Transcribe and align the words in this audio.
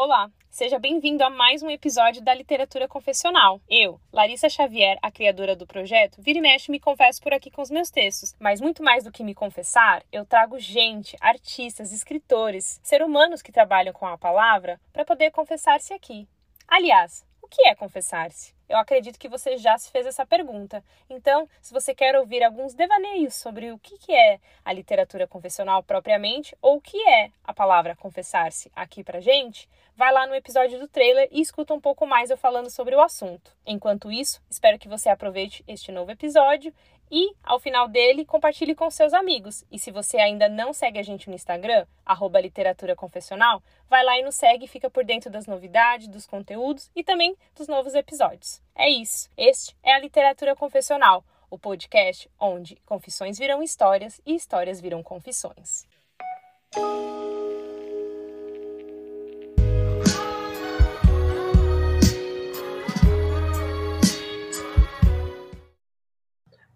Olá, 0.00 0.30
seja 0.48 0.78
bem-vindo 0.78 1.24
a 1.24 1.28
mais 1.28 1.60
um 1.60 1.68
episódio 1.68 2.22
da 2.22 2.32
Literatura 2.32 2.86
Confessional. 2.86 3.60
Eu, 3.68 4.00
Larissa 4.12 4.48
Xavier, 4.48 4.96
a 5.02 5.10
criadora 5.10 5.56
do 5.56 5.66
projeto, 5.66 6.22
vira 6.22 6.38
e 6.38 6.40
mexe 6.40 6.70
me 6.70 6.78
confesso 6.78 7.20
por 7.20 7.34
aqui 7.34 7.50
com 7.50 7.62
os 7.62 7.68
meus 7.68 7.90
textos, 7.90 8.32
mas 8.38 8.60
muito 8.60 8.80
mais 8.80 9.02
do 9.02 9.10
que 9.10 9.24
me 9.24 9.34
confessar, 9.34 10.04
eu 10.12 10.24
trago 10.24 10.56
gente, 10.56 11.16
artistas, 11.20 11.92
escritores, 11.92 12.78
ser 12.80 13.02
humanos 13.02 13.42
que 13.42 13.50
trabalham 13.50 13.92
com 13.92 14.06
a 14.06 14.16
palavra 14.16 14.80
para 14.92 15.04
poder 15.04 15.32
confessar-se 15.32 15.92
aqui. 15.92 16.28
Aliás, 16.68 17.26
o 17.48 17.50
que 17.50 17.66
é 17.66 17.74
confessar-se? 17.74 18.54
Eu 18.68 18.76
acredito 18.76 19.18
que 19.18 19.30
você 19.30 19.56
já 19.56 19.78
se 19.78 19.90
fez 19.90 20.04
essa 20.04 20.26
pergunta. 20.26 20.84
Então, 21.08 21.48
se 21.62 21.72
você 21.72 21.94
quer 21.94 22.14
ouvir 22.14 22.44
alguns 22.44 22.74
devaneios 22.74 23.34
sobre 23.34 23.72
o 23.72 23.78
que 23.78 24.12
é 24.12 24.38
a 24.62 24.70
literatura 24.70 25.26
confessional 25.26 25.82
propriamente, 25.82 26.54
ou 26.60 26.76
o 26.76 26.80
que 26.80 26.98
é 27.08 27.30
a 27.42 27.54
palavra 27.54 27.96
confessar-se 27.96 28.70
aqui 28.76 29.02
pra 29.02 29.20
gente, 29.20 29.66
vai 29.96 30.12
lá 30.12 30.26
no 30.26 30.34
episódio 30.34 30.78
do 30.78 30.86
trailer 30.86 31.26
e 31.32 31.40
escuta 31.40 31.72
um 31.72 31.80
pouco 31.80 32.06
mais 32.06 32.28
eu 32.28 32.36
falando 32.36 32.68
sobre 32.68 32.94
o 32.94 33.00
assunto. 33.00 33.56
Enquanto 33.66 34.12
isso, 34.12 34.42
espero 34.50 34.78
que 34.78 34.88
você 34.88 35.08
aproveite 35.08 35.64
este 35.66 35.90
novo 35.90 36.10
episódio 36.10 36.74
e, 37.10 37.34
ao 37.42 37.58
final 37.58 37.88
dele, 37.88 38.24
compartilhe 38.24 38.74
com 38.74 38.90
seus 38.90 39.12
amigos. 39.12 39.64
E 39.70 39.78
se 39.78 39.90
você 39.90 40.18
ainda 40.18 40.48
não 40.48 40.72
segue 40.72 40.98
a 40.98 41.02
gente 41.02 41.28
no 41.28 41.34
Instagram, 41.34 41.86
arroba 42.04 42.40
literatura 42.40 42.94
confessional, 42.94 43.62
vai 43.88 44.04
lá 44.04 44.18
e 44.18 44.22
nos 44.22 44.34
segue 44.34 44.64
e 44.64 44.68
fica 44.68 44.90
por 44.90 45.04
dentro 45.04 45.30
das 45.30 45.46
novidades, 45.46 46.08
dos 46.08 46.26
conteúdos 46.26 46.90
e 46.94 47.02
também 47.02 47.36
dos 47.54 47.68
novos 47.68 47.94
episódios. 47.94 48.60
É 48.74 48.88
isso. 48.88 49.30
Este 49.36 49.76
é 49.82 49.92
a 49.92 49.98
Literatura 49.98 50.54
Confessional, 50.54 51.24
o 51.50 51.58
podcast 51.58 52.30
onde 52.38 52.76
confissões 52.84 53.38
viram 53.38 53.62
histórias 53.62 54.20
e 54.24 54.34
histórias 54.34 54.80
viram 54.80 55.02
confissões. 55.02 55.86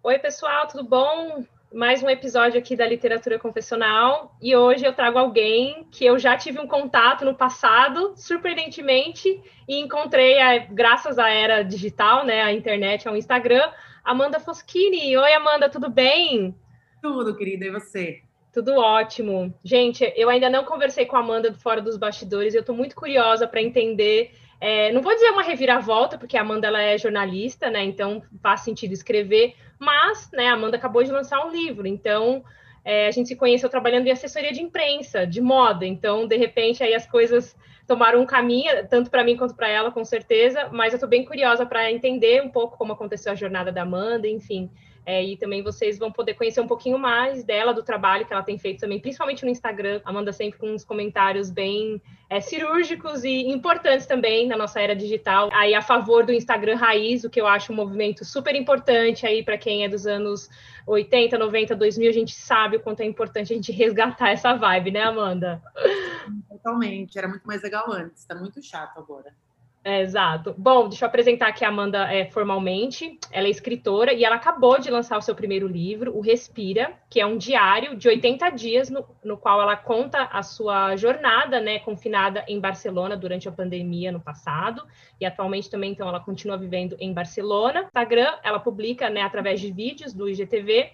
Oi, 0.05 0.19
pessoal, 0.19 0.67
tudo 0.67 0.83
bom? 0.83 1.45
Mais 1.73 2.03
um 2.03 2.09
episódio 2.09 2.59
aqui 2.59 2.75
da 2.75 2.85
Literatura 2.85 3.39
Confessional 3.39 4.35
e 4.41 4.53
hoje 4.53 4.83
eu 4.83 4.91
trago 4.91 5.17
alguém 5.17 5.87
que 5.89 6.03
eu 6.03 6.19
já 6.19 6.35
tive 6.35 6.59
um 6.59 6.67
contato 6.67 7.23
no 7.23 7.33
passado, 7.33 8.11
surpreendentemente, 8.17 9.41
e 9.65 9.79
encontrei, 9.79 10.35
graças 10.71 11.17
à 11.17 11.29
era 11.29 11.63
digital, 11.63 12.25
né, 12.25 12.41
a 12.41 12.51
internet, 12.51 13.07
ao 13.07 13.15
Instagram, 13.15 13.71
Amanda 14.03 14.41
Foschini. 14.41 15.15
Oi, 15.15 15.33
Amanda, 15.35 15.69
tudo 15.69 15.89
bem? 15.89 16.53
Tudo, 17.01 17.33
querida, 17.33 17.63
e 17.63 17.71
você? 17.71 18.23
Tudo 18.51 18.75
ótimo. 18.75 19.57
Gente, 19.63 20.11
eu 20.17 20.29
ainda 20.29 20.49
não 20.49 20.65
conversei 20.65 21.05
com 21.05 21.15
a 21.15 21.21
Amanda 21.21 21.53
fora 21.53 21.81
dos 21.81 21.95
bastidores, 21.95 22.53
eu 22.53 22.59
estou 22.59 22.75
muito 22.75 22.93
curiosa 22.93 23.47
para 23.47 23.61
entender 23.61 24.33
é, 24.63 24.93
não 24.93 25.01
vou 25.01 25.13
dizer 25.13 25.29
uma 25.29 25.43
reviravolta, 25.43 26.17
porque 26.17 26.37
a 26.37 26.41
Amanda 26.41 26.67
ela 26.67 26.81
é 26.81 26.97
jornalista, 26.97 27.69
né? 27.69 27.83
Então 27.83 28.23
faz 28.41 28.61
sentido 28.61 28.93
escrever, 28.93 29.55
mas 29.83 30.29
né, 30.31 30.47
a 30.47 30.53
Amanda 30.53 30.77
acabou 30.77 31.03
de 31.03 31.11
lançar 31.11 31.45
um 31.45 31.51
livro, 31.51 31.85
então 31.85 32.43
é, 32.85 33.07
a 33.07 33.11
gente 33.11 33.27
se 33.27 33.35
conheceu 33.35 33.69
trabalhando 33.69 34.07
em 34.07 34.11
assessoria 34.11 34.51
de 34.51 34.61
imprensa, 34.61 35.25
de 35.25 35.41
moda. 35.41 35.85
Então, 35.85 36.27
de 36.27 36.35
repente, 36.35 36.83
aí 36.83 36.93
as 36.93 37.07
coisas 37.07 37.55
tomaram 37.87 38.21
um 38.21 38.25
caminho, 38.25 38.87
tanto 38.89 39.09
para 39.09 39.23
mim 39.23 39.37
quanto 39.37 39.55
para 39.55 39.69
ela, 39.69 39.91
com 39.91 40.03
certeza. 40.03 40.69
Mas 40.71 40.93
eu 40.93 40.97
estou 40.97 41.09
bem 41.09 41.23
curiosa 41.23 41.65
para 41.65 41.91
entender 41.91 42.41
um 42.41 42.49
pouco 42.49 42.77
como 42.77 42.93
aconteceu 42.93 43.31
a 43.31 43.35
jornada 43.35 43.71
da 43.71 43.83
Amanda, 43.83 44.27
enfim. 44.27 44.69
É, 45.05 45.23
e 45.23 45.37
também 45.37 45.61
vocês 45.61 45.97
vão 45.97 46.11
poder 46.11 46.33
conhecer 46.35 46.61
um 46.61 46.67
pouquinho 46.67 46.97
mais 46.97 47.43
dela, 47.43 47.73
do 47.73 47.83
trabalho 47.83 48.25
que 48.25 48.33
ela 48.33 48.43
tem 48.43 48.57
feito 48.57 48.79
também, 48.79 48.99
principalmente 48.99 49.43
no 49.43 49.51
Instagram. 49.51 50.01
Amanda 50.05 50.31
sempre 50.31 50.59
com 50.59 50.71
uns 50.71 50.85
comentários 50.85 51.49
bem 51.49 52.01
é, 52.29 52.39
cirúrgicos 52.39 53.23
e 53.23 53.49
importantes 53.49 54.05
também 54.05 54.47
na 54.47 54.55
nossa 54.55 54.79
era 54.79 54.95
digital. 54.95 55.49
Aí 55.51 55.73
a 55.73 55.81
favor 55.81 56.25
do 56.25 56.31
Instagram 56.31 56.75
raiz, 56.75 57.23
o 57.23 57.29
que 57.29 57.41
eu 57.41 57.47
acho 57.47 57.73
um 57.73 57.75
movimento 57.75 58.23
super 58.23 58.55
importante 58.55 59.25
aí 59.25 59.43
para 59.43 59.57
quem 59.57 59.83
é 59.83 59.89
dos 59.89 60.07
anos 60.07 60.49
80, 60.87 61.37
90, 61.37 61.75
2000, 61.75 62.09
a 62.09 62.13
gente 62.13 62.33
sabe 62.33 62.77
o 62.77 62.79
quanto 62.79 63.01
é 63.01 63.05
importante 63.05 63.53
a 63.53 63.55
gente 63.55 63.71
resgatar 63.73 64.29
essa 64.29 64.53
vibe, 64.53 64.91
né, 64.91 65.01
Amanda? 65.01 65.61
Totalmente. 66.49 67.17
Era 67.17 67.27
muito 67.27 67.45
mais 67.45 67.61
legal 67.61 67.91
antes. 67.91 68.21
Está 68.21 68.35
muito 68.35 68.61
chato 68.61 68.97
agora. 68.97 69.33
É, 69.85 70.01
exato. 70.01 70.55
Bom, 70.57 70.87
deixa 70.87 71.03
eu 71.03 71.09
apresentar 71.09 71.47
aqui 71.47 71.65
a 71.65 71.67
Amanda 71.67 72.09
é, 72.11 72.23
formalmente. 72.25 73.19
Ela 73.29 73.47
é 73.47 73.49
escritora 73.49 74.13
e 74.13 74.23
ela 74.23 74.37
acabou 74.37 74.79
de 74.79 74.89
lançar 74.89 75.17
o 75.17 75.21
seu 75.21 75.35
primeiro 75.35 75.67
livro, 75.67 76.15
O 76.15 76.21
Respira, 76.21 76.93
que 77.09 77.19
é 77.19 77.25
um 77.25 77.37
diário 77.37 77.97
de 77.97 78.07
80 78.07 78.49
dias 78.51 78.89
no, 78.89 79.05
no 79.21 79.37
qual 79.37 79.61
ela 79.61 79.75
conta 79.75 80.23
a 80.31 80.41
sua 80.41 80.95
jornada, 80.95 81.59
né, 81.59 81.79
confinada 81.79 82.45
em 82.47 82.61
Barcelona 82.61 83.17
durante 83.17 83.49
a 83.49 83.51
pandemia 83.51 84.09
no 84.09 84.21
passado 84.21 84.87
e 85.19 85.25
atualmente 85.25 85.69
também, 85.69 85.91
então, 85.91 86.07
ela 86.07 86.19
continua 86.21 86.57
vivendo 86.57 86.95
em 86.97 87.11
Barcelona. 87.11 87.83
Instagram, 87.83 88.33
ela 88.41 88.59
publica, 88.59 89.09
né, 89.09 89.21
através 89.21 89.59
de 89.59 89.69
vídeos 89.69 90.13
do 90.13 90.29
IGTV, 90.29 90.93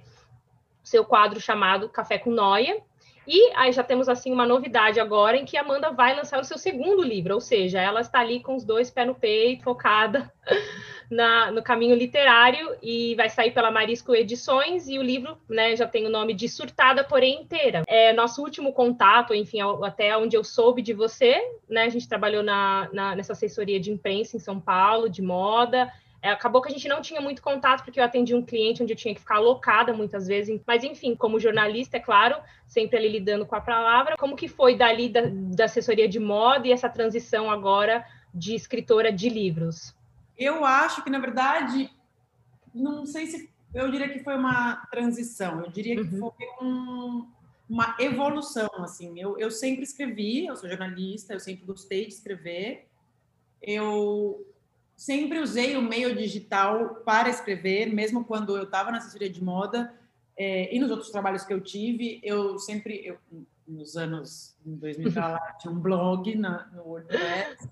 seu 0.83 1.05
quadro 1.05 1.39
chamado 1.39 1.89
Café 1.89 2.17
com 2.17 2.31
Noia, 2.31 2.81
e 3.31 3.51
aí 3.55 3.71
já 3.71 3.83
temos 3.83 4.09
assim 4.09 4.31
uma 4.31 4.43
novidade 4.43 4.99
agora 4.99 5.37
em 5.37 5.45
que 5.45 5.55
a 5.55 5.61
Amanda 5.61 5.91
vai 5.91 6.15
lançar 6.15 6.41
o 6.41 6.43
seu 6.43 6.57
segundo 6.57 7.03
livro, 7.03 7.35
ou 7.35 7.39
seja, 7.39 7.79
ela 7.79 8.01
está 8.01 8.21
ali 8.21 8.39
com 8.39 8.55
os 8.55 8.63
dois 8.63 8.89
pés 8.89 9.05
no 9.05 9.13
peito, 9.13 9.63
focada 9.63 10.33
na, 11.11 11.51
no 11.51 11.61
caminho 11.61 11.95
literário 11.95 12.75
e 12.81 13.13
vai 13.13 13.29
sair 13.29 13.51
pela 13.51 13.69
Marisco 13.69 14.15
Edições 14.15 14.87
e 14.87 14.97
o 14.97 15.03
livro, 15.03 15.37
né, 15.47 15.75
já 15.75 15.85
tem 15.85 16.07
o 16.07 16.09
nome 16.09 16.33
de 16.33 16.49
Surtada, 16.49 17.03
porém 17.03 17.41
inteira. 17.41 17.83
É 17.87 18.11
nosso 18.13 18.41
último 18.41 18.73
contato, 18.73 19.31
enfim, 19.35 19.59
até 19.83 20.17
onde 20.17 20.35
eu 20.35 20.43
soube 20.43 20.81
de 20.81 20.93
você, 20.93 21.39
né, 21.69 21.83
a 21.83 21.89
gente 21.89 22.09
trabalhou 22.09 22.41
na, 22.41 22.89
na 22.91 23.15
nessa 23.15 23.33
assessoria 23.33 23.79
de 23.79 23.91
imprensa 23.91 24.37
em 24.37 24.39
São 24.39 24.59
Paulo, 24.59 25.07
de 25.07 25.21
moda, 25.21 25.87
acabou 26.27 26.61
que 26.61 26.67
a 26.67 26.71
gente 26.71 26.87
não 26.87 27.01
tinha 27.01 27.21
muito 27.21 27.41
contato, 27.41 27.83
porque 27.83 27.99
eu 27.99 28.03
atendi 28.03 28.35
um 28.35 28.43
cliente 28.43 28.83
onde 28.83 28.91
eu 28.91 28.97
tinha 28.97 29.13
que 29.13 29.21
ficar 29.21 29.35
alocada 29.35 29.93
muitas 29.93 30.27
vezes. 30.27 30.61
Mas, 30.67 30.83
enfim, 30.83 31.15
como 31.15 31.39
jornalista, 31.39 31.97
é 31.97 31.99
claro, 31.99 32.35
sempre 32.67 32.97
ali 32.97 33.07
lidando 33.07 33.45
com 33.45 33.55
a 33.55 33.61
palavra. 33.61 34.17
Como 34.17 34.35
que 34.35 34.47
foi 34.47 34.75
dali 34.75 35.07
da, 35.07 35.21
da 35.31 35.65
assessoria 35.65 36.09
de 36.09 36.19
moda 36.19 36.67
e 36.67 36.71
essa 36.71 36.89
transição 36.89 37.49
agora 37.49 38.05
de 38.33 38.53
escritora 38.53 39.11
de 39.11 39.29
livros? 39.29 39.95
Eu 40.37 40.65
acho 40.65 41.03
que, 41.03 41.09
na 41.09 41.19
verdade, 41.19 41.89
não 42.73 43.05
sei 43.05 43.27
se 43.27 43.49
eu 43.73 43.89
diria 43.89 44.09
que 44.09 44.19
foi 44.19 44.35
uma 44.35 44.87
transição, 44.91 45.61
eu 45.61 45.69
diria 45.69 45.95
que 45.95 46.15
uhum. 46.15 46.31
foi 46.31 46.65
um, 46.65 47.27
uma 47.69 47.95
evolução, 47.99 48.69
assim. 48.79 49.19
Eu, 49.19 49.37
eu 49.37 49.51
sempre 49.51 49.83
escrevi, 49.83 50.47
eu 50.47 50.55
sou 50.55 50.67
jornalista, 50.67 51.33
eu 51.33 51.39
sempre 51.39 51.65
gostei 51.65 52.07
de 52.07 52.13
escrever. 52.13 52.87
Eu 53.61 54.45
sempre 54.99 55.39
usei 55.39 55.77
o 55.77 55.81
meio 55.81 56.13
digital 56.13 56.95
para 57.05 57.29
escrever, 57.29 57.85
mesmo 57.85 58.25
quando 58.25 58.57
eu 58.57 58.63
estava 58.63 58.91
na 58.91 58.97
assessoria 58.97 59.29
de 59.29 59.41
moda 59.41 59.93
é, 60.37 60.75
e 60.75 60.77
nos 60.77 60.91
outros 60.91 61.09
trabalhos 61.09 61.45
que 61.45 61.53
eu 61.53 61.61
tive, 61.61 62.19
eu 62.21 62.59
sempre, 62.59 63.05
eu, 63.05 63.17
nos 63.65 63.95
anos 63.95 64.53
2000 64.65 65.13
lá, 65.15 65.39
tinha 65.57 65.71
um 65.71 65.79
blog 65.79 66.35
na, 66.35 66.67
no 66.73 66.83
WordPress, 66.83 67.69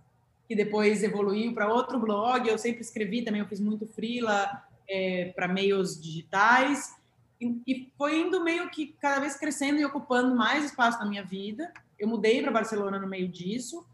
que 0.48 0.56
depois 0.56 1.04
evoluiu 1.04 1.54
para 1.54 1.72
outro 1.72 2.00
blog, 2.00 2.48
eu 2.48 2.58
sempre 2.58 2.80
escrevi 2.80 3.22
também, 3.22 3.42
eu 3.42 3.48
fiz 3.48 3.60
muito 3.60 3.86
freela 3.86 4.64
é, 4.88 5.34
para 5.36 5.50
meios 5.50 6.02
digitais, 6.02 6.96
e, 7.42 7.62
e 7.68 7.92
foi 7.98 8.22
indo 8.22 8.42
meio 8.42 8.70
que 8.70 8.96
cada 9.02 9.20
vez 9.20 9.36
crescendo 9.36 9.82
e 9.82 9.86
ocupando 9.86 10.34
mais 10.34 10.64
espaço 10.64 10.98
na 11.00 11.06
minha 11.06 11.26
vida. 11.26 11.74
Eu 12.00 12.08
mudei 12.08 12.42
para 12.42 12.52
Barcelona 12.52 12.98
no 12.98 13.06
meio 13.06 13.28
disso, 13.28 13.86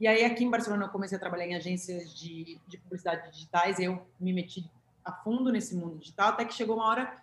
e 0.00 0.06
aí, 0.06 0.24
aqui 0.24 0.42
em 0.42 0.50
Barcelona, 0.50 0.86
eu 0.86 0.88
comecei 0.88 1.18
a 1.18 1.20
trabalhar 1.20 1.46
em 1.46 1.54
agências 1.54 2.18
de, 2.18 2.58
de 2.66 2.78
publicidade 2.78 3.30
digitais. 3.30 3.78
Eu 3.78 4.02
me 4.18 4.32
meti 4.32 4.64
a 5.04 5.12
fundo 5.12 5.52
nesse 5.52 5.76
mundo 5.76 5.98
digital, 5.98 6.30
até 6.30 6.42
que 6.46 6.54
chegou 6.54 6.76
uma 6.76 6.86
hora 6.86 7.22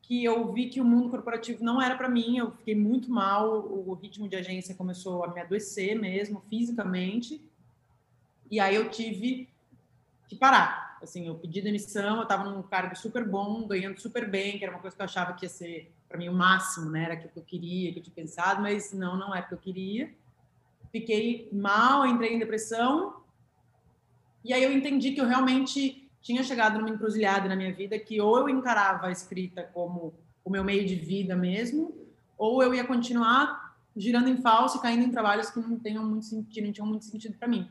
que 0.00 0.24
eu 0.24 0.50
vi 0.50 0.70
que 0.70 0.80
o 0.80 0.84
mundo 0.84 1.10
corporativo 1.10 1.62
não 1.62 1.80
era 1.80 1.94
para 1.94 2.08
mim. 2.08 2.38
Eu 2.38 2.52
fiquei 2.52 2.74
muito 2.74 3.10
mal. 3.10 3.50
O 3.50 3.92
ritmo 3.92 4.26
de 4.26 4.34
agência 4.34 4.74
começou 4.74 5.22
a 5.24 5.28
me 5.28 5.42
adoecer 5.42 5.94
mesmo, 5.94 6.42
fisicamente. 6.48 7.38
E 8.50 8.58
aí 8.58 8.76
eu 8.76 8.88
tive 8.88 9.46
que 10.26 10.34
parar. 10.34 10.98
Assim, 11.02 11.26
eu 11.26 11.34
pedi 11.34 11.60
demissão, 11.60 12.16
eu 12.16 12.22
estava 12.22 12.44
num 12.44 12.62
cargo 12.62 12.96
super 12.96 13.28
bom, 13.28 13.66
ganhando 13.66 14.00
super 14.00 14.26
bem, 14.26 14.56
que 14.56 14.64
era 14.64 14.72
uma 14.72 14.80
coisa 14.80 14.96
que 14.96 15.02
eu 15.02 15.04
achava 15.04 15.34
que 15.34 15.44
ia 15.44 15.50
ser 15.50 15.92
para 16.08 16.16
mim 16.16 16.30
o 16.30 16.34
máximo, 16.34 16.90
né? 16.90 17.04
Era 17.04 17.14
aquilo 17.14 17.30
que 17.30 17.38
eu 17.38 17.44
queria, 17.44 17.92
que 17.92 17.98
eu 17.98 18.02
tinha 18.02 18.14
pensado, 18.14 18.62
mas 18.62 18.90
não, 18.90 19.18
não 19.18 19.34
é 19.34 19.40
o 19.40 19.46
que 19.46 19.52
eu 19.52 19.58
queria 19.58 20.10
fiquei 20.90 21.48
mal, 21.52 22.06
entrei 22.06 22.34
em 22.34 22.38
depressão. 22.38 23.20
E 24.44 24.52
aí 24.52 24.62
eu 24.62 24.72
entendi 24.72 25.12
que 25.12 25.20
eu 25.20 25.26
realmente 25.26 26.08
tinha 26.20 26.42
chegado 26.42 26.78
numa 26.78 26.90
encruzilhada 26.90 27.48
na 27.48 27.56
minha 27.56 27.72
vida 27.72 27.98
que 27.98 28.20
ou 28.20 28.38
eu 28.38 28.48
encarava 28.48 29.06
a 29.06 29.12
escrita 29.12 29.62
como 29.72 30.14
o 30.44 30.50
meu 30.50 30.64
meio 30.64 30.86
de 30.86 30.94
vida 30.94 31.34
mesmo, 31.36 31.94
ou 32.36 32.62
eu 32.62 32.74
ia 32.74 32.84
continuar 32.84 33.76
girando 33.96 34.28
em 34.28 34.36
falso 34.36 34.78
e 34.78 34.80
caindo 34.80 35.04
em 35.04 35.10
trabalhos 35.10 35.50
que 35.50 35.60
não 35.60 35.78
tenham 35.78 36.04
muito 36.04 36.26
sentido, 36.26 36.64
não 36.64 36.72
tinham 36.72 36.86
muito 36.86 37.04
sentido 37.04 37.36
para 37.38 37.48
mim. 37.48 37.68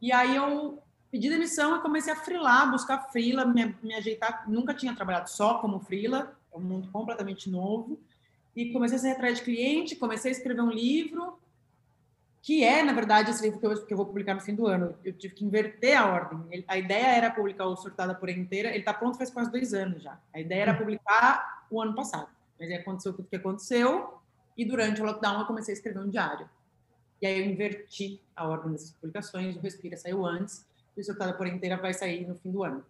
E 0.00 0.12
aí 0.12 0.36
eu 0.36 0.82
pedi 1.10 1.28
demissão 1.28 1.76
e 1.76 1.80
comecei 1.80 2.12
a 2.12 2.16
frilar, 2.16 2.70
buscar 2.70 2.98
frila, 3.10 3.44
me, 3.44 3.74
me 3.82 3.94
ajeitar. 3.94 4.48
Nunca 4.48 4.74
tinha 4.74 4.94
trabalhado 4.94 5.30
só 5.30 5.58
como 5.58 5.80
frila, 5.80 6.36
é 6.52 6.56
um 6.56 6.60
mundo 6.60 6.88
completamente 6.90 7.50
novo. 7.50 7.98
E 8.56 8.72
comecei 8.72 8.98
a 8.98 9.00
sair 9.00 9.12
atrás 9.12 9.38
de 9.38 9.44
cliente, 9.44 9.96
comecei 9.96 10.30
a 10.30 10.34
escrever 10.34 10.62
um 10.62 10.70
livro 10.70 11.38
que 12.44 12.62
é, 12.62 12.82
na 12.82 12.92
verdade, 12.92 13.30
esse 13.30 13.42
livro 13.42 13.58
que 13.58 13.64
eu, 13.64 13.86
que 13.86 13.94
eu 13.94 13.96
vou 13.96 14.04
publicar 14.04 14.34
no 14.34 14.40
fim 14.42 14.54
do 14.54 14.66
ano. 14.66 14.94
Eu 15.02 15.14
tive 15.14 15.34
que 15.34 15.46
inverter 15.46 15.98
a 15.98 16.12
ordem. 16.12 16.44
Ele, 16.50 16.62
a 16.68 16.76
ideia 16.76 17.06
era 17.06 17.30
publicar 17.30 17.64
o 17.64 17.74
Surtada 17.74 18.14
por 18.14 18.28
Inteira, 18.28 18.68
ele 18.68 18.80
está 18.80 18.92
pronto 18.92 19.16
faz 19.16 19.30
quase 19.30 19.50
dois 19.50 19.72
anos 19.72 20.02
já. 20.02 20.20
A 20.30 20.38
ideia 20.38 20.60
era 20.60 20.74
publicar 20.74 21.66
o 21.70 21.80
ano 21.80 21.94
passado, 21.94 22.28
mas 22.60 22.68
aí 22.68 22.76
aconteceu 22.76 23.14
tudo 23.14 23.24
o 23.24 23.28
que 23.30 23.36
aconteceu, 23.36 24.18
e 24.58 24.62
durante 24.62 25.00
o 25.00 25.06
lockdown 25.06 25.40
eu 25.40 25.46
comecei 25.46 25.72
a 25.72 25.76
escrever 25.76 26.00
um 26.00 26.10
diário. 26.10 26.46
E 27.22 27.26
aí 27.26 27.40
eu 27.40 27.46
inverti 27.46 28.20
a 28.36 28.46
ordem 28.46 28.72
dessas 28.72 28.90
publicações, 28.90 29.56
o 29.56 29.60
Respira 29.60 29.96
saiu 29.96 30.26
antes, 30.26 30.66
e 30.94 31.00
o 31.00 31.04
Surtada 31.04 31.32
por 31.32 31.46
Inteira 31.46 31.78
vai 31.78 31.94
sair 31.94 32.28
no 32.28 32.34
fim 32.34 32.50
do 32.50 32.62
ano. 32.62 32.84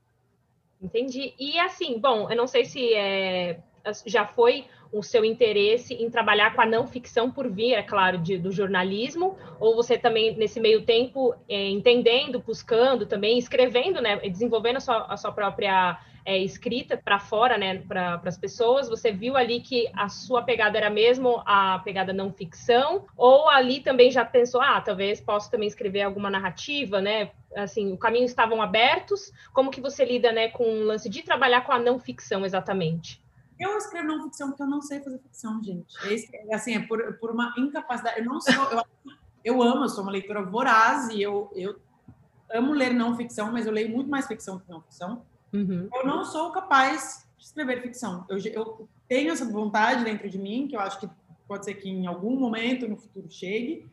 Entendi. 0.82 1.32
E 1.38 1.60
assim, 1.60 2.00
bom, 2.00 2.28
eu 2.28 2.36
não 2.36 2.48
sei 2.48 2.64
se 2.64 2.92
é, 2.92 3.60
já 4.04 4.26
foi 4.26 4.66
o 4.94 5.02
seu 5.02 5.24
interesse 5.24 5.92
em 5.92 6.08
trabalhar 6.08 6.54
com 6.54 6.60
a 6.62 6.66
não 6.66 6.86
ficção 6.86 7.28
por 7.28 7.50
via, 7.50 7.78
é 7.78 7.82
claro, 7.82 8.16
de, 8.16 8.38
do 8.38 8.52
jornalismo, 8.52 9.36
ou 9.58 9.74
você 9.74 9.98
também, 9.98 10.36
nesse 10.36 10.60
meio 10.60 10.84
tempo, 10.84 11.34
é, 11.48 11.68
entendendo, 11.68 12.38
buscando 12.38 13.04
também, 13.04 13.36
escrevendo, 13.36 14.00
né, 14.00 14.16
desenvolvendo 14.20 14.76
a 14.76 14.80
sua, 14.80 15.06
a 15.06 15.16
sua 15.16 15.32
própria 15.32 15.98
é, 16.24 16.38
escrita 16.38 16.96
para 16.96 17.18
fora, 17.18 17.58
né, 17.58 17.78
para 17.88 18.20
as 18.24 18.38
pessoas, 18.38 18.88
você 18.88 19.10
viu 19.10 19.36
ali 19.36 19.60
que 19.60 19.90
a 19.94 20.08
sua 20.08 20.42
pegada 20.42 20.78
era 20.78 20.88
mesmo 20.88 21.42
a 21.44 21.80
pegada 21.80 22.12
não 22.12 22.32
ficção, 22.32 23.04
ou 23.16 23.48
ali 23.50 23.80
também 23.80 24.12
já 24.12 24.24
pensou, 24.24 24.62
ah, 24.62 24.80
talvez 24.80 25.20
posso 25.20 25.50
também 25.50 25.66
escrever 25.66 26.02
alguma 26.02 26.30
narrativa, 26.30 27.00
né, 27.00 27.32
assim, 27.56 27.92
o 27.92 27.98
caminho 27.98 28.26
estavam 28.26 28.62
abertos, 28.62 29.32
como 29.52 29.72
que 29.72 29.80
você 29.80 30.04
lida, 30.04 30.30
né, 30.30 30.50
com 30.50 30.62
o 30.62 30.84
lance 30.84 31.08
de 31.08 31.20
trabalhar 31.22 31.62
com 31.62 31.72
a 31.72 31.80
não 31.80 31.98
ficção 31.98 32.44
exatamente? 32.44 33.23
Eu 33.58 33.76
escrevo 33.78 34.08
não 34.08 34.24
ficção 34.24 34.48
porque 34.48 34.62
eu 34.62 34.66
não 34.66 34.82
sei 34.82 35.00
fazer 35.00 35.18
ficção, 35.18 35.62
gente. 35.62 35.94
Esse, 36.12 36.28
assim, 36.52 36.74
é 36.74 36.80
por, 36.80 37.14
por 37.18 37.30
uma 37.30 37.54
incapacidade. 37.56 38.18
Eu 38.18 38.24
não 38.24 38.40
sou. 38.40 38.54
Eu, 38.54 38.82
eu 39.44 39.62
amo, 39.62 39.84
eu 39.84 39.88
sou 39.88 40.02
uma 40.02 40.12
leitora 40.12 40.42
voraz 40.42 41.08
e 41.08 41.20
eu, 41.22 41.50
eu 41.54 41.78
amo 42.50 42.72
ler 42.72 42.92
não 42.92 43.16
ficção, 43.16 43.52
mas 43.52 43.66
eu 43.66 43.72
leio 43.72 43.90
muito 43.90 44.10
mais 44.10 44.26
ficção 44.26 44.58
que 44.58 44.68
não 44.70 44.80
ficção. 44.80 45.24
Uhum. 45.52 45.88
Eu 45.92 46.06
não 46.06 46.24
sou 46.24 46.50
capaz 46.50 47.28
de 47.38 47.44
escrever 47.44 47.82
ficção. 47.82 48.24
Eu, 48.28 48.38
eu 48.38 48.88
tenho 49.06 49.32
essa 49.32 49.44
vontade 49.44 50.04
dentro 50.04 50.28
de 50.28 50.38
mim, 50.38 50.66
que 50.66 50.74
eu 50.74 50.80
acho 50.80 50.98
que 50.98 51.08
pode 51.46 51.64
ser 51.64 51.74
que 51.74 51.88
em 51.88 52.06
algum 52.06 52.36
momento 52.36 52.88
no 52.88 52.96
futuro 52.96 53.30
chegue, 53.30 53.86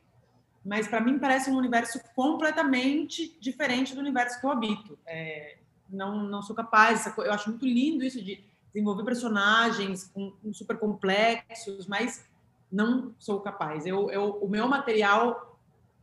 mas 0.63 0.87
para 0.87 1.01
mim 1.01 1.19
parece 1.19 1.49
um 1.49 1.57
universo 1.57 1.99
completamente 2.15 3.37
diferente 3.39 3.93
do 3.93 3.99
universo 3.99 4.39
que 4.39 4.45
eu 4.45 4.51
habito. 4.51 4.97
É, 5.05 5.57
não, 5.89 6.23
não 6.23 6.41
sou 6.41 6.55
capaz. 6.55 7.05
Eu 7.17 7.33
acho 7.33 7.49
muito 7.49 7.65
lindo 7.65 8.03
isso 8.03 8.23
de 8.23 8.43
desenvolver 8.73 9.03
personagens 9.03 10.09
com, 10.13 10.31
com 10.31 10.53
super 10.53 10.77
complexos, 10.77 11.87
mas 11.87 12.25
não 12.71 13.13
sou 13.19 13.41
capaz. 13.41 13.85
Eu, 13.85 14.09
eu, 14.09 14.37
o 14.41 14.47
meu 14.47 14.67
material 14.67 15.57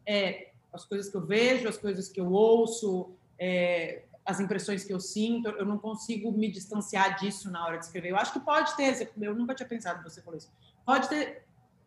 é 0.06 0.50
as 0.73 0.85
coisas 0.85 1.11
que 1.11 1.17
eu 1.17 1.25
vejo, 1.25 1.69
as 1.69 1.79
coisas 1.79 2.09
que 2.09 2.20
eu 2.20 2.31
ouço, 2.31 3.11
é, 3.38 4.03
as 4.25 4.38
impressões 4.38 4.85
que 4.85 4.93
eu 4.93 5.00
sinto. 5.00 5.49
Eu 5.49 5.65
não 5.65 5.79
consigo 5.79 6.31
me 6.31 6.50
distanciar 6.50 7.19
disso 7.19 7.50
na 7.50 7.65
hora 7.65 7.79
de 7.79 7.87
escrever. 7.87 8.11
Eu 8.11 8.17
acho 8.17 8.32
que 8.32 8.41
pode 8.41 8.76
ter, 8.76 9.11
eu 9.20 9.35
nunca 9.35 9.55
tinha 9.55 9.69
pensado 9.69 10.03
você 10.03 10.20
falou 10.20 10.37
isso. 10.37 10.50
Pode 10.85 11.09
ter 11.09 11.43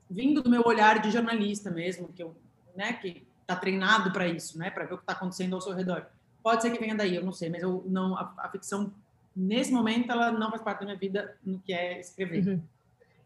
vindo 0.09 0.41
do 0.41 0.49
meu 0.49 0.63
olhar 0.65 0.99
de 0.99 1.11
jornalista 1.11 1.69
mesmo, 1.69 2.09
que 2.09 2.23
eu, 2.23 2.35
né, 2.75 2.93
que 2.93 3.25
está 3.41 3.55
treinado 3.55 4.11
para 4.11 4.27
isso, 4.27 4.57
né, 4.57 4.69
para 4.69 4.85
ver 4.85 4.95
o 4.95 4.97
que 4.97 5.03
está 5.03 5.13
acontecendo 5.13 5.53
ao 5.53 5.61
seu 5.61 5.73
redor. 5.73 6.07
Pode 6.43 6.63
ser 6.63 6.71
que 6.71 6.79
venha 6.79 6.95
daí, 6.95 7.15
eu 7.15 7.23
não 7.23 7.31
sei, 7.31 7.49
mas 7.49 7.61
eu 7.61 7.83
não 7.87 8.17
a, 8.17 8.33
a 8.37 8.49
ficção 8.49 8.91
nesse 9.35 9.71
momento 9.71 10.11
ela 10.11 10.31
não 10.31 10.49
faz 10.49 10.61
parte 10.61 10.79
da 10.79 10.85
minha 10.85 10.97
vida 10.97 11.37
no 11.43 11.59
que 11.59 11.73
é 11.73 11.99
escrever. 11.99 12.47
Uhum. 12.47 12.61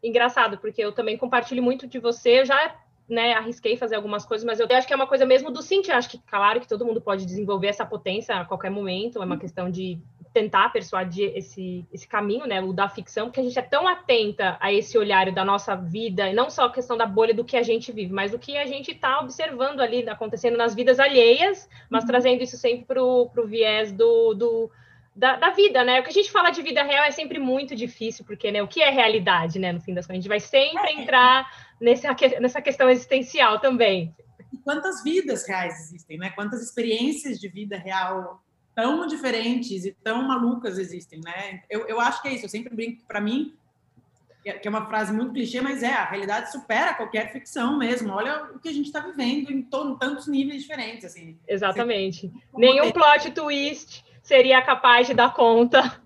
Engraçado, 0.03 0.57
porque 0.57 0.83
eu 0.83 0.91
também 0.91 1.17
compartilho 1.17 1.63
muito 1.63 1.87
de 1.87 1.99
você, 1.99 2.41
eu 2.41 2.45
já 2.45 2.75
né, 3.07 3.33
arrisquei 3.33 3.77
fazer 3.77 3.95
algumas 3.95 4.25
coisas, 4.25 4.45
mas 4.45 4.59
eu 4.59 4.67
acho 4.71 4.87
que 4.87 4.93
é 4.93 4.95
uma 4.95 5.07
coisa 5.07 5.25
mesmo 5.25 5.51
do 5.51 5.61
sentir, 5.61 5.91
acho 5.91 6.09
que 6.09 6.17
claro 6.17 6.59
que 6.59 6.67
todo 6.67 6.85
mundo 6.85 6.99
pode 6.99 7.25
desenvolver 7.25 7.67
essa 7.67 7.85
potência 7.85 8.35
a 8.35 8.45
qualquer 8.45 8.71
momento, 8.71 9.21
é 9.21 9.25
uma 9.25 9.35
uhum. 9.35 9.39
questão 9.39 9.69
de 9.69 9.99
tentar 10.33 10.69
persuadir 10.69 11.31
esse, 11.33 11.85
esse 11.93 12.05
caminho, 12.07 12.45
né, 12.45 12.61
o 12.61 12.73
da 12.73 12.89
ficção, 12.89 13.27
porque 13.27 13.39
a 13.39 13.43
gente 13.43 13.57
é 13.57 13.61
tão 13.61 13.87
atenta 13.87 14.57
a 14.59 14.73
esse 14.73 14.97
olhar 14.97 15.31
da 15.31 15.45
nossa 15.45 15.75
vida, 15.75 16.29
e 16.29 16.33
não 16.33 16.49
só 16.49 16.65
a 16.65 16.71
questão 16.71 16.97
da 16.97 17.05
bolha 17.05 17.33
do 17.33 17.45
que 17.45 17.55
a 17.55 17.63
gente 17.63 17.91
vive, 17.91 18.11
mas 18.11 18.31
do 18.31 18.39
que 18.39 18.57
a 18.57 18.65
gente 18.65 18.91
está 18.91 19.21
observando 19.21 19.79
ali 19.79 20.07
acontecendo 20.09 20.57
nas 20.57 20.75
vidas 20.75 20.99
alheias, 20.99 21.69
mas 21.89 22.03
uhum. 22.03 22.07
trazendo 22.09 22.43
isso 22.43 22.57
sempre 22.57 22.85
para 22.85 23.01
o 23.01 23.47
viés 23.47 23.91
do, 23.91 24.33
do 24.33 24.71
da, 25.15 25.37
da, 25.37 25.49
vida, 25.51 25.83
né? 25.83 25.99
O 25.99 26.03
que 26.03 26.09
a 26.09 26.13
gente 26.13 26.31
fala 26.31 26.49
de 26.49 26.61
vida 26.61 26.83
real 26.83 27.05
é 27.05 27.11
sempre 27.11 27.39
muito 27.39 27.75
difícil, 27.75 28.25
porque 28.25 28.51
né, 28.51 28.61
o 28.61 28.67
que 28.67 28.81
é 28.81 28.89
realidade, 28.89 29.57
né? 29.57 29.71
No 29.71 29.79
fim 29.79 29.93
das 29.93 30.05
contas, 30.05 30.19
a 30.19 30.21
gente 30.21 30.29
vai 30.29 30.39
sempre 30.39 30.89
é. 30.89 31.01
entrar 31.01 31.49
nessa, 31.79 32.15
nessa 32.39 32.61
questão 32.61 32.89
existencial 32.89 33.59
também. 33.59 34.13
E 34.51 34.57
quantas 34.57 35.03
vidas 35.03 35.47
reais 35.47 35.79
existem, 35.79 36.17
né? 36.17 36.31
Quantas 36.31 36.61
experiências 36.61 37.39
de 37.39 37.47
vida 37.47 37.77
real 37.77 38.43
tão 38.75 39.07
diferentes 39.07 39.85
e 39.85 39.93
tão 40.03 40.27
malucas 40.27 40.77
existem, 40.77 41.21
né? 41.23 41.63
Eu, 41.69 41.87
eu 41.87 41.99
acho 41.99 42.21
que 42.21 42.27
é 42.27 42.33
isso. 42.33 42.45
Eu 42.45 42.49
sempre 42.49 42.75
brinco 42.75 43.03
para 43.07 43.21
mim 43.21 43.55
que 44.43 44.67
é 44.67 44.69
uma 44.69 44.85
frase 44.85 45.11
muito 45.11 45.33
clichê, 45.33 45.59
mas 45.59 45.81
é 45.81 45.91
a 45.91 46.05
realidade 46.05 46.51
supera 46.51 46.93
qualquer 46.93 47.31
ficção 47.31 47.79
mesmo. 47.79 48.13
Olha 48.13 48.43
o 48.53 48.59
que 48.59 48.69
a 48.69 48.71
gente 48.71 48.85
está 48.85 48.99
vivendo 48.99 49.49
em, 49.49 49.57
em 49.57 49.95
tantos 49.97 50.27
níveis 50.27 50.61
diferentes, 50.61 51.03
assim. 51.03 51.39
Exatamente. 51.47 52.31
Nenhum 52.55 52.91
plot 52.91 53.31
twist 53.31 54.04
seria 54.25 54.61
capaz 54.61 55.07
de 55.07 55.13
dar 55.13 55.33
conta. 55.33 56.01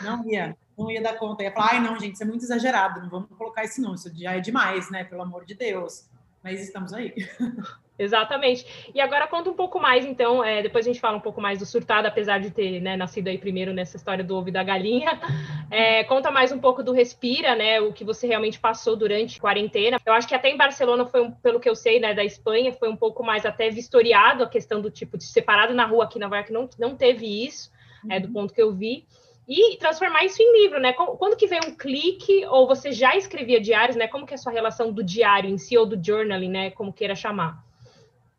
Não 0.00 0.24
ia, 0.24 0.56
não 0.78 0.90
ia 0.90 1.02
dar 1.02 1.18
conta. 1.18 1.42
Ia 1.42 1.52
falar, 1.52 1.72
ai, 1.72 1.80
não, 1.80 1.98
gente, 1.98 2.14
isso 2.14 2.22
é 2.22 2.26
muito 2.26 2.44
exagerado, 2.44 3.02
não 3.02 3.10
vamos 3.10 3.28
colocar 3.36 3.64
isso 3.64 3.82
não, 3.82 3.94
isso 3.94 4.10
já 4.16 4.36
é 4.36 4.40
demais, 4.40 4.90
né? 4.90 5.04
Pelo 5.04 5.22
amor 5.22 5.44
de 5.44 5.54
Deus. 5.54 6.08
Mas 6.42 6.60
estamos 6.60 6.92
aí. 6.94 7.12
Exatamente. 8.00 8.64
E 8.94 9.00
agora 9.00 9.28
conta 9.28 9.50
um 9.50 9.54
pouco 9.54 9.78
mais, 9.78 10.06
então, 10.06 10.42
é, 10.42 10.62
depois 10.62 10.86
a 10.86 10.88
gente 10.88 11.00
fala 11.00 11.18
um 11.18 11.20
pouco 11.20 11.38
mais 11.38 11.58
do 11.58 11.66
surtado, 11.66 12.08
apesar 12.08 12.38
de 12.40 12.50
ter 12.50 12.80
né, 12.80 12.96
nascido 12.96 13.28
aí 13.28 13.36
primeiro 13.36 13.74
nessa 13.74 13.98
história 13.98 14.24
do 14.24 14.34
ovo 14.34 14.48
e 14.48 14.52
da 14.52 14.64
galinha. 14.64 15.20
É, 15.72 16.02
conta 16.02 16.32
mais 16.32 16.50
um 16.50 16.58
pouco 16.58 16.82
do 16.82 16.92
Respira, 16.92 17.54
né? 17.54 17.80
O 17.80 17.92
que 17.92 18.02
você 18.02 18.26
realmente 18.26 18.58
passou 18.58 18.96
durante 18.96 19.38
a 19.38 19.40
quarentena. 19.40 20.00
Eu 20.04 20.12
acho 20.12 20.26
que 20.26 20.34
até 20.34 20.50
em 20.50 20.56
Barcelona 20.56 21.06
foi, 21.06 21.20
um, 21.20 21.30
pelo 21.30 21.60
que 21.60 21.68
eu 21.68 21.76
sei, 21.76 22.00
né, 22.00 22.12
da 22.12 22.24
Espanha, 22.24 22.72
foi 22.72 22.88
um 22.88 22.96
pouco 22.96 23.22
mais 23.22 23.46
até 23.46 23.70
vistoriado 23.70 24.42
a 24.42 24.48
questão 24.48 24.80
do 24.80 24.90
tipo 24.90 25.16
de 25.16 25.22
separado 25.22 25.72
na 25.72 25.86
rua 25.86 26.04
aqui 26.04 26.18
na 26.18 26.26
Nova 26.26 26.38
York 26.38 26.52
não, 26.52 26.68
não 26.76 26.96
teve 26.96 27.46
isso, 27.46 27.70
uhum. 28.02 28.12
é, 28.12 28.18
do 28.18 28.26
uhum. 28.26 28.32
ponto 28.32 28.52
que 28.52 28.60
eu 28.60 28.72
vi 28.72 29.06
e 29.46 29.76
transformar 29.76 30.24
isso 30.24 30.42
em 30.42 30.62
livro, 30.62 30.80
né? 30.80 30.92
Quando 30.92 31.36
que 31.36 31.46
vem 31.46 31.60
um 31.64 31.74
clique, 31.74 32.44
ou 32.46 32.66
você 32.66 32.90
já 32.90 33.16
escrevia 33.16 33.60
diários, 33.60 33.96
né? 33.96 34.08
Como 34.08 34.26
que 34.26 34.34
é 34.34 34.36
a 34.36 34.38
sua 34.38 34.52
relação 34.52 34.92
do 34.92 35.04
diário 35.04 35.48
em 35.48 35.58
si, 35.58 35.78
ou 35.78 35.86
do 35.86 36.00
journaling, 36.04 36.50
né? 36.50 36.70
Como 36.70 36.92
queira 36.92 37.14
chamar 37.14 37.69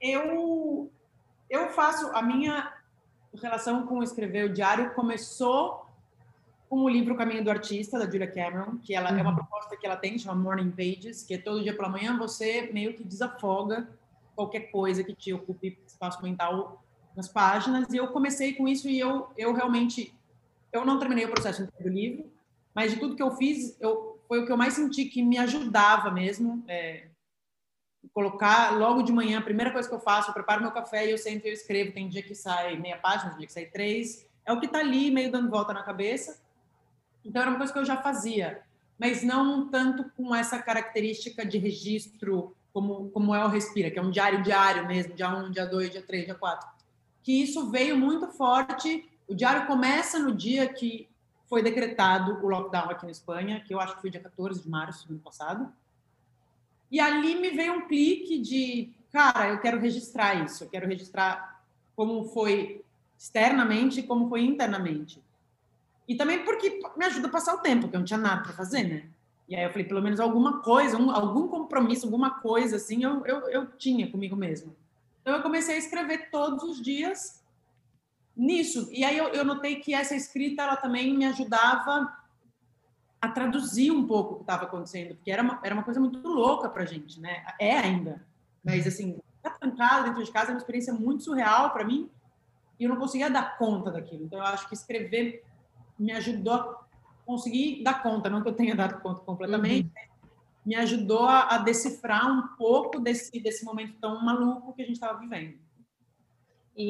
eu 0.01 0.91
eu 1.49 1.69
faço 1.69 2.07
a 2.15 2.21
minha 2.21 2.73
relação 3.41 3.85
com 3.85 4.01
escrever 4.01 4.45
o 4.45 4.53
diário 4.53 4.93
começou 4.93 5.85
com 6.69 6.83
o 6.83 6.89
livro 6.89 7.15
Caminho 7.15 7.43
do 7.43 7.51
Artista 7.51 7.99
da 7.99 8.05
Julia 8.05 8.31
Cameron, 8.31 8.77
que 8.77 8.95
ela 8.95 9.11
uhum. 9.11 9.19
é 9.19 9.21
uma 9.21 9.31
uhum. 9.31 9.35
proposta 9.35 9.75
que 9.75 9.85
ela 9.85 9.97
tem, 9.97 10.17
chama 10.17 10.41
Morning 10.41 10.71
Pages, 10.71 11.23
que 11.23 11.33
é 11.33 11.37
todo 11.37 11.61
dia 11.61 11.75
pela 11.75 11.89
manhã 11.89 12.17
você 12.17 12.69
meio 12.71 12.93
que 12.93 13.03
desafoga 13.03 13.89
qualquer 14.35 14.71
coisa 14.71 15.03
que 15.03 15.13
te 15.13 15.33
ocupe 15.33 15.77
espaço 15.85 16.23
mental 16.23 16.81
nas 17.15 17.27
páginas. 17.27 17.91
E 17.91 17.97
eu 17.97 18.07
comecei 18.07 18.53
com 18.53 18.67
isso 18.67 18.87
e 18.87 18.99
eu 18.99 19.29
eu 19.37 19.53
realmente 19.53 20.15
eu 20.71 20.85
não 20.85 20.97
terminei 20.97 21.25
o 21.25 21.31
processo 21.31 21.67
do 21.79 21.89
livro, 21.89 22.31
mas 22.73 22.93
de 22.93 22.99
tudo 22.99 23.15
que 23.15 23.23
eu 23.23 23.31
fiz, 23.35 23.75
eu 23.81 24.17
foi 24.27 24.39
o 24.39 24.45
que 24.45 24.51
eu 24.51 24.55
mais 24.55 24.75
senti 24.75 25.05
que 25.05 25.21
me 25.21 25.37
ajudava 25.37 26.09
mesmo. 26.09 26.63
É, 26.65 27.07
colocar 28.13 28.77
logo 28.77 29.01
de 29.01 29.11
manhã, 29.11 29.39
a 29.39 29.43
primeira 29.43 29.71
coisa 29.71 29.87
que 29.87 29.95
eu 29.95 29.99
faço, 29.99 30.29
eu 30.29 30.33
preparo 30.33 30.61
meu 30.61 30.71
café 30.71 31.07
e 31.07 31.11
eu 31.11 31.17
sento 31.17 31.45
e 31.45 31.49
eu 31.49 31.53
escrevo. 31.53 31.91
Tem 31.91 32.09
dia 32.09 32.21
que 32.21 32.35
sai 32.35 32.77
meia 32.77 32.97
página, 32.97 33.29
tem 33.31 33.39
dia 33.39 33.47
que 33.47 33.53
sai 33.53 33.65
três. 33.65 34.27
É 34.45 34.51
o 34.51 34.59
que 34.59 34.65
está 34.65 34.79
ali, 34.79 35.11
meio 35.11 35.31
dando 35.31 35.49
volta 35.49 35.73
na 35.73 35.83
cabeça. 35.83 36.41
Então, 37.23 37.41
era 37.41 37.51
uma 37.51 37.57
coisa 37.57 37.71
que 37.71 37.79
eu 37.79 37.85
já 37.85 37.97
fazia, 37.97 38.61
mas 38.99 39.21
não 39.23 39.69
tanto 39.69 40.09
com 40.17 40.33
essa 40.33 40.59
característica 40.59 41.45
de 41.45 41.57
registro 41.57 42.55
como, 42.73 43.09
como 43.09 43.35
é 43.35 43.43
o 43.45 43.47
Respira, 43.47 43.91
que 43.91 43.99
é 43.99 44.01
um 44.01 44.11
diário 44.11 44.41
diário 44.41 44.87
mesmo, 44.87 45.13
dia 45.13 45.29
1, 45.29 45.45
um, 45.45 45.51
dia 45.51 45.65
2, 45.65 45.91
dia 45.91 46.01
3, 46.01 46.25
dia 46.25 46.35
4. 46.35 46.67
Que 47.21 47.43
isso 47.43 47.69
veio 47.69 47.95
muito 47.95 48.27
forte. 48.29 49.07
O 49.27 49.35
diário 49.35 49.67
começa 49.67 50.17
no 50.17 50.33
dia 50.33 50.67
que 50.67 51.07
foi 51.47 51.61
decretado 51.61 52.43
o 52.43 52.47
lockdown 52.47 52.89
aqui 52.89 53.05
na 53.05 53.11
Espanha, 53.11 53.61
que 53.61 53.73
eu 53.73 53.79
acho 53.79 53.95
que 53.95 54.01
foi 54.01 54.09
dia 54.09 54.21
14 54.21 54.63
de 54.63 54.69
março 54.69 55.07
do 55.07 55.13
ano 55.13 55.21
passado. 55.21 55.71
E 56.91 56.99
ali 56.99 57.35
me 57.35 57.51
veio 57.51 57.73
um 57.73 57.87
clique 57.87 58.37
de, 58.37 58.89
cara, 59.11 59.49
eu 59.49 59.59
quero 59.59 59.79
registrar 59.79 60.43
isso, 60.43 60.65
eu 60.65 60.69
quero 60.69 60.87
registrar 60.87 61.61
como 61.95 62.25
foi 62.25 62.83
externamente 63.17 64.01
e 64.01 64.03
como 64.03 64.27
foi 64.27 64.41
internamente. 64.41 65.21
E 66.07 66.15
também 66.15 66.43
porque 66.43 66.81
me 66.97 67.05
ajuda 67.05 67.27
a 67.27 67.31
passar 67.31 67.55
o 67.55 67.59
tempo, 67.59 67.83
porque 67.83 67.95
eu 67.95 67.99
não 67.99 68.05
tinha 68.05 68.19
nada 68.19 68.43
para 68.43 68.53
fazer, 68.53 68.83
né? 68.83 69.03
E 69.47 69.55
aí 69.55 69.63
eu 69.63 69.69
falei, 69.69 69.85
pelo 69.85 70.01
menos 70.01 70.19
alguma 70.19 70.61
coisa, 70.61 70.97
um, 70.97 71.11
algum 71.11 71.47
compromisso, 71.47 72.05
alguma 72.05 72.39
coisa 72.39 72.75
assim, 72.75 73.03
eu, 73.03 73.25
eu, 73.25 73.49
eu 73.49 73.67
tinha 73.77 74.09
comigo 74.09 74.35
mesmo. 74.35 74.75
Então 75.21 75.35
eu 75.35 75.41
comecei 75.41 75.75
a 75.75 75.77
escrever 75.77 76.29
todos 76.29 76.63
os 76.63 76.81
dias 76.81 77.41
nisso. 78.35 78.89
E 78.91 79.03
aí 79.03 79.17
eu, 79.17 79.27
eu 79.29 79.45
notei 79.45 79.75
que 79.77 79.93
essa 79.93 80.15
escrita, 80.15 80.63
ela 80.63 80.75
também 80.75 81.15
me 81.15 81.25
ajudava 81.25 82.11
a 83.21 83.29
traduzir 83.29 83.91
um 83.91 84.07
pouco 84.07 84.33
o 84.33 84.35
que 84.37 84.43
estava 84.43 84.63
acontecendo, 84.63 85.15
porque 85.15 85.31
era 85.31 85.43
uma, 85.43 85.59
era 85.63 85.75
uma 85.75 85.83
coisa 85.83 85.99
muito 85.99 86.27
louca 86.27 86.67
para 86.67 86.83
a 86.83 86.85
gente, 86.85 87.19
né? 87.19 87.45
É 87.59 87.77
ainda. 87.77 88.25
Mas, 88.63 88.87
assim, 88.87 89.19
ficar 89.37 89.57
trancado 89.59 90.05
dentro 90.05 90.23
de 90.23 90.31
casa 90.31 90.49
é 90.49 90.53
uma 90.53 90.57
experiência 90.57 90.93
muito 90.93 91.23
surreal 91.23 91.69
para 91.69 91.85
mim 91.85 92.09
e 92.79 92.83
eu 92.83 92.89
não 92.89 92.97
conseguia 92.97 93.29
dar 93.29 93.57
conta 93.57 93.91
daquilo. 93.91 94.23
Então, 94.23 94.39
eu 94.39 94.45
acho 94.45 94.67
que 94.67 94.73
escrever 94.73 95.43
me 95.99 96.11
ajudou 96.13 96.53
a 96.53 96.81
conseguir 97.25 97.83
dar 97.83 98.01
conta, 98.01 98.27
não 98.29 98.41
que 98.41 98.49
eu 98.49 98.53
tenha 98.53 98.75
dado 98.75 98.99
conta 99.01 99.21
completamente, 99.21 99.87
uhum. 99.87 100.31
me 100.65 100.75
ajudou 100.75 101.25
a, 101.25 101.55
a, 101.55 101.57
decifrar 101.59 102.27
um 102.27 102.55
pouco 102.57 102.99
desse, 102.99 103.39
desse 103.39 103.63
momento 103.63 103.99
tão 104.01 104.23
maluco 104.25 104.73
que 104.73 104.81
a 104.81 104.85
gente 104.85 104.95
estava 104.95 105.19
vivendo. 105.19 105.59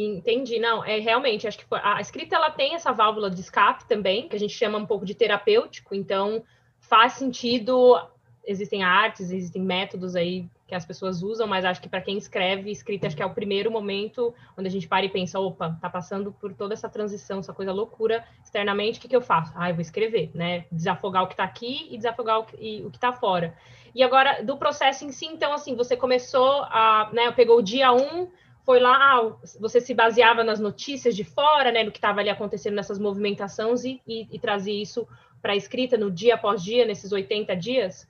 Entendi, 0.05 0.60
não, 0.60 0.83
é 0.83 1.00
realmente, 1.00 1.48
acho 1.48 1.57
que 1.57 1.65
a 1.71 2.00
escrita 2.00 2.36
ela 2.36 2.51
tem 2.51 2.75
essa 2.75 2.91
válvula 2.91 3.29
de 3.29 3.41
escape 3.41 3.86
também, 3.88 4.27
que 4.27 4.36
a 4.36 4.39
gente 4.39 4.53
chama 4.53 4.77
um 4.77 4.86
pouco 4.86 5.05
de 5.05 5.15
terapêutico, 5.15 5.95
então 5.95 6.43
faz 6.79 7.13
sentido, 7.13 8.00
existem 8.45 8.83
artes, 8.83 9.31
existem 9.31 9.62
métodos 9.62 10.15
aí 10.15 10.48
que 10.71 10.75
as 10.75 10.86
pessoas 10.86 11.21
usam, 11.21 11.48
mas 11.48 11.65
acho 11.65 11.81
que 11.81 11.89
para 11.89 12.00
quem 12.00 12.17
escreve, 12.17 12.71
escrita 12.71 13.05
acho 13.05 13.15
que 13.15 13.21
é 13.21 13.25
o 13.25 13.33
primeiro 13.33 13.69
momento 13.69 14.33
onde 14.57 14.69
a 14.69 14.71
gente 14.71 14.88
para 14.88 15.05
e 15.05 15.10
pensa, 15.10 15.38
opa, 15.38 15.77
tá 15.81 15.89
passando 15.89 16.31
por 16.31 16.53
toda 16.53 16.74
essa 16.74 16.88
transição, 16.88 17.39
essa 17.39 17.53
coisa 17.53 17.74
loucura 17.74 18.24
externamente, 18.41 18.98
o 18.98 19.01
que, 19.01 19.10
que 19.10 19.15
eu 19.15 19.21
faço? 19.21 19.51
Ah, 19.53 19.69
eu 19.69 19.75
vou 19.75 19.81
escrever, 19.81 20.31
né? 20.33 20.65
Desafogar 20.71 21.24
o 21.24 21.27
que 21.27 21.33
está 21.33 21.43
aqui 21.43 21.89
e 21.91 21.98
desafogar 21.98 22.39
o 22.39 22.45
que, 22.45 22.55
e, 22.55 22.86
o 22.86 22.89
que 22.89 22.95
está 22.95 23.12
fora. 23.12 23.53
E 23.93 24.01
agora, 24.01 24.41
do 24.43 24.55
processo 24.55 25.03
em 25.03 25.12
si, 25.12 25.25
então, 25.25 25.51
assim, 25.51 25.75
você 25.75 25.98
começou 25.98 26.63
a, 26.63 27.10
né, 27.12 27.29
pegou 27.31 27.57
o 27.57 27.62
dia 27.62 27.91
1, 27.91 27.98
um, 27.98 28.29
foi 28.65 28.80
lá, 28.80 28.96
ah, 28.96 29.36
você 29.60 29.82
se 29.82 29.94
baseava 29.94 30.44
nas 30.44 30.60
notícias 30.60 31.15
de 31.15 31.24
fora, 31.24 31.72
né, 31.72 31.84
no 31.84 31.91
que 31.91 31.98
estava 31.98 32.20
ali 32.20 32.30
acontecendo 32.30 32.75
nessas 32.75 33.00
movimentações 33.00 33.84
e, 33.84 34.01
e, 34.08 34.27
e 34.32 34.39
trazia 34.39 34.82
isso 34.82 35.08
para 35.41 35.53
a 35.53 35.56
escrita 35.56 35.98
no 35.98 36.12
dia 36.12 36.36
após 36.36 36.63
dia, 36.63 36.86
nesses 36.86 37.12
80 37.12 37.56
dias? 37.56 38.08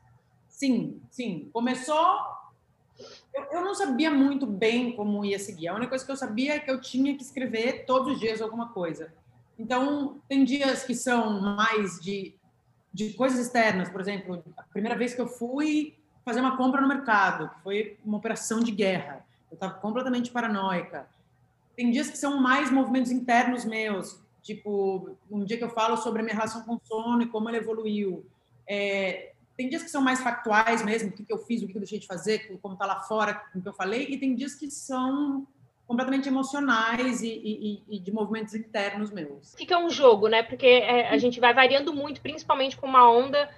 Sim, 0.48 1.02
sim. 1.10 1.50
Começou 1.54 2.42
eu, 3.34 3.44
eu, 3.52 3.62
não 3.66 3.74
sabia 3.74 4.12
muito 4.12 4.46
bem 4.46 4.96
como 4.96 5.24
ia 5.24 5.40
seguir. 5.40 5.70
A 5.70 5.74
única 5.74 5.90
coisa 5.90 6.06
que 6.06 6.12
eu 6.12 6.18
sabia 6.18 6.56
é 6.56 6.60
que 6.60 6.70
eu 6.70 6.80
tinha 6.82 7.16
que 7.16 7.24
escrever 7.24 7.86
todos 7.86 8.14
os 8.14 8.20
dias 8.20 8.42
alguma 8.42 8.70
coisa. 8.70 9.14
Então, 9.58 10.22
tem 10.28 10.44
dias 10.44 10.84
que 10.84 10.94
são 10.94 11.40
mais 11.40 12.00
de, 12.00 12.36
de 12.94 13.14
coisas 13.14 13.40
externas. 13.40 13.90
Por 13.90 14.02
exemplo, 14.02 14.44
a 14.58 14.64
primeira 14.64 14.98
vez 14.98 15.14
que 15.14 15.22
eu 15.22 15.28
fui 15.28 15.96
fazer 16.26 16.42
uma 16.42 16.58
compra 16.58 16.82
no 16.82 16.88
mercado, 16.88 17.50
que 17.50 17.64
foi 17.64 17.98
uma 18.04 18.18
operação 18.18 18.60
de 18.60 18.72
guerra. 18.72 19.26
Eu 19.52 19.56
estava 19.56 19.74
completamente 19.74 20.32
paranoica. 20.32 21.08
Tem 21.76 21.92
dias 21.92 22.10
que 22.10 22.18
são 22.18 22.40
mais 22.40 22.72
movimentos 22.72 23.12
internos 23.12 23.66
meus, 23.66 24.20
tipo 24.42 25.16
um 25.30 25.44
dia 25.44 25.58
que 25.58 25.64
eu 25.64 25.70
falo 25.70 25.98
sobre 25.98 26.22
a 26.22 26.24
minha 26.24 26.36
relação 26.36 26.64
com 26.64 26.76
o 26.76 26.82
sono 26.84 27.22
e 27.22 27.28
como 27.28 27.50
ela 27.50 27.58
evoluiu. 27.58 28.26
É, 28.68 29.34
tem 29.58 29.70
dias 29.70 29.84
que 29.84 29.90
são 29.90 30.02
mais 30.02 30.22
factuais 30.22 30.84
mesmo, 30.84 31.10
o 31.10 31.12
que, 31.12 31.24
que 31.24 31.34
eu 31.34 31.38
fiz, 31.38 31.62
o 31.62 31.66
que, 31.66 31.74
que 31.74 31.78
eu 31.78 31.82
deixei 31.82 32.00
de 32.00 32.08
fazer, 32.08 32.58
como 32.62 32.74
está 32.74 32.86
lá 32.86 33.02
fora, 33.02 33.44
o 33.54 33.62
que 33.62 33.68
eu 33.68 33.74
falei, 33.74 34.08
e 34.10 34.18
tem 34.18 34.34
dias 34.34 34.56
que 34.56 34.72
são 34.72 35.46
completamente 35.86 36.30
emocionais 36.30 37.22
e, 37.22 37.28
e, 37.28 37.84
e, 37.90 38.00
de 38.00 38.12
movimentos 38.14 38.56
internos 38.56 39.12
meus. 39.12 39.54
Fica 39.56 39.78
um 39.78 39.90
jogo, 39.90 40.30
né? 40.30 40.42
Porque 40.42 40.66
é, 40.66 41.10
a 41.10 41.18
gente 41.18 41.40
vai 41.40 41.54
variando 41.54 41.94
muito, 41.94 42.22
principalmente 42.22 42.78
com 42.78 42.88
uma 42.88 43.12
onda 43.12 43.50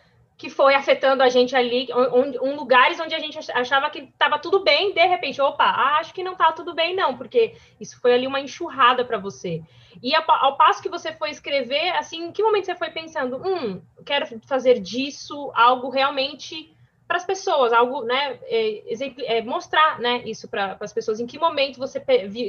que 0.43 0.49
foi 0.49 0.75
afetando 0.75 1.23
a 1.23 1.29
gente 1.29 1.55
ali, 1.55 1.87
um, 1.93 2.49
um 2.49 2.55
lugares 2.57 2.99
onde 2.99 3.15
a 3.15 3.19
gente 3.19 3.39
achava 3.53 3.89
que 3.89 3.99
estava 3.99 4.37
tudo 4.37 4.61
bem, 4.61 4.93
de 4.93 5.05
repente, 5.05 5.39
opa, 5.39 5.63
acho 6.01 6.13
que 6.13 6.21
não 6.21 6.33
está 6.33 6.51
tudo 6.51 6.75
bem 6.75 6.93
não, 6.93 7.15
porque 7.15 7.55
isso 7.79 7.97
foi 8.01 8.13
ali 8.13 8.27
uma 8.27 8.41
enxurrada 8.41 9.05
para 9.05 9.17
você. 9.17 9.63
E 10.01 10.13
ao, 10.13 10.29
ao, 10.29 10.57
passo 10.57 10.83
que 10.83 10.89
você 10.89 11.13
foi 11.13 11.29
escrever, 11.29 11.91
assim, 11.91 12.25
em 12.25 12.31
que 12.33 12.43
momento 12.43 12.65
você 12.65 12.75
foi 12.75 12.89
pensando, 12.89 13.37
hum, 13.37 13.81
quero 14.05 14.37
fazer 14.41 14.81
disso 14.81 15.49
algo 15.55 15.89
realmente 15.89 16.75
para 17.07 17.15
as 17.15 17.23
pessoas, 17.23 17.71
algo, 17.71 18.03
né, 18.03 18.37
é, 18.43 19.37
é, 19.37 19.41
mostrar, 19.43 19.97
né, 20.01 20.23
isso 20.25 20.49
para 20.49 20.75
as 20.77 20.91
pessoas. 20.91 21.21
Em 21.21 21.25
que 21.25 21.39
momento 21.39 21.79
você 21.79 22.03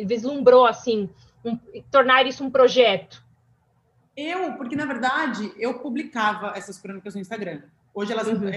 vislumbrou 0.05 0.67
assim, 0.67 1.09
um, 1.45 1.57
tornar 1.93 2.27
isso 2.27 2.43
um 2.43 2.51
projeto? 2.51 3.23
Eu, 4.17 4.55
porque 4.55 4.75
na 4.75 4.85
verdade 4.85 5.53
eu 5.57 5.79
publicava 5.79 6.55
essas 6.57 6.77
crônicas 6.77 7.15
no 7.15 7.21
Instagram. 7.21 7.63
Hoje 7.95 8.13
elas 8.13 8.27
uhum. 8.27 8.51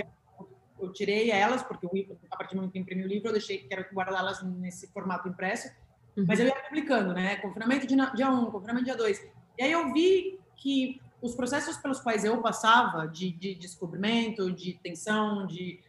eu 0.80 0.92
tirei 0.92 1.30
elas 1.30 1.62
porque 1.62 1.86
eu, 1.86 2.18
a 2.32 2.38
partir 2.38 2.56
do 2.56 2.58
momento 2.58 2.74
que 2.74 2.80
imprimi 2.80 3.04
o 3.04 3.08
livro 3.08 3.30
eu 3.30 3.34
deixei 3.34 3.60
que 3.60 3.68
quero 3.68 3.86
guardá-las 3.94 4.42
nesse 4.44 4.88
formato 4.88 5.30
impresso. 5.30 5.70
Uhum. 6.18 6.26
Mas 6.28 6.40
eu 6.40 6.48
ia 6.48 6.56
publicando, 6.56 7.14
né? 7.14 7.36
Confinamento 7.38 7.86
de 7.86 7.96
dia 8.16 8.32
1, 8.32 8.34
um, 8.34 8.52
confinamento 8.52 8.86
dia 8.86 8.98
2. 8.98 9.28
E 9.60 9.64
aí 9.64 9.72
eu 9.72 9.94
vi 9.94 10.40
que 10.56 11.00
os 11.22 11.36
processos 11.36 11.78
pelos 11.78 12.00
quais 12.00 12.26
eu 12.26 12.42
passava 12.42 13.08
de, 13.08 13.32
de 13.32 13.54
descobrimento, 13.56 14.52
de 14.52 14.74
tensão, 14.74 15.46
de 15.46 15.80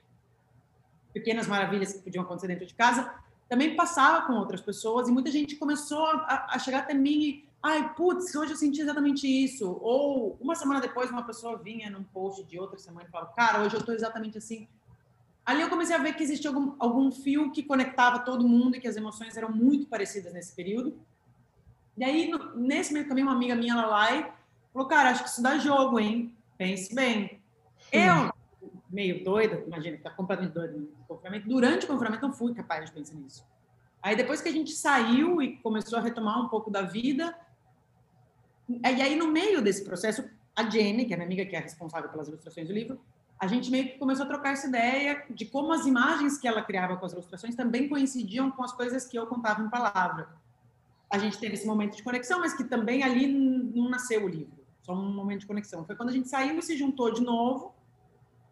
pequenas 1.13 1.47
maravilhas 1.47 1.95
que 1.95 2.03
podiam 2.03 2.23
acontecer 2.25 2.49
dentro 2.49 2.67
de 2.67 2.75
casa, 2.75 3.13
também 3.49 3.75
passava 3.75 4.27
com 4.27 4.35
outras 4.35 4.61
pessoas 4.61 5.09
e 5.09 5.13
muita 5.13 5.31
gente 5.31 5.57
começou 5.57 6.07
a, 6.07 6.49
a 6.51 6.59
chegar 6.59 6.81
até 6.81 6.93
mim 6.93 7.23
e 7.23 7.48
ai, 7.63 7.95
putz, 7.95 8.35
hoje 8.35 8.53
eu 8.53 8.57
senti 8.57 8.81
exatamente 8.81 9.27
isso. 9.27 9.79
Ou 9.81 10.37
uma 10.41 10.55
semana 10.55 10.81
depois, 10.81 11.11
uma 11.11 11.25
pessoa 11.25 11.59
vinha 11.59 11.91
num 11.91 12.05
post 12.05 12.45
de 12.45 12.59
outra 12.59 12.79
semana 12.79 13.07
e 13.09 13.11
falava, 13.11 13.33
cara, 13.33 13.63
hoje 13.63 13.77
eu 13.77 13.85
tô 13.85 13.93
exatamente 13.93 14.39
assim. 14.39 14.69
Ali 15.45 15.63
eu 15.63 15.71
comecei 15.71 15.97
a 15.97 15.99
ver 15.99 16.15
que 16.15 16.23
existia 16.23 16.51
algum, 16.51 16.75
algum 16.79 17.11
fio 17.11 17.51
que 17.51 17.63
conectava 17.63 18.19
todo 18.19 18.47
mundo 18.47 18.77
e 18.77 18.81
que 18.81 18.87
as 18.87 18.97
emoções 18.97 19.37
eram 19.37 19.51
muito 19.51 19.87
parecidas 19.87 20.33
nesse 20.33 20.55
período. 20.55 21.01
E 21.97 22.05
aí, 22.05 22.31
no, 22.31 22.55
nesse 22.55 22.93
meio 22.93 23.09
também, 23.09 23.25
uma 23.25 23.33
amiga 23.33 23.55
minha, 23.55 23.73
ela 23.73 23.87
lá 23.87 24.35
falou, 24.73 24.87
cara, 24.87 25.11
acho 25.11 25.25
que 25.25 25.31
isso 25.31 25.43
dá 25.43 25.59
jogo, 25.59 25.99
hein? 25.99 26.35
Pense 26.57 26.95
bem. 26.95 27.41
Eu, 27.91 28.31
meio 28.91 29.25
doida, 29.25 29.63
imagina, 29.67 29.99
tá 29.99 30.11
completamente 30.11 30.53
doida 30.53 30.77
no 30.77 30.89
confinamento, 31.07 31.49
durante 31.49 31.85
o 31.85 31.89
confinamento 31.89 32.27
não 32.27 32.33
fui 32.33 32.55
capaz 32.55 32.87
de 32.87 32.93
pensar 32.93 33.15
nisso. 33.15 33.45
Aí 34.03 34.15
depois 34.15 34.41
que 34.41 34.49
a 34.49 34.53
gente 34.53 34.73
saiu 34.73 35.43
e 35.43 35.57
começou 35.57 35.99
a 35.99 36.03
retomar 36.03 36.41
um 36.41 36.49
pouco 36.49 36.71
da 36.71 36.83
vida, 36.83 37.37
e 38.69 39.03
aí, 39.03 39.17
no 39.17 39.29
meio 39.29 39.63
desse 39.63 39.85
processo, 39.85 40.29
a 40.55 40.69
Jenny, 40.69 41.07
que 41.07 41.15
é 41.15 41.17
minha 41.17 41.27
amiga 41.27 41.47
que 41.47 41.57
é 41.57 41.61
responsável 41.61 42.11
pelas 42.11 42.29
ilustrações 42.29 42.67
do 42.69 42.75
livro, 42.75 43.01
a 43.39 43.47
gente 43.47 43.71
meio 43.71 43.85
que 43.85 43.99
começou 43.99 44.25
a 44.25 44.29
trocar 44.29 44.53
essa 44.53 44.67
ideia 44.67 45.25
de 45.31 45.47
como 45.47 45.73
as 45.73 45.87
imagens 45.87 46.37
que 46.39 46.49
ela 46.49 46.61
criava 46.61 46.97
com 46.97 47.07
as 47.07 47.13
ilustrações 47.13 47.55
também 47.55 47.89
coincidiam 47.89 48.51
com 48.51 48.65
as 48.65 48.73
coisas 48.73 49.07
que 49.07 49.17
eu 49.17 49.27
contava 49.27 49.63
em 49.63 49.71
palavra. 49.71 50.29
A 51.09 51.19
gente 51.19 51.39
teve 51.39 51.55
esse 51.55 51.67
momento 51.67 51.97
de 51.97 52.03
conexão, 52.03 52.41
mas 52.41 52.53
que 52.53 52.65
também 52.65 53.05
ali 53.05 53.27
não 53.29 53.89
nasceu 53.89 54.25
o 54.25 54.29
livro, 54.29 54.59
só 54.83 54.93
um 54.93 55.15
momento 55.15 55.41
de 55.41 55.47
conexão. 55.47 55.85
Foi 55.85 55.95
quando 55.95 56.09
a 56.09 56.13
gente 56.13 56.29
saiu 56.29 56.59
e 56.59 56.63
se 56.63 56.77
juntou 56.77 57.13
de 57.13 57.23
novo. 57.23 57.75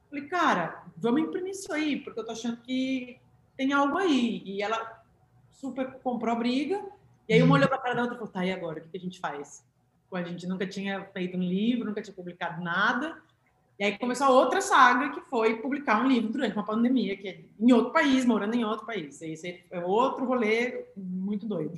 Falei, 0.08 0.28
cara, 0.28 0.85
vamos 0.96 1.23
imprimir 1.23 1.50
isso 1.50 1.73
aí, 1.73 2.00
porque 2.00 2.20
eu 2.20 2.25
tô 2.25 2.30
achando 2.30 2.58
que 2.58 3.18
tem 3.56 3.73
algo 3.73 3.99
aí. 3.99 4.42
E 4.46 4.62
ela 4.62 5.02
super 5.50 5.99
comprou 5.99 6.32
a 6.32 6.38
briga. 6.38 6.82
E 7.28 7.35
aí 7.35 7.42
uma 7.42 7.56
olhou 7.56 7.68
para 7.68 7.78
a 7.78 7.80
cara 7.80 7.94
da 7.96 8.02
outra 8.02 8.14
e 8.14 8.18
falou, 8.18 8.32
tá, 8.32 8.46
e 8.46 8.52
agora? 8.52 8.78
O 8.78 8.88
que 8.88 8.96
a 8.96 9.00
gente 9.00 9.18
faz? 9.18 9.64
A 10.14 10.22
gente 10.22 10.46
nunca 10.46 10.66
tinha 10.66 11.04
feito 11.06 11.36
um 11.36 11.42
livro, 11.42 11.86
nunca 11.86 12.02
tinha 12.02 12.14
publicado 12.14 12.62
nada. 12.62 13.16
E 13.78 13.84
aí 13.84 13.98
começou 13.98 14.26
a 14.26 14.30
outra 14.30 14.60
saga, 14.60 15.10
que 15.10 15.20
foi 15.22 15.56
publicar 15.56 16.02
um 16.02 16.08
livro 16.08 16.32
durante 16.32 16.54
uma 16.56 16.64
pandemia, 16.64 17.16
que 17.16 17.28
é 17.28 17.40
em 17.60 17.72
outro 17.72 17.92
país, 17.92 18.25
morando 18.25 18.54
em 18.54 18.64
outro 18.64 18.86
país. 18.86 19.20
Esse 19.20 19.64
é 19.70 19.80
outro 19.80 20.25
rolê 20.25 20.86
muito 20.96 21.46
doido. 21.46 21.75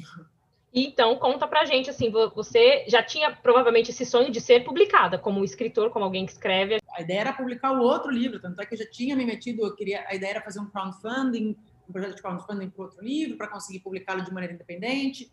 Então, 0.72 1.16
conta 1.16 1.48
pra 1.48 1.64
gente, 1.64 1.90
assim, 1.90 2.10
você 2.10 2.84
já 2.86 3.02
tinha 3.02 3.34
provavelmente 3.34 3.90
esse 3.90 4.04
sonho 4.04 4.30
de 4.30 4.40
ser 4.40 4.64
publicada 4.64 5.18
como 5.18 5.42
escritor, 5.42 5.90
como 5.90 6.04
alguém 6.04 6.26
que 6.26 6.32
escreve. 6.32 6.78
A 6.92 7.00
ideia 7.00 7.20
era 7.20 7.32
publicar 7.32 7.72
o 7.72 7.82
outro 7.82 8.10
livro, 8.10 8.38
tanto 8.38 8.60
é 8.60 8.66
que 8.66 8.74
eu 8.74 8.78
já 8.78 8.88
tinha 8.88 9.16
me 9.16 9.24
metido, 9.24 9.64
eu 9.64 9.74
queria, 9.74 10.04
a 10.06 10.14
ideia 10.14 10.32
era 10.32 10.42
fazer 10.42 10.60
um 10.60 10.66
crowdfunding, 10.66 11.56
um 11.88 11.92
projeto 11.92 12.16
de 12.16 12.22
crowdfunding 12.22 12.68
para 12.68 12.84
outro 12.84 13.02
livro, 13.02 13.36
para 13.36 13.48
conseguir 13.48 13.80
publicá-lo 13.80 14.22
de 14.22 14.32
maneira 14.32 14.54
independente. 14.54 15.32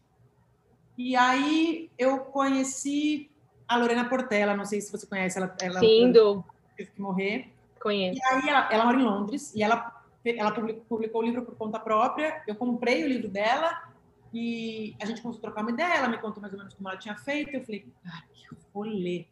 E 0.97 1.15
aí 1.15 1.91
eu 1.97 2.19
conheci 2.19 3.29
a 3.67 3.77
Lorena 3.77 4.07
Portela, 4.07 4.55
não 4.55 4.65
sei 4.65 4.79
se 4.81 4.91
você 4.91 5.05
conhece 5.05 5.37
ela. 5.37 5.55
ela 5.61 5.79
Sim, 5.79 6.11
do... 6.11 6.43
Teve 6.77 6.91
que 6.91 7.01
morrer. 7.01 7.51
Conheço. 7.81 8.19
E 8.19 8.23
aí 8.23 8.49
ela, 8.49 8.69
ela 8.71 8.85
mora 8.85 8.99
em 8.99 9.03
Londres 9.03 9.53
e 9.55 9.61
ela, 9.61 10.03
ela 10.25 10.51
publicou, 10.51 11.21
o 11.21 11.25
livro 11.25 11.43
por 11.43 11.55
conta 11.55 11.79
própria. 11.79 12.41
Eu 12.47 12.55
comprei 12.55 13.03
o 13.03 13.07
livro 13.07 13.29
dela 13.29 13.93
e 14.33 14.95
a 15.01 15.05
gente 15.05 15.21
começou 15.21 15.39
a 15.39 15.41
trocar 15.41 15.61
uma 15.61 15.71
ideia. 15.71 15.95
Ela 15.95 16.07
me 16.07 16.17
contou 16.17 16.41
mais 16.41 16.53
ou 16.53 16.59
menos 16.59 16.73
como 16.73 16.89
ela 16.89 16.97
tinha 16.97 17.15
feito. 17.15 17.53
Eu 17.53 17.63
falei, 17.63 17.87
cara, 18.03 18.23
eu 18.51 18.57
vou 18.73 18.83
ler. 18.83 19.27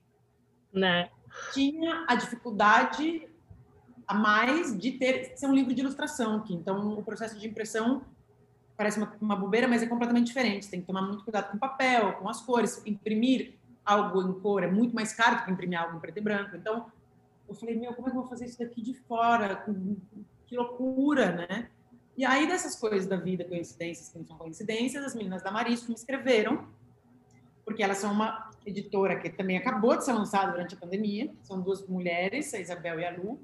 Né? 0.72 1.10
Tinha 1.54 2.06
a 2.08 2.16
dificuldade 2.16 3.28
a 4.08 4.14
mais 4.14 4.78
de 4.78 4.92
ter 4.92 5.38
ser 5.38 5.48
um 5.48 5.54
livro 5.54 5.74
de 5.74 5.82
ilustração, 5.82 6.42
que 6.42 6.54
então 6.54 6.98
o 6.98 7.04
processo 7.04 7.40
de 7.40 7.48
impressão 7.48 8.04
parece 8.76 8.98
uma, 8.98 9.16
uma 9.22 9.36
bobeira, 9.36 9.68
mas 9.68 9.84
é 9.84 9.88
completamente 9.88 10.28
diferente. 10.28 10.70
Tem 10.70 10.82
que 10.82 10.88
tomar 10.88 11.02
muito 11.02 11.24
cuidado 11.24 11.52
com 11.52 11.58
o 11.58 11.60
papel, 11.60 12.14
com 12.14 12.30
as 12.30 12.42
cores. 12.42 12.82
Imprimir 12.86 13.56
algo 13.86 14.22
em 14.22 14.40
cor 14.40 14.64
é 14.64 14.68
muito 14.68 14.96
mais 14.96 15.14
caro 15.14 15.38
do 15.38 15.46
que 15.46 15.52
imprimir 15.52 15.80
algo 15.80 15.98
em 15.98 16.00
preto 16.00 16.18
e 16.18 16.22
branco. 16.22 16.56
Então, 16.56 16.92
eu 17.48 17.56
falei, 17.56 17.76
meu, 17.78 17.94
como 17.94 18.08
é 18.08 18.12
que 18.12 18.18
eu 18.18 18.22
vou 18.22 18.30
fazer 18.30 18.46
isso 18.46 18.60
daqui 18.60 18.82
de 18.82 18.94
fora? 18.94 19.64
Que 20.48 20.56
loucura, 20.56 21.32
né? 21.32 21.70
E 22.16 22.26
aí, 22.26 22.48
dessas 22.48 22.76
coisas 22.76 23.08
da 23.08 23.16
vida, 23.16 23.44
coincidências 23.44 24.10
que 24.10 24.18
não 24.18 24.26
são 24.26 24.38
coincidências, 24.38 25.04
as 25.04 25.16
meninas 25.16 25.42
da 25.42 25.52
Marisco 25.52 25.90
me 25.90 25.96
escreveram, 25.96 26.68
porque 27.66 27.82
elas 27.82 27.98
são 27.98 28.12
uma 28.12 28.52
editora 28.66 29.20
que 29.20 29.30
também 29.30 29.58
acabou 29.58 29.98
de 29.98 30.06
ser 30.06 30.14
lançada 30.14 30.52
durante 30.52 30.76
a 30.76 30.78
pandemia. 30.78 31.34
São 31.44 31.60
duas 31.60 31.86
mulheres, 31.88 32.54
a 32.54 32.60
Isabel 32.60 33.00
e 33.00 33.06
a 33.06 33.12
Lu. 33.18 33.40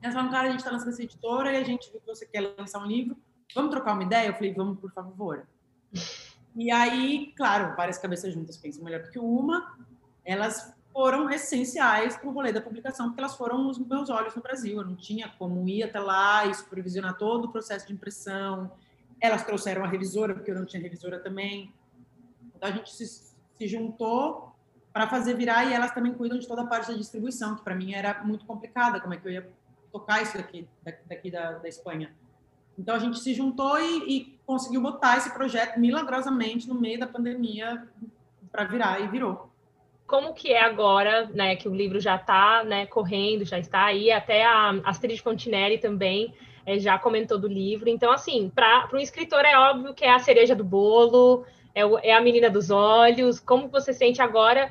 Elas 0.00 0.14
falaram, 0.14 0.30
cara, 0.30 0.48
a 0.48 0.50
gente 0.50 0.60
está 0.60 0.70
lançando 0.70 0.90
essa 0.90 1.02
editora 1.02 1.52
e 1.52 1.56
a 1.56 1.62
gente 1.62 1.90
viu 1.90 2.00
que 2.00 2.06
você 2.06 2.26
quer 2.26 2.54
lançar 2.58 2.78
um 2.82 2.86
livro 2.86 3.16
vamos 3.54 3.70
trocar 3.70 3.92
uma 3.92 4.02
ideia? 4.02 4.28
Eu 4.28 4.34
falei, 4.34 4.52
vamos, 4.52 4.78
por 4.78 4.92
favor. 4.92 5.46
E 6.56 6.70
aí, 6.70 7.32
claro, 7.36 7.74
várias 7.74 7.98
cabeças 7.98 8.32
juntas 8.32 8.56
pensam 8.56 8.84
melhor 8.84 9.02
do 9.02 9.10
que 9.10 9.18
uma. 9.18 9.76
Elas 10.24 10.72
foram 10.92 11.28
essenciais 11.28 12.16
para 12.16 12.28
o 12.28 12.32
rolê 12.32 12.52
da 12.52 12.60
publicação, 12.60 13.08
porque 13.08 13.20
elas 13.20 13.36
foram 13.36 13.68
os 13.68 13.76
meus 13.76 14.08
olhos 14.08 14.36
no 14.36 14.40
Brasil. 14.40 14.78
Eu 14.78 14.86
não 14.86 14.94
tinha 14.94 15.28
como 15.36 15.68
ir 15.68 15.82
até 15.82 15.98
lá 15.98 16.46
e 16.46 16.54
supervisionar 16.54 17.18
todo 17.18 17.46
o 17.46 17.48
processo 17.50 17.88
de 17.88 17.92
impressão. 17.92 18.70
Elas 19.20 19.42
trouxeram 19.42 19.84
a 19.84 19.88
revisora, 19.88 20.32
porque 20.32 20.52
eu 20.52 20.54
não 20.54 20.64
tinha 20.64 20.80
revisora 20.80 21.18
também. 21.18 21.72
Então, 22.54 22.68
a 22.68 22.72
gente 22.72 22.94
se, 22.94 23.04
se 23.04 23.66
juntou 23.66 24.54
para 24.92 25.08
fazer 25.08 25.34
virar 25.34 25.64
e 25.64 25.72
elas 25.72 25.90
também 25.90 26.14
cuidam 26.14 26.38
de 26.38 26.46
toda 26.46 26.62
a 26.62 26.66
parte 26.66 26.92
da 26.92 26.96
distribuição, 26.96 27.56
que 27.56 27.64
para 27.64 27.74
mim 27.74 27.94
era 27.94 28.22
muito 28.22 28.44
complicada, 28.44 29.00
como 29.00 29.12
é 29.12 29.16
que 29.16 29.26
eu 29.26 29.32
ia 29.32 29.50
tocar 29.90 30.22
isso 30.22 30.36
daqui, 30.36 30.68
daqui 31.08 31.32
da, 31.32 31.58
da 31.58 31.68
Espanha. 31.68 32.14
Então 32.78 32.94
a 32.94 32.98
gente 32.98 33.18
se 33.18 33.34
juntou 33.34 33.78
e, 33.78 34.16
e 34.16 34.38
conseguiu 34.46 34.80
botar 34.80 35.16
esse 35.16 35.32
projeto 35.32 35.78
milagrosamente 35.78 36.68
no 36.68 36.74
meio 36.74 36.98
da 36.98 37.06
pandemia 37.06 37.86
para 38.50 38.64
virar 38.64 39.00
e 39.00 39.08
virou. 39.08 39.50
Como 40.06 40.34
que 40.34 40.52
é 40.52 40.62
agora, 40.62 41.30
né, 41.32 41.56
que 41.56 41.68
o 41.68 41.74
livro 41.74 41.98
já 41.98 42.16
está 42.16 42.62
né, 42.62 42.86
correndo, 42.86 43.44
já 43.44 43.58
está 43.58 43.86
aí, 43.86 44.10
até 44.10 44.44
a 44.44 44.70
Astrid 44.84 45.20
Fontinelli 45.20 45.78
também 45.78 46.34
é, 46.66 46.78
já 46.78 46.98
comentou 46.98 47.38
do 47.38 47.48
livro. 47.48 47.88
Então, 47.88 48.12
assim, 48.12 48.50
para 48.54 48.88
um 48.92 48.98
escritor 48.98 49.44
é 49.44 49.58
óbvio 49.58 49.94
que 49.94 50.04
é 50.04 50.12
a 50.12 50.18
cereja 50.18 50.54
do 50.54 50.64
bolo, 50.64 51.44
é, 51.74 51.82
é 52.10 52.14
a 52.14 52.20
menina 52.20 52.50
dos 52.50 52.70
olhos. 52.70 53.40
Como 53.40 53.68
você 53.68 53.92
sente 53.92 54.20
agora 54.20 54.70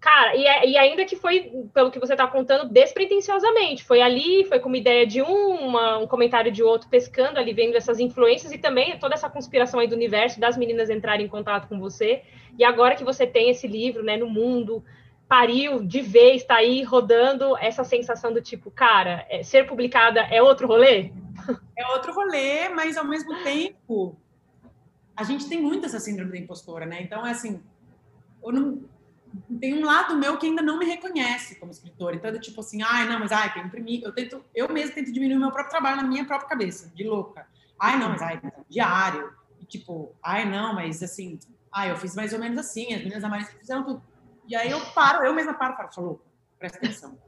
Cara, 0.00 0.36
e, 0.36 0.46
é, 0.46 0.68
e, 0.68 0.78
ainda 0.78 1.04
que 1.04 1.16
foi, 1.16 1.50
pelo 1.74 1.90
que 1.90 1.98
você 1.98 2.12
está 2.12 2.26
contando, 2.26 2.68
despretensiosamente. 2.68 3.82
Foi 3.82 4.00
ali, 4.00 4.44
foi 4.44 4.60
com 4.60 4.68
uma 4.68 4.76
ideia 4.78 5.04
de 5.04 5.20
um, 5.20 5.54
uma, 5.54 5.98
um 5.98 6.06
comentário 6.06 6.52
de 6.52 6.62
outro, 6.62 6.88
pescando 6.88 7.38
ali, 7.38 7.52
vendo 7.52 7.76
essas 7.76 7.98
influências 7.98 8.52
e 8.52 8.58
também 8.58 8.98
toda 8.98 9.14
essa 9.14 9.28
conspiração 9.28 9.80
aí 9.80 9.88
do 9.88 9.96
universo, 9.96 10.38
das 10.38 10.56
meninas 10.56 10.88
entrarem 10.88 11.26
em 11.26 11.28
contato 11.28 11.68
com 11.68 11.80
você. 11.80 12.22
E 12.56 12.64
agora 12.64 12.94
que 12.94 13.04
você 13.04 13.26
tem 13.26 13.50
esse 13.50 13.66
livro 13.66 14.04
né, 14.04 14.16
no 14.16 14.30
mundo, 14.30 14.84
pariu 15.28 15.82
de 15.84 16.00
vez, 16.00 16.42
está 16.42 16.56
aí 16.56 16.82
rodando 16.84 17.56
essa 17.58 17.82
sensação 17.82 18.32
do 18.32 18.40
tipo, 18.40 18.70
cara, 18.70 19.26
é, 19.28 19.42
ser 19.42 19.66
publicada 19.66 20.20
é 20.20 20.40
outro 20.40 20.68
rolê? 20.68 21.10
É 21.76 21.86
outro 21.88 22.12
rolê, 22.14 22.68
mas 22.68 22.96
ao 22.96 23.04
mesmo 23.04 23.42
tempo, 23.42 24.16
a 25.16 25.24
gente 25.24 25.48
tem 25.48 25.60
muito 25.60 25.86
essa 25.86 25.98
síndrome 25.98 26.30
da 26.30 26.38
impostora, 26.38 26.86
né? 26.86 27.02
Então, 27.02 27.26
é 27.26 27.30
assim, 27.32 27.60
eu 28.42 28.52
não 28.52 28.97
tem 29.56 29.74
um 29.74 29.84
lado 29.84 30.16
meu 30.16 30.36
que 30.36 30.46
ainda 30.46 30.60
não 30.60 30.78
me 30.78 30.84
reconhece 30.84 31.54
como 31.56 31.70
escritor. 31.70 32.14
Então, 32.14 32.30
é 32.30 32.38
tipo 32.38 32.60
assim, 32.60 32.82
ai, 32.82 33.08
não, 33.08 33.18
mas 33.18 33.32
ai, 33.32 33.52
tem 33.52 33.64
imprimir. 33.64 34.02
Eu 34.02 34.12
tento, 34.12 34.44
eu 34.54 34.68
mesmo 34.68 34.94
tento 34.94 35.12
diminuir 35.12 35.36
o 35.36 35.40
meu 35.40 35.50
próprio 35.50 35.70
trabalho 35.70 35.96
na 35.96 36.02
minha 36.02 36.24
própria 36.24 36.48
cabeça, 36.48 36.92
de 36.94 37.04
louca. 37.04 37.46
Ai, 37.80 37.98
não, 37.98 38.10
mas 38.10 38.20
ai, 38.20 38.40
diário. 38.68 39.32
E, 39.60 39.64
tipo, 39.64 40.14
ai, 40.22 40.48
não, 40.48 40.74
mas 40.74 41.02
assim, 41.02 41.38
ai, 41.72 41.90
eu 41.90 41.96
fiz 41.96 42.14
mais 42.14 42.32
ou 42.32 42.38
menos 42.38 42.58
assim, 42.58 42.92
as 42.92 42.98
meninas 42.98 43.24
amarelas 43.24 43.52
fizeram 43.52 43.84
tudo. 43.84 44.02
E 44.46 44.54
aí 44.54 44.70
eu 44.70 44.80
paro, 44.92 45.24
eu 45.24 45.34
mesma 45.34 45.54
paro 45.54 45.76
falo, 45.92 46.06
louca, 46.06 46.24
presta 46.58 46.78
atenção. 46.78 47.18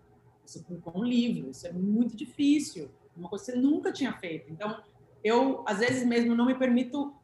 Você 0.45 0.61
publicou 0.61 1.01
um 1.01 1.05
livro, 1.05 1.51
isso 1.51 1.67
é 1.67 1.73
muito 1.73 2.17
difícil, 2.17 2.91
uma 3.17 3.29
coisa 3.29 3.45
que 3.45 3.53
você 3.53 3.59
nunca 3.59 3.93
tinha 3.93 4.13
feito. 4.15 4.51
Então, 4.51 4.83
eu, 5.23 5.63
às 5.67 5.79
vezes 5.79 6.05
mesmo, 6.05 6.35
não 6.35 6.47
me 6.47 6.55
permito 6.55 7.15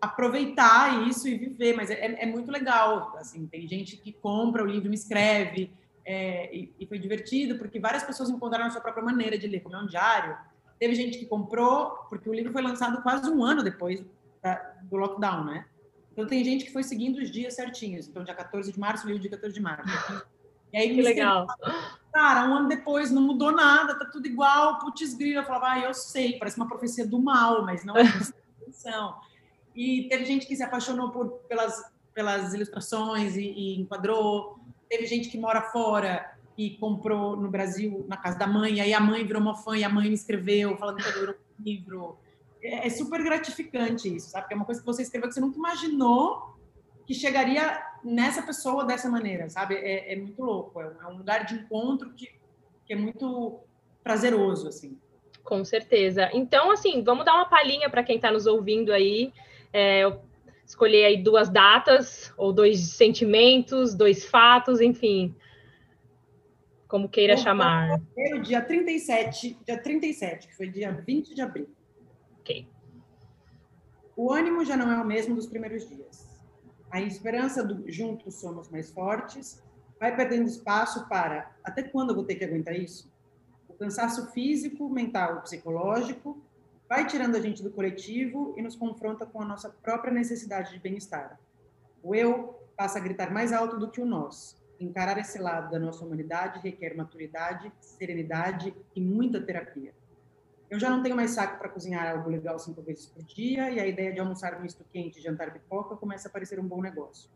aproveitar 0.00 1.06
isso 1.08 1.28
e 1.28 1.36
viver, 1.36 1.76
mas 1.76 1.90
é, 1.90 2.22
é, 2.22 2.26
muito 2.26 2.50
legal, 2.50 3.14
assim, 3.18 3.46
tem 3.46 3.68
gente 3.68 3.96
que 3.96 4.12
compra 4.12 4.62
o 4.62 4.66
livro, 4.66 4.88
me 4.88 4.94
escreve, 4.94 5.70
é, 6.04 6.54
e, 6.54 6.72
e, 6.80 6.86
foi 6.86 6.98
divertido, 6.98 7.58
porque 7.58 7.78
várias 7.78 8.02
pessoas 8.02 8.30
encontraram 8.30 8.66
a 8.66 8.70
sua 8.70 8.80
própria 8.80 9.04
maneira 9.04 9.36
de 9.36 9.46
ler, 9.46 9.60
como 9.60 9.76
é 9.76 9.78
um 9.78 9.86
diário. 9.86 10.36
Teve 10.78 10.94
gente 10.94 11.18
que 11.18 11.26
comprou, 11.26 11.90
porque 12.08 12.28
o 12.28 12.32
livro 12.32 12.52
foi 12.52 12.62
lançado 12.62 13.02
quase 13.02 13.30
um 13.30 13.44
ano 13.44 13.62
depois 13.62 14.02
da, 14.42 14.54
do 14.82 14.96
lockdown, 14.96 15.44
né? 15.44 15.66
Então 16.12 16.26
tem 16.26 16.42
gente 16.42 16.64
que 16.64 16.72
foi 16.72 16.82
seguindo 16.82 17.18
os 17.18 17.30
dias 17.30 17.54
certinhos. 17.54 18.08
Então, 18.08 18.24
dia 18.24 18.34
14 18.34 18.72
de 18.72 18.80
março 18.80 19.06
o 19.06 19.18
dia 19.18 19.30
14 19.30 19.54
de 19.54 19.60
março. 19.60 20.26
E 20.72 20.78
aí, 20.78 20.94
que 20.94 21.02
legal. 21.02 21.46
Cara, 22.12 22.48
um 22.48 22.54
ano 22.54 22.68
depois 22.68 23.10
não 23.10 23.22
mudou 23.22 23.52
nada, 23.52 23.98
tá 23.98 24.04
tudo 24.04 24.26
igual. 24.26 24.78
Putz, 24.78 25.14
grila. 25.14 25.40
Eu 25.40 25.44
falava, 25.44 25.72
ah, 25.72 25.78
eu 25.80 25.94
sei, 25.94 26.38
parece 26.38 26.56
uma 26.56 26.68
profecia 26.68 27.06
do 27.06 27.20
mal, 27.20 27.64
mas 27.64 27.84
não 27.84 27.96
é. 27.96 28.02
E 29.74 30.08
teve 30.08 30.24
gente 30.24 30.46
que 30.46 30.56
se 30.56 30.62
apaixonou 30.62 31.10
por, 31.10 31.28
pelas, 31.48 31.82
pelas 32.14 32.54
ilustrações 32.54 33.36
e, 33.36 33.42
e 33.42 33.80
enquadrou. 33.80 34.58
Teve 34.88 35.06
gente 35.06 35.28
que 35.28 35.38
mora 35.38 35.62
fora 35.62 36.34
e 36.56 36.70
comprou 36.76 37.36
no 37.36 37.48
Brasil, 37.48 38.04
na 38.08 38.16
casa 38.16 38.38
da 38.38 38.46
mãe, 38.46 38.80
aí 38.80 38.92
a 38.92 39.00
mãe 39.00 39.24
virou 39.24 39.40
uma 39.40 39.54
fã 39.54 39.78
e 39.78 39.84
a 39.84 39.88
mãe 39.88 40.08
me 40.08 40.14
escreveu 40.14 40.76
falando 40.76 40.98
que 40.98 41.08
adorou 41.08 41.34
o 41.34 41.62
livro. 41.62 42.18
É, 42.62 42.86
é, 42.86 42.90
super 42.90 43.22
gratificante 43.22 44.14
isso, 44.14 44.28
sabe? 44.30 44.44
Porque 44.44 44.54
é 44.54 44.56
uma 44.56 44.66
coisa 44.66 44.80
que 44.80 44.86
você 44.86 45.00
escreveu 45.00 45.28
que 45.28 45.34
você 45.34 45.40
nunca 45.40 45.56
imaginou 45.56 46.54
que 47.06 47.14
chegaria 47.14 47.82
nessa 48.04 48.42
pessoa 48.42 48.84
dessa 48.84 49.08
maneira, 49.08 49.48
sabe? 49.48 49.74
É, 49.76 50.12
é 50.12 50.16
muito 50.16 50.42
louco, 50.42 50.80
é, 50.82 50.92
é 51.02 51.06
um 51.06 51.16
lugar 51.16 51.46
de 51.46 51.54
encontro 51.54 52.10
que, 52.10 52.30
que 52.84 52.92
é 52.92 52.96
muito 52.96 53.58
prazeroso, 54.02 54.68
assim. 54.68 54.98
Com 55.42 55.64
certeza. 55.64 56.28
Então, 56.34 56.70
assim, 56.70 57.02
vamos 57.02 57.24
dar 57.24 57.34
uma 57.34 57.46
palhinha 57.46 57.88
para 57.88 58.04
quem 58.04 58.16
está 58.16 58.30
nos 58.30 58.46
ouvindo 58.46 58.92
aí 58.92 59.32
é, 59.72 60.04
eu 60.04 60.20
escolhi 60.64 61.04
aí 61.04 61.22
duas 61.22 61.48
datas, 61.48 62.32
ou 62.36 62.52
dois 62.52 62.80
sentimentos, 62.90 63.94
dois 63.94 64.24
fatos, 64.24 64.80
enfim, 64.80 65.34
como 66.86 67.08
queira 67.08 67.36
Bom, 67.36 67.42
chamar. 67.42 68.00
O 68.34 68.40
dia 68.40 68.62
37, 68.62 69.58
dia 69.64 69.80
37, 69.80 70.48
que 70.48 70.56
foi 70.56 70.68
dia 70.68 70.92
20 70.92 71.34
de 71.34 71.42
abril. 71.42 71.68
Ok. 72.40 72.68
O 74.16 74.32
ânimo 74.32 74.64
já 74.64 74.76
não 74.76 74.90
é 74.90 75.00
o 75.00 75.06
mesmo 75.06 75.34
dos 75.34 75.46
primeiros 75.46 75.88
dias. 75.88 76.28
A 76.90 77.00
esperança 77.00 77.62
do 77.64 77.90
juntos 77.90 78.34
somos 78.34 78.68
mais 78.68 78.90
fortes 78.90 79.62
vai 79.98 80.16
perdendo 80.16 80.48
espaço 80.48 81.06
para 81.08 81.54
até 81.62 81.82
quando 81.82 82.10
eu 82.10 82.16
vou 82.16 82.24
ter 82.24 82.34
que 82.34 82.44
aguentar 82.44 82.74
isso? 82.74 83.12
O 83.68 83.74
cansaço 83.74 84.32
físico, 84.32 84.88
mental, 84.88 85.42
psicológico 85.42 86.42
vai 86.90 87.06
tirando 87.06 87.36
a 87.36 87.40
gente 87.40 87.62
do 87.62 87.70
coletivo 87.70 88.52
e 88.56 88.62
nos 88.62 88.74
confronta 88.74 89.24
com 89.24 89.40
a 89.40 89.44
nossa 89.44 89.70
própria 89.70 90.12
necessidade 90.12 90.72
de 90.72 90.80
bem-estar. 90.80 91.38
O 92.02 92.16
eu 92.16 92.60
passa 92.76 92.98
a 92.98 93.00
gritar 93.00 93.30
mais 93.30 93.52
alto 93.52 93.78
do 93.78 93.88
que 93.88 94.00
o 94.00 94.04
nós. 94.04 94.60
Encarar 94.80 95.16
esse 95.16 95.38
lado 95.38 95.70
da 95.70 95.78
nossa 95.78 96.04
humanidade 96.04 96.58
requer 96.58 96.96
maturidade, 96.96 97.72
serenidade 97.80 98.74
e 98.92 99.00
muita 99.00 99.40
terapia. 99.40 99.94
Eu 100.68 100.80
já 100.80 100.90
não 100.90 101.00
tenho 101.00 101.14
mais 101.14 101.30
saco 101.30 101.58
para 101.58 101.68
cozinhar 101.68 102.10
algo 102.10 102.28
legal 102.28 102.58
cinco 102.58 102.82
vezes 102.82 103.06
por 103.06 103.22
dia 103.22 103.70
e 103.70 103.78
a 103.78 103.86
ideia 103.86 104.12
de 104.12 104.18
almoçar 104.18 104.60
misto 104.60 104.84
quente 104.92 105.20
e 105.20 105.22
jantar 105.22 105.52
pipoca 105.52 105.94
começa 105.94 106.26
a 106.26 106.30
parecer 106.30 106.58
um 106.58 106.66
bom 106.66 106.82
negócio. 106.82 107.30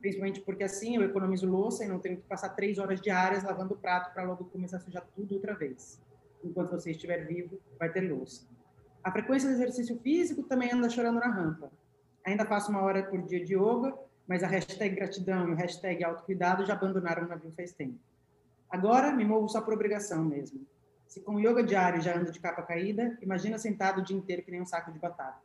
Principalmente 0.00 0.40
porque 0.40 0.64
assim 0.64 0.96
eu 0.96 1.02
economizo 1.04 1.48
louça 1.48 1.84
e 1.84 1.88
não 1.88 2.00
tenho 2.00 2.16
que 2.16 2.22
passar 2.22 2.48
três 2.48 2.76
horas 2.76 3.00
diárias 3.00 3.44
lavando 3.44 3.74
o 3.74 3.76
prato 3.76 4.12
para 4.12 4.24
logo 4.24 4.46
começar 4.46 4.78
a 4.78 4.80
sujar 4.80 5.06
tudo 5.14 5.36
outra 5.36 5.54
vez. 5.54 6.02
Enquanto 6.42 6.72
você 6.72 6.90
estiver 6.90 7.24
vivo, 7.24 7.60
vai 7.78 7.88
ter 7.92 8.00
louça. 8.00 8.55
A 9.06 9.12
frequência 9.12 9.48
do 9.48 9.54
exercício 9.54 9.96
físico 10.00 10.42
também 10.42 10.72
anda 10.72 10.90
chorando 10.90 11.20
na 11.20 11.28
rampa. 11.28 11.70
Ainda 12.24 12.44
faço 12.44 12.72
uma 12.72 12.82
hora 12.82 13.04
por 13.04 13.22
dia 13.22 13.38
de 13.38 13.54
yoga, 13.54 13.96
mas 14.26 14.42
a 14.42 14.48
hashtag 14.48 14.96
gratidão 14.96 15.48
e 15.48 15.52
o 15.52 15.54
hashtag 15.54 16.02
autocuidado 16.02 16.66
já 16.66 16.72
abandonaram 16.72 17.22
o 17.22 17.28
navio 17.28 17.52
faz 17.52 17.70
tempo. 17.70 18.00
Agora 18.68 19.12
me 19.12 19.24
movo 19.24 19.48
só 19.48 19.60
por 19.60 19.74
obrigação 19.74 20.24
mesmo. 20.24 20.66
Se 21.06 21.20
com 21.20 21.38
yoga 21.38 21.62
diário 21.62 22.00
já 22.00 22.18
ando 22.18 22.32
de 22.32 22.40
capa 22.40 22.62
caída, 22.62 23.16
imagina 23.22 23.58
sentado 23.58 24.00
o 24.00 24.02
dia 24.04 24.16
inteiro 24.16 24.42
que 24.42 24.50
nem 24.50 24.60
um 24.60 24.66
saco 24.66 24.90
de 24.90 24.98
batata. 24.98 25.40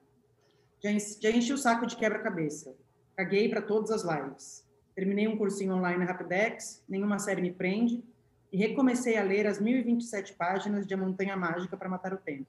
Já, 0.84 0.90
já 1.22 1.30
enchi 1.30 1.54
o 1.54 1.58
saco 1.58 1.86
de 1.86 1.96
quebra-cabeça. 1.96 2.74
Caguei 3.16 3.48
para 3.48 3.62
todas 3.62 3.92
as 3.92 4.02
lives. 4.02 4.68
Terminei 4.96 5.28
um 5.28 5.38
cursinho 5.38 5.76
online 5.76 6.00
na 6.00 6.06
Rapidex, 6.06 6.84
nenhuma 6.90 7.20
série 7.20 7.44
me 7.44 7.52
prende, 7.52 8.04
e 8.52 8.58
recomecei 8.58 9.18
a 9.18 9.24
ler 9.24 9.46
as 9.46 9.60
1027 9.62 10.34
páginas 10.34 10.88
de 10.88 10.96
A 10.96 10.98
Montanha 10.98 11.38
Mágica 11.38 11.78
para 11.78 11.88
matar 11.88 12.12
o 12.12 12.18
tempo. 12.18 12.48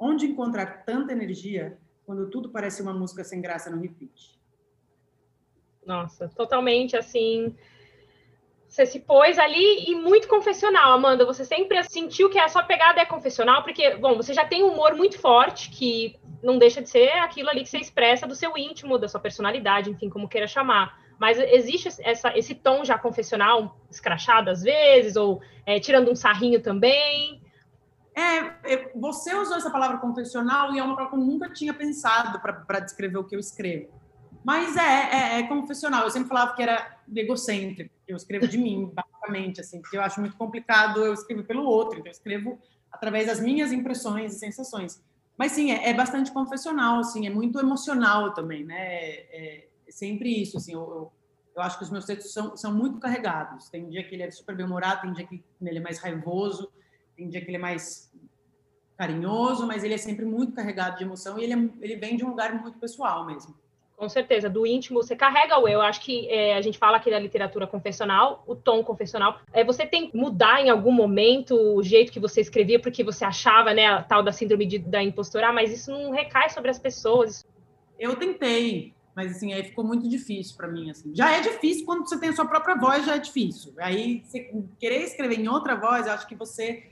Onde 0.00 0.24
encontrar 0.24 0.84
tanta 0.86 1.12
energia 1.12 1.78
quando 2.06 2.30
tudo 2.30 2.48
parece 2.48 2.80
uma 2.80 2.94
música 2.94 3.22
sem 3.22 3.42
graça 3.42 3.70
no 3.70 3.80
repeat? 3.80 4.40
Nossa, 5.84 6.28
totalmente 6.28 6.96
assim. 6.96 7.54
Você 8.66 8.86
se 8.86 9.00
pôs 9.00 9.38
ali 9.38 9.90
e 9.90 9.94
muito 9.94 10.26
confessional, 10.26 10.92
Amanda. 10.92 11.26
Você 11.26 11.44
sempre 11.44 11.82
sentiu 11.84 12.30
que 12.30 12.38
a 12.38 12.48
sua 12.48 12.62
pegada 12.62 13.00
é 13.00 13.04
confessional, 13.04 13.62
porque, 13.62 13.96
bom, 13.96 14.16
você 14.16 14.32
já 14.32 14.44
tem 14.46 14.62
um 14.62 14.72
humor 14.72 14.94
muito 14.94 15.18
forte, 15.18 15.70
que 15.70 16.18
não 16.42 16.56
deixa 16.56 16.80
de 16.80 16.88
ser 16.88 17.10
aquilo 17.18 17.50
ali 17.50 17.62
que 17.62 17.68
você 17.68 17.78
expressa 17.78 18.26
do 18.26 18.34
seu 18.34 18.56
íntimo, 18.56 18.96
da 18.96 19.08
sua 19.08 19.20
personalidade, 19.20 19.90
enfim, 19.90 20.08
como 20.08 20.28
queira 20.28 20.46
chamar. 20.46 20.98
Mas 21.18 21.38
existe 21.38 21.88
essa, 22.00 22.36
esse 22.38 22.54
tom 22.54 22.84
já 22.84 22.96
confessional, 22.96 23.76
escrachado 23.90 24.48
às 24.48 24.62
vezes, 24.62 25.16
ou 25.16 25.42
é, 25.66 25.78
tirando 25.78 26.10
um 26.10 26.16
sarrinho 26.16 26.62
também. 26.62 27.42
É, 28.20 28.74
é, 28.74 28.92
você 28.94 29.34
usou 29.34 29.56
essa 29.56 29.70
palavra 29.70 29.96
confessional 29.98 30.74
e 30.74 30.78
é 30.78 30.82
uma 30.82 30.94
palavra 30.94 31.16
que 31.16 31.22
eu 31.22 31.26
nunca 31.26 31.48
tinha 31.50 31.72
pensado 31.72 32.38
para 32.40 32.80
descrever 32.80 33.16
o 33.16 33.24
que 33.24 33.34
eu 33.34 33.40
escrevo. 33.40 33.88
Mas 34.44 34.76
é, 34.76 34.80
é, 34.80 35.40
é, 35.40 35.42
confessional. 35.48 36.04
Eu 36.04 36.10
sempre 36.10 36.28
falava 36.28 36.54
que 36.54 36.62
era 36.62 36.98
egocêntrico, 37.14 37.94
eu 38.06 38.16
escrevo 38.16 38.46
de 38.46 38.58
mim, 38.58 38.90
basicamente, 38.94 39.60
assim, 39.60 39.80
porque 39.80 39.96
eu 39.96 40.02
acho 40.02 40.20
muito 40.20 40.36
complicado 40.36 41.04
eu 41.04 41.14
escrever 41.14 41.44
pelo 41.44 41.64
outro, 41.64 41.98
então 41.98 42.08
eu 42.08 42.12
escrevo 42.12 42.58
através 42.90 43.26
das 43.26 43.40
minhas 43.40 43.72
impressões 43.72 44.34
e 44.34 44.38
sensações. 44.38 45.02
Mas 45.36 45.52
sim, 45.52 45.70
é, 45.70 45.88
é, 45.88 45.94
bastante 45.94 46.30
confessional, 46.30 47.00
assim, 47.00 47.26
é 47.26 47.30
muito 47.30 47.58
emocional 47.58 48.34
também, 48.34 48.64
né? 48.64 48.78
É, 48.78 49.68
é 49.86 49.90
sempre 49.90 50.42
isso, 50.42 50.58
assim, 50.58 50.74
eu, 50.74 50.80
eu, 50.80 51.12
eu, 51.56 51.62
acho 51.62 51.78
que 51.78 51.84
os 51.84 51.90
meus 51.90 52.04
textos 52.04 52.32
são, 52.32 52.56
são 52.56 52.74
muito 52.74 52.98
carregados. 52.98 53.70
Tem 53.70 53.88
dia 53.88 54.04
que 54.04 54.14
ele 54.14 54.24
é 54.24 54.30
super 54.30 54.54
bem-humorado, 54.54 55.02
tem 55.02 55.12
dia 55.12 55.26
que 55.26 55.42
ele 55.62 55.78
é 55.78 55.82
mais 55.82 55.98
raivoso, 55.98 56.70
tem 57.20 57.26
um 57.26 57.30
dia 57.30 57.40
que 57.40 57.48
ele 57.48 57.56
é 57.56 57.60
mais 57.60 58.10
carinhoso, 58.96 59.66
mas 59.66 59.84
ele 59.84 59.94
é 59.94 59.98
sempre 59.98 60.24
muito 60.24 60.52
carregado 60.52 60.96
de 60.96 61.04
emoção 61.04 61.38
e 61.38 61.44
ele, 61.44 61.52
é, 61.52 61.68
ele 61.80 61.96
vem 61.96 62.16
de 62.16 62.24
um 62.24 62.30
lugar 62.30 62.54
muito 62.54 62.78
pessoal 62.78 63.26
mesmo. 63.26 63.54
Com 63.96 64.08
certeza, 64.08 64.48
do 64.48 64.66
íntimo 64.66 65.02
você 65.02 65.14
carrega 65.14 65.58
o 65.58 65.68
eu. 65.68 65.82
Acho 65.82 66.00
que 66.00 66.26
é, 66.30 66.56
a 66.56 66.62
gente 66.62 66.78
fala 66.78 66.96
aqui 66.96 67.10
da 67.10 67.18
literatura 67.18 67.66
confessional, 67.66 68.42
o 68.46 68.56
tom 68.56 68.82
confessional. 68.82 69.38
É, 69.52 69.62
você 69.62 69.86
tem 69.86 70.10
que 70.10 70.16
mudar 70.16 70.62
em 70.62 70.70
algum 70.70 70.90
momento 70.90 71.54
o 71.54 71.82
jeito 71.82 72.10
que 72.10 72.18
você 72.18 72.40
escrevia, 72.40 72.80
porque 72.80 73.04
você 73.04 73.26
achava, 73.26 73.74
né, 73.74 73.86
a 73.86 74.02
tal 74.02 74.22
da 74.22 74.32
síndrome 74.32 74.64
de, 74.64 74.78
da 74.78 75.02
impostora, 75.02 75.52
mas 75.52 75.70
isso 75.70 75.90
não 75.90 76.12
recai 76.12 76.48
sobre 76.48 76.70
as 76.70 76.78
pessoas. 76.78 77.44
Eu 77.98 78.16
tentei, 78.16 78.94
mas 79.14 79.32
assim, 79.32 79.52
aí 79.52 79.64
ficou 79.64 79.84
muito 79.84 80.08
difícil 80.08 80.56
para 80.56 80.68
mim. 80.68 80.90
Assim. 80.90 81.14
Já 81.14 81.36
é 81.36 81.40
difícil 81.40 81.84
quando 81.84 82.08
você 82.08 82.18
tem 82.18 82.30
a 82.30 82.32
sua 82.32 82.46
própria 82.46 82.76
voz, 82.76 83.04
já 83.04 83.16
é 83.16 83.18
difícil. 83.18 83.74
Aí, 83.78 84.22
você 84.24 84.50
querer 84.78 85.02
escrever 85.02 85.38
em 85.38 85.48
outra 85.48 85.74
voz, 85.74 86.06
eu 86.06 86.12
acho 86.12 86.26
que 86.26 86.34
você 86.34 86.89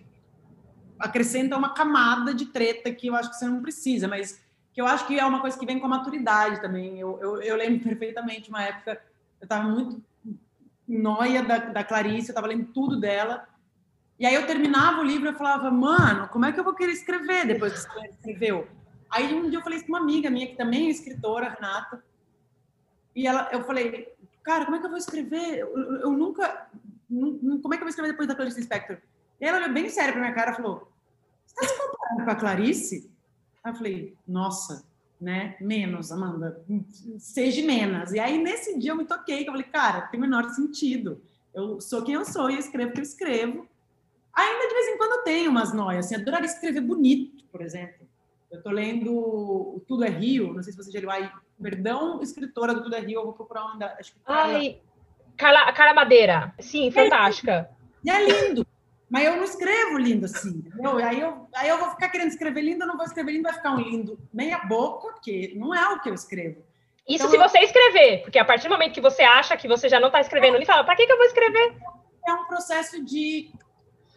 acrescenta 0.99 1.57
uma 1.57 1.75
camada 1.75 2.35
de 2.35 2.47
treta 2.47 2.93
que 2.93 3.07
eu 3.07 3.15
acho 3.15 3.31
que 3.31 3.37
você 3.37 3.47
não 3.47 3.63
precisa, 3.63 4.09
mas 4.09 4.41
que 4.73 4.81
eu 4.81 4.87
acho 4.87 5.07
que 5.07 5.19
é 5.19 5.25
uma 5.25 5.41
coisa 5.41 5.59
que 5.59 5.67
vem 5.67 5.79
com 5.79 5.87
a 5.87 5.91
maturidade 5.91 6.61
também. 6.61 6.99
Eu, 6.99 7.19
eu, 7.21 7.43
eu 7.43 7.57
lembro 7.57 7.81
perfeitamente 7.87 8.49
uma 8.49 8.63
época, 8.63 9.01
eu 9.41 9.45
estava 9.45 9.69
muito 9.69 10.03
noia 10.87 11.43
da, 11.43 11.59
da 11.59 11.85
Clarice, 11.85 12.29
eu 12.29 12.33
estava 12.33 12.47
lendo 12.47 12.67
tudo 12.73 12.99
dela, 12.99 13.47
e 14.19 14.27
aí 14.27 14.35
eu 14.35 14.47
terminava 14.47 15.01
o 15.01 15.05
livro 15.05 15.29
e 15.29 15.35
falava, 15.35 15.71
mano, 15.71 16.29
como 16.29 16.45
é 16.45 16.53
que 16.53 16.59
eu 16.59 16.65
vou 16.65 16.75
querer 16.75 16.93
escrever 16.93 17.47
depois 17.47 17.73
que 17.73 17.93
você 17.93 18.09
escreveu? 18.09 18.67
Aí 19.11 19.35
um 19.35 19.49
dia 19.49 19.59
eu 19.59 19.63
falei 19.63 19.79
isso 19.79 19.87
com 19.87 19.93
uma 19.93 20.01
amiga 20.01 20.29
minha, 20.31 20.47
que 20.47 20.57
também 20.57 20.87
é 20.87 20.91
escritora, 20.91 21.51
Renata, 21.51 22.03
e 23.15 23.27
ela, 23.27 23.49
eu 23.53 23.63
falei, 23.65 24.13
cara, 24.43 24.65
como 24.65 24.77
é 24.77 24.81
que 24.81 24.87
eu 24.87 24.91
vou 24.91 24.99
escrever? 24.99 25.59
Eu, 25.59 25.77
eu 25.77 26.11
nunca, 26.13 26.69
como 27.09 27.75
é 27.75 27.77
que 27.77 27.83
eu 27.83 27.87
vou 27.87 27.89
escrever 27.89 28.13
depois 28.13 28.29
da 28.29 28.35
Clarice 28.35 28.63
Spector? 28.63 28.99
E 29.41 29.45
ela 29.45 29.59
olhou 29.59 29.73
bem 29.73 29.89
sério 29.89 30.13
para 30.13 30.23
minha 30.23 30.35
cara 30.35 30.53
e 30.53 30.57
falou, 30.57 30.91
você 31.47 31.65
está 31.65 31.75
se 31.75 31.81
comparando 31.81 32.25
com 32.25 32.31
a 32.31 32.35
Clarice? 32.35 33.11
Aí 33.63 33.73
eu 33.73 33.77
falei, 33.77 34.17
nossa, 34.27 34.85
né? 35.21 35.57
Menos, 35.61 36.13
Amanda, 36.13 36.65
seja 37.19 37.65
menos. 37.65 38.13
E 38.13 38.21
aí, 38.21 38.39
nesse 38.39 38.79
dia, 38.79 38.93
eu 38.93 38.97
me 38.97 39.05
toquei, 39.05 39.43
que 39.43 39.49
eu 39.49 39.53
falei, 39.53 39.69
cara, 39.69 40.03
tem 40.03 40.19
o 40.19 40.21
menor 40.21 40.49
sentido. 40.51 41.23
Eu 41.55 41.81
sou 41.81 42.03
quem 42.03 42.15
eu 42.15 42.25
sou 42.25 42.51
e 42.51 42.55
eu 42.55 42.61
escrevo 42.61 42.91
o 42.91 42.95
que 42.95 43.01
eu 43.01 43.05
escrevo. 43.05 43.69
Ainda 44.33 44.69
de 44.69 44.75
vez 44.75 44.89
em 44.89 44.99
quando 44.99 45.13
eu 45.13 45.25
tenho 45.25 45.51
umas 45.51 45.73
noias, 45.73 46.07
assim, 46.07 46.15
adoraria 46.15 46.47
escrever 46.47 46.81
bonito, 46.81 47.45
por 47.51 47.61
exemplo. 47.61 48.07
Eu 48.51 48.63
tô 48.63 48.71
lendo 48.71 49.13
o 49.13 49.83
Tudo 49.87 50.05
é 50.05 50.09
Rio, 50.09 50.55
não 50.55 50.63
sei 50.63 50.73
se 50.73 50.77
você 50.77 50.91
já 50.91 51.01
leu 51.01 51.11
aí, 51.11 51.29
perdão, 51.61 52.23
escritora 52.23 52.73
do 52.73 52.83
Tudo 52.85 52.95
é 52.95 53.01
Rio, 53.01 53.21
eu 53.21 53.25
vou 53.25 53.33
procurar 53.33 53.65
uma, 53.67 53.85
acho 53.99 54.13
que 54.13 54.21
Ai, 54.25 54.81
Carla, 55.37 55.73
Carla 55.73 55.95
Madeira, 55.95 56.55
sim, 56.61 56.91
fantástica. 56.91 57.69
E 58.05 58.11
é 58.11 58.25
lindo, 58.25 58.67
mas 59.11 59.25
eu 59.25 59.37
não 59.37 59.45
escrevo 59.45 59.97
lindo 59.97 60.27
assim, 60.27 60.51
entendeu? 60.51 60.97
Aí 60.99 61.21
eu, 61.21 61.49
aí 61.55 61.69
eu 61.69 61.79
vou 61.79 61.91
ficar 61.91 62.11
querendo 62.11 62.29
escrever 62.29 62.61
lindo, 62.61 62.83
eu 62.83 62.89
não 62.89 62.97
vou 62.97 63.07
escrever 63.07 63.33
lindo, 63.33 63.45
vai 63.45 63.55
ficar 63.55 63.73
um 63.73 63.81
lindo 63.81 64.19
meia 64.33 64.59
boca, 64.59 65.13
porque 65.13 65.55
não 65.57 65.75
é 65.75 65.95
o 65.95 66.01
que 66.01 66.11
eu 66.11 66.15
escrevo. 66.15 66.63
Isso 67.09 67.27
então, 67.27 67.31
se 67.31 67.39
você 67.39 67.59
escrever, 67.61 68.23
porque 68.23 68.39
a 68.39 68.45
partir 68.45 68.69
do 68.69 68.73
momento 68.73 68.93
que 68.93 69.01
você 69.01 69.23
acha 69.23 69.57
que 69.57 69.67
você 69.67 69.89
já 69.89 69.99
não 69.99 70.09
está 70.09 70.21
escrevendo, 70.21 70.57
ele 70.57 70.67
fala, 70.67 70.85
para 70.85 70.95
que, 70.95 71.07
que 71.07 71.13
eu 71.13 71.17
vou 71.17 71.25
escrever? 71.25 71.77
É 72.27 72.33
um 72.35 72.45
processo 72.45 73.03
de 73.03 73.51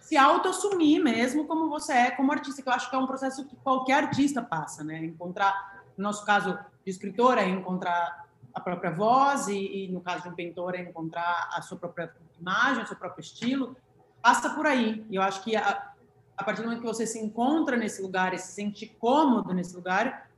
se 0.01 0.17
auto-assumir 0.17 1.01
mesmo 1.01 1.47
como 1.47 1.69
você 1.69 1.93
é, 1.93 2.11
como 2.11 2.33
artista, 2.33 2.61
que 2.61 2.67
eu 2.67 2.73
acho 2.73 2.89
que 2.89 2.95
é 2.97 2.99
um 2.99 3.07
processo 3.07 3.47
que 3.47 3.55
qualquer 3.55 4.03
artista 4.03 4.41
passa, 4.41 4.83
né? 4.83 4.97
Encontrar, 5.05 5.85
no 5.97 6.03
nosso 6.03 6.25
caso 6.25 6.59
de 6.83 6.91
escritor, 6.91 7.37
é 7.37 7.47
encontrar 7.47 8.25
a 8.53 8.59
própria 8.59 8.91
voz, 8.91 9.47
e, 9.47 9.85
e 9.85 9.87
no 9.87 10.01
caso 10.01 10.23
de 10.23 10.29
um 10.29 10.35
pintor, 10.35 10.75
é 10.75 10.81
encontrar 10.81 11.49
a 11.53 11.61
sua 11.61 11.77
própria 11.77 12.13
imagem, 12.37 12.83
o 12.83 12.87
seu 12.87 12.97
próprio 12.97 13.21
estilo 13.21 13.73
passa 14.21 14.49
por 14.51 14.65
aí. 14.65 15.05
E 15.09 15.15
eu 15.15 15.21
acho 15.21 15.43
que 15.43 15.55
a, 15.55 15.91
a 16.37 16.43
partir 16.43 16.61
do 16.61 16.65
momento 16.65 16.81
que 16.81 16.87
você 16.87 17.05
se 17.05 17.19
encontra 17.19 17.75
nesse 17.75 18.01
lugar 18.01 18.33
e 18.33 18.37
se 18.37 18.51
sente 18.53 18.85
cômodo 18.85 19.53
nesse 19.53 19.75
lugar, 19.75 20.29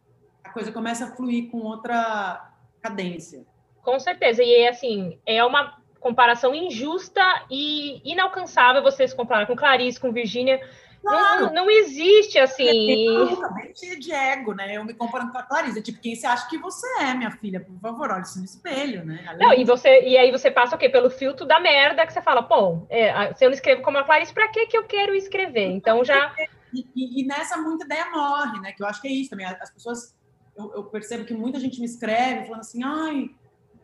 a 0.44 0.50
coisa 0.50 0.72
começa 0.72 1.06
a 1.06 1.16
fluir 1.16 1.50
com 1.50 1.60
outra 1.60 2.52
cadência. 2.82 3.46
Com 3.82 4.00
certeza. 4.00 4.44
E 4.44 4.68
assim, 4.68 5.20
é 5.26 5.44
uma 5.44 5.78
comparação 6.00 6.54
injusta 6.54 7.22
e 7.50 8.02
inalcançável 8.04 8.84
você 8.84 9.08
se 9.08 9.16
comparar 9.16 9.48
com 9.48 9.56
Clarice, 9.56 10.00
com 10.00 10.12
Virginia, 10.12 10.60
Claro. 11.04 11.48
Não, 11.48 11.54
não 11.54 11.70
existe 11.70 12.40
assim. 12.40 13.08
Eu 13.08 13.36
também 13.36 13.76
cheia 13.76 14.00
de 14.00 14.12
ego, 14.14 14.54
né? 14.54 14.78
Eu 14.78 14.86
me 14.86 14.94
comparando 14.94 15.34
com 15.34 15.38
a 15.38 15.44
Clarice. 15.44 15.82
Tipo, 15.82 16.00
quem 16.00 16.16
você 16.16 16.26
acha 16.26 16.48
que 16.50 16.58
você 16.58 16.88
é, 17.02 17.14
minha 17.14 17.30
filha? 17.30 17.60
Por 17.60 17.78
favor, 17.80 18.10
olhe 18.10 18.26
se 18.26 18.40
no 18.40 18.46
espelho, 18.46 19.06
né? 19.06 19.26
Além 19.28 19.40
não, 19.40 19.54
e, 19.54 19.66
você, 19.66 20.02
e 20.04 20.18
aí 20.18 20.32
você 20.32 20.50
passa 20.50 20.78
o 20.78 20.80
quê? 20.80 20.88
Pelo 20.88 21.10
filtro 21.10 21.46
da 21.46 21.60
merda 21.60 22.06
que 22.06 22.14
você 22.14 22.22
fala, 22.22 22.42
pô, 22.42 22.88
é, 22.90 23.34
se 23.34 23.44
eu 23.44 23.50
não 23.50 23.54
escrevo 23.54 23.82
como 23.82 23.98
a 23.98 24.04
Clarice, 24.06 24.34
pra 24.34 24.48
que, 24.48 24.66
que 24.68 24.78
eu 24.78 24.86
quero 24.86 25.14
escrever? 25.14 25.72
Então 25.72 26.06
já. 26.06 26.34
E, 26.74 26.88
e, 26.96 27.22
e, 27.22 27.28
nessa 27.28 27.58
muita 27.58 27.84
ideia 27.84 28.10
morre, 28.10 28.62
né? 28.62 28.72
Que 28.72 28.82
eu 28.82 28.88
acho 28.88 29.02
que 29.02 29.10
é 29.10 29.12
isso 29.12 29.30
também. 29.30 29.46
As 29.46 29.72
pessoas. 29.72 30.16
Eu, 30.56 30.74
eu 30.74 30.84
percebo 30.86 31.26
que 31.26 31.34
muita 31.34 31.60
gente 31.60 31.80
me 31.80 31.86
escreve 31.86 32.46
falando 32.46 32.62
assim, 32.62 32.82
ai, 32.84 33.30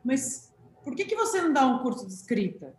mas 0.05 0.53
por 0.83 0.95
que, 0.95 1.03
que 1.03 1.15
você 1.15 1.41
não 1.41 1.51
dá 1.51 1.65
um 1.65 1.79
curso 1.79 2.07
de 2.07 2.13
escrita? 2.13 2.73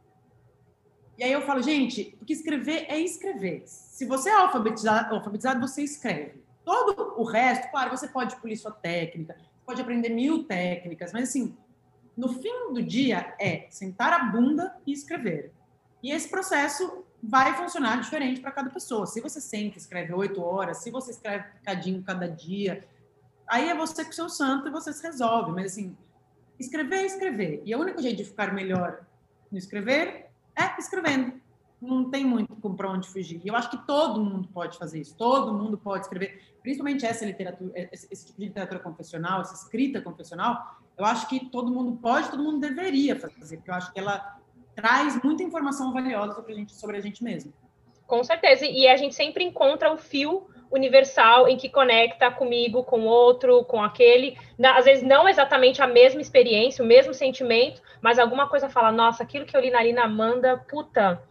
E 1.20 1.24
aí 1.24 1.32
eu 1.32 1.42
falo, 1.42 1.60
gente, 1.60 2.16
porque 2.18 2.32
escrever 2.32 2.86
é 2.88 2.98
escrever. 2.98 3.64
Se 3.66 4.06
você 4.06 4.30
é 4.30 4.32
alfabetizado, 4.32 5.14
alfabetizado, 5.14 5.60
você 5.60 5.82
escreve. 5.82 6.42
Todo 6.64 7.20
o 7.20 7.24
resto, 7.24 7.70
claro, 7.70 7.90
você 7.90 8.08
pode 8.08 8.36
polir 8.36 8.58
sua 8.58 8.70
técnica, 8.70 9.36
pode 9.66 9.82
aprender 9.82 10.08
mil 10.08 10.44
técnicas, 10.44 11.12
mas 11.12 11.28
assim, 11.28 11.54
no 12.16 12.32
fim 12.40 12.72
do 12.72 12.82
dia 12.82 13.34
é 13.38 13.66
sentar 13.68 14.14
a 14.14 14.24
bunda 14.30 14.74
e 14.86 14.92
escrever. 14.92 15.52
E 16.02 16.10
esse 16.10 16.26
processo 16.26 17.04
vai 17.22 17.54
funcionar 17.54 18.00
diferente 18.00 18.40
para 18.40 18.50
cada 18.50 18.70
pessoa. 18.70 19.04
Se 19.04 19.20
você 19.20 19.42
sente, 19.42 19.76
escreve 19.76 20.14
oito 20.14 20.40
horas, 20.40 20.78
se 20.78 20.90
você 20.90 21.10
escreve 21.10 21.44
picadinho 21.58 22.02
cada 22.02 22.30
dia, 22.30 22.82
aí 23.46 23.68
é 23.68 23.74
você 23.74 24.02
com 24.06 24.10
o 24.10 24.14
seu 24.14 24.30
santo 24.30 24.68
e 24.68 24.70
você 24.70 24.90
se 24.90 25.02
resolve. 25.02 25.52
Mas 25.52 25.72
assim, 25.72 25.94
escrever 26.58 27.00
é 27.00 27.04
escrever. 27.04 27.62
E 27.66 27.74
o 27.74 27.78
único 27.78 28.00
jeito 28.00 28.16
de 28.16 28.24
ficar 28.24 28.54
melhor 28.54 29.04
no 29.52 29.58
escrever 29.58 30.29
é 30.56 30.78
escrevendo. 30.78 31.40
Não 31.80 32.10
tem 32.10 32.24
muito 32.24 32.54
para 32.54 32.90
onde 32.90 33.08
fugir. 33.08 33.40
E 33.42 33.48
eu 33.48 33.56
acho 33.56 33.70
que 33.70 33.86
todo 33.86 34.22
mundo 34.22 34.48
pode 34.48 34.76
fazer 34.76 35.00
isso. 35.00 35.16
Todo 35.16 35.54
mundo 35.54 35.78
pode 35.78 36.04
escrever, 36.04 36.42
principalmente 36.62 37.06
essa 37.06 37.24
literatura, 37.24 37.72
esse, 37.90 38.06
esse 38.10 38.26
tipo 38.26 38.38
de 38.38 38.46
literatura 38.46 38.80
confessional, 38.80 39.40
essa 39.40 39.54
escrita 39.54 40.00
confessional. 40.00 40.78
Eu 40.98 41.06
acho 41.06 41.26
que 41.26 41.46
todo 41.46 41.72
mundo 41.72 41.96
pode, 41.96 42.30
todo 42.30 42.42
mundo 42.42 42.60
deveria 42.60 43.18
fazer, 43.18 43.56
porque 43.56 43.70
eu 43.70 43.74
acho 43.74 43.92
que 43.92 43.98
ela 43.98 44.38
traz 44.74 45.18
muita 45.22 45.42
informação 45.42 45.92
valiosa 45.92 46.44
gente, 46.48 46.74
sobre 46.74 46.98
a 46.98 47.00
gente 47.00 47.24
mesmo. 47.24 47.52
Com 48.06 48.22
certeza. 48.24 48.66
E 48.66 48.88
a 48.88 48.96
gente 48.96 49.14
sempre 49.14 49.44
encontra 49.44 49.92
o 49.92 49.96
fio 49.96 50.48
universal 50.70 51.48
em 51.48 51.56
que 51.56 51.68
conecta 51.68 52.30
comigo, 52.30 52.84
com 52.84 53.00
outro, 53.06 53.64
com 53.64 53.82
aquele. 53.82 54.36
Às 54.62 54.84
vezes 54.84 55.02
não 55.02 55.28
exatamente 55.28 55.82
a 55.82 55.86
mesma 55.86 56.20
experiência, 56.20 56.84
o 56.84 56.88
mesmo 56.88 57.12
sentimento, 57.12 57.82
mas 58.00 58.18
alguma 58.18 58.48
coisa 58.48 58.68
fala, 58.68 58.92
nossa, 58.92 59.22
aquilo 59.22 59.44
que 59.44 59.56
eu 59.56 59.60
li 59.60 59.70
na 59.70 59.82
Lina 59.82 60.04
Amanda, 60.04 60.56
puta, 60.68 61.22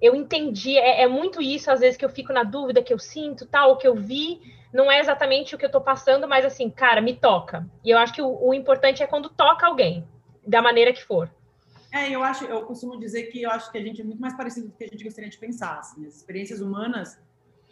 eu 0.00 0.14
entendi. 0.14 0.78
É, 0.78 1.02
é, 1.02 1.06
muito 1.06 1.42
isso, 1.42 1.70
às 1.70 1.80
vezes, 1.80 1.96
que 1.96 2.04
eu 2.04 2.10
fico 2.10 2.32
na 2.32 2.42
dúvida, 2.42 2.82
que 2.82 2.92
eu 2.92 2.98
sinto, 2.98 3.46
tal, 3.46 3.72
o 3.72 3.76
que 3.76 3.86
eu 3.86 3.94
vi. 3.94 4.40
Não 4.72 4.90
é 4.90 5.00
exatamente 5.00 5.54
o 5.54 5.58
que 5.58 5.64
eu 5.64 5.68
estou 5.68 5.82
passando, 5.82 6.26
mas 6.26 6.46
assim, 6.46 6.70
cara, 6.70 7.02
me 7.02 7.14
toca. 7.14 7.66
E 7.84 7.90
eu 7.90 7.98
acho 7.98 8.14
que 8.14 8.22
o, 8.22 8.48
o 8.48 8.54
importante 8.54 9.02
é 9.02 9.06
quando 9.06 9.28
toca 9.28 9.66
alguém, 9.66 10.06
da 10.46 10.62
maneira 10.62 10.92
que 10.94 11.04
for. 11.04 11.30
É, 11.92 12.10
eu 12.10 12.22
acho, 12.22 12.46
eu 12.46 12.62
costumo 12.62 12.98
dizer 12.98 13.24
que 13.24 13.42
eu 13.42 13.50
acho 13.50 13.70
que 13.70 13.76
a 13.76 13.82
gente 13.82 14.00
é 14.00 14.04
muito 14.04 14.20
mais 14.20 14.34
parecido 14.34 14.68
do 14.68 14.72
que 14.72 14.84
a 14.84 14.88
gente 14.88 15.04
gostaria 15.04 15.28
de 15.28 15.36
pensar. 15.36 15.78
Assim, 15.78 16.06
as 16.06 16.16
experiências 16.16 16.62
humanas 16.62 17.20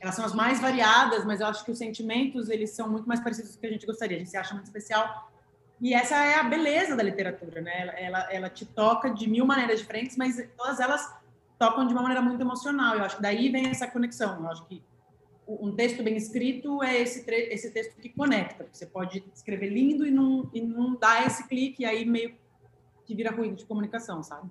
elas 0.01 0.15
são 0.15 0.25
as 0.25 0.35
mais 0.35 0.61
variadas, 0.61 1.25
mas 1.25 1.41
eu 1.41 1.47
acho 1.47 1.65
que 1.65 1.71
os 1.71 1.79
sentimentos 1.79 2.49
eles 2.49 2.71
são 2.71 2.89
muito 2.89 3.07
mais 3.07 3.21
parecidos 3.21 3.55
do 3.55 3.61
que 3.61 3.67
a 3.67 3.71
gente 3.71 3.87
gostaria. 3.87 4.17
A 4.17 4.21
gente 4.21 4.31
se 4.31 4.37
acha 4.37 4.55
muito 4.55 4.67
especial. 4.67 5.31
E 5.81 5.95
essa 5.95 6.17
é 6.17 6.35
a 6.35 6.45
beleza 6.45 6.97
da 6.97 7.03
literatura, 7.03 7.61
né? 7.61 7.81
Ela, 7.81 7.93
ela, 7.93 8.33
ela 8.33 8.51
te 8.51 8.65
toca 8.65 9.11
de 9.11 9.29
mil 9.29 9.45
maneiras 9.47 9.79
diferentes, 9.79 10.17
mas 10.17 10.43
todas 10.57 10.81
elas 10.81 11.15
tocam 11.59 11.87
de 11.87 11.93
uma 11.93 12.03
maneira 12.03 12.23
muito 12.23 12.41
emocional. 12.41 12.97
Eu 12.97 13.05
acho 13.05 13.17
que 13.17 13.23
daí 13.23 13.51
vem 13.51 13.69
essa 13.69 13.87
conexão. 13.87 14.43
Eu 14.43 14.51
acho 14.51 14.67
que 14.67 14.83
um 15.47 15.73
texto 15.73 16.03
bem 16.03 16.17
escrito 16.17 16.83
é 16.83 17.01
esse, 17.01 17.25
esse 17.29 17.71
texto 17.71 17.97
que 17.97 18.09
conecta. 18.09 18.67
Você 18.73 18.87
pode 18.87 19.25
escrever 19.35 19.69
lindo 19.69 20.07
e 20.07 20.11
não, 20.11 20.49
e 20.55 20.61
não 20.61 20.95
dar 20.95 21.27
esse 21.27 21.47
clique, 21.49 21.83
e 21.83 21.87
aí 21.87 22.05
meio 22.05 22.35
que 23.05 23.15
vira 23.15 23.31
ruído 23.31 23.57
de 23.57 23.65
comunicação, 23.65 24.23
sabe? 24.23 24.49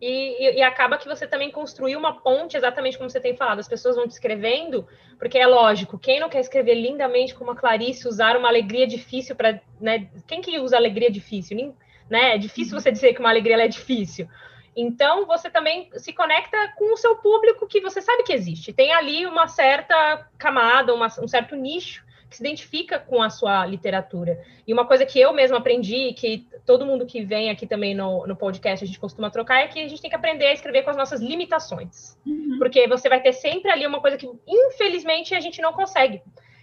E, 0.00 0.58
e, 0.58 0.62
acaba 0.62 0.98
que 0.98 1.08
você 1.08 1.26
também 1.26 1.50
construiu 1.50 1.98
uma 1.98 2.20
ponte, 2.20 2.56
exatamente 2.56 2.98
como 2.98 3.08
você 3.08 3.20
tem 3.20 3.36
falado, 3.36 3.60
as 3.60 3.68
pessoas 3.68 3.96
vão 3.96 4.06
te 4.06 4.10
escrevendo, 4.10 4.86
porque 5.18 5.38
é 5.38 5.46
lógico, 5.46 5.98
quem 5.98 6.20
não 6.20 6.28
quer 6.28 6.40
escrever 6.40 6.74
lindamente 6.74 7.34
como 7.34 7.52
a 7.52 7.56
Clarice, 7.56 8.08
usar 8.08 8.36
uma 8.36 8.48
alegria 8.48 8.86
difícil 8.86 9.36
para. 9.36 9.60
Né, 9.80 10.08
quem 10.26 10.42
que 10.42 10.58
usa 10.58 10.76
alegria 10.76 11.10
difícil? 11.10 11.74
Né, 12.10 12.34
é 12.34 12.38
difícil 12.38 12.78
você 12.78 12.90
dizer 12.90 13.14
que 13.14 13.20
uma 13.20 13.30
alegria 13.30 13.56
é 13.56 13.68
difícil. 13.68 14.28
Então, 14.76 15.24
você 15.24 15.48
também 15.48 15.88
se 15.96 16.12
conecta 16.12 16.72
com 16.76 16.92
o 16.92 16.96
seu 16.96 17.16
público 17.16 17.66
que 17.66 17.80
você 17.80 18.02
sabe 18.02 18.24
que 18.24 18.32
existe. 18.32 18.72
Tem 18.72 18.92
ali 18.92 19.24
uma 19.24 19.46
certa 19.46 20.28
camada, 20.36 20.92
uma, 20.92 21.06
um 21.22 21.28
certo 21.28 21.54
nicho 21.54 22.03
que 22.34 22.38
se 22.38 22.42
identifica 22.42 22.98
com 22.98 23.22
a 23.22 23.30
sua 23.30 23.64
literatura. 23.64 24.42
E 24.66 24.72
uma 24.72 24.84
coisa 24.84 25.06
que 25.06 25.20
eu 25.20 25.32
mesma 25.32 25.58
aprendi, 25.58 26.12
que 26.14 26.46
todo 26.66 26.84
mundo 26.84 27.06
que 27.06 27.24
vem 27.24 27.50
aqui 27.50 27.66
também 27.66 27.94
no, 27.94 28.26
no 28.26 28.36
podcast 28.36 28.84
a 28.84 28.86
gente 28.86 28.98
costuma 28.98 29.30
trocar, 29.30 29.60
é 29.60 29.68
que 29.68 29.80
a 29.80 29.88
gente 29.88 30.02
tem 30.02 30.10
que 30.10 30.16
aprender 30.16 30.46
a 30.46 30.52
escrever 30.52 30.82
com 30.82 30.90
as 30.90 30.96
nossas 30.96 31.20
limitações. 31.20 32.18
Uhum. 32.26 32.56
Porque 32.58 32.88
você 32.88 33.08
vai 33.08 33.20
ter 33.20 33.32
sempre 33.32 33.70
ali 33.70 33.86
uma 33.86 34.00
coisa 34.00 34.16
que, 34.16 34.28
infelizmente, 34.46 35.34
a 35.34 35.40
gente 35.40 35.62
não 35.62 35.72
consegue. 35.72 36.20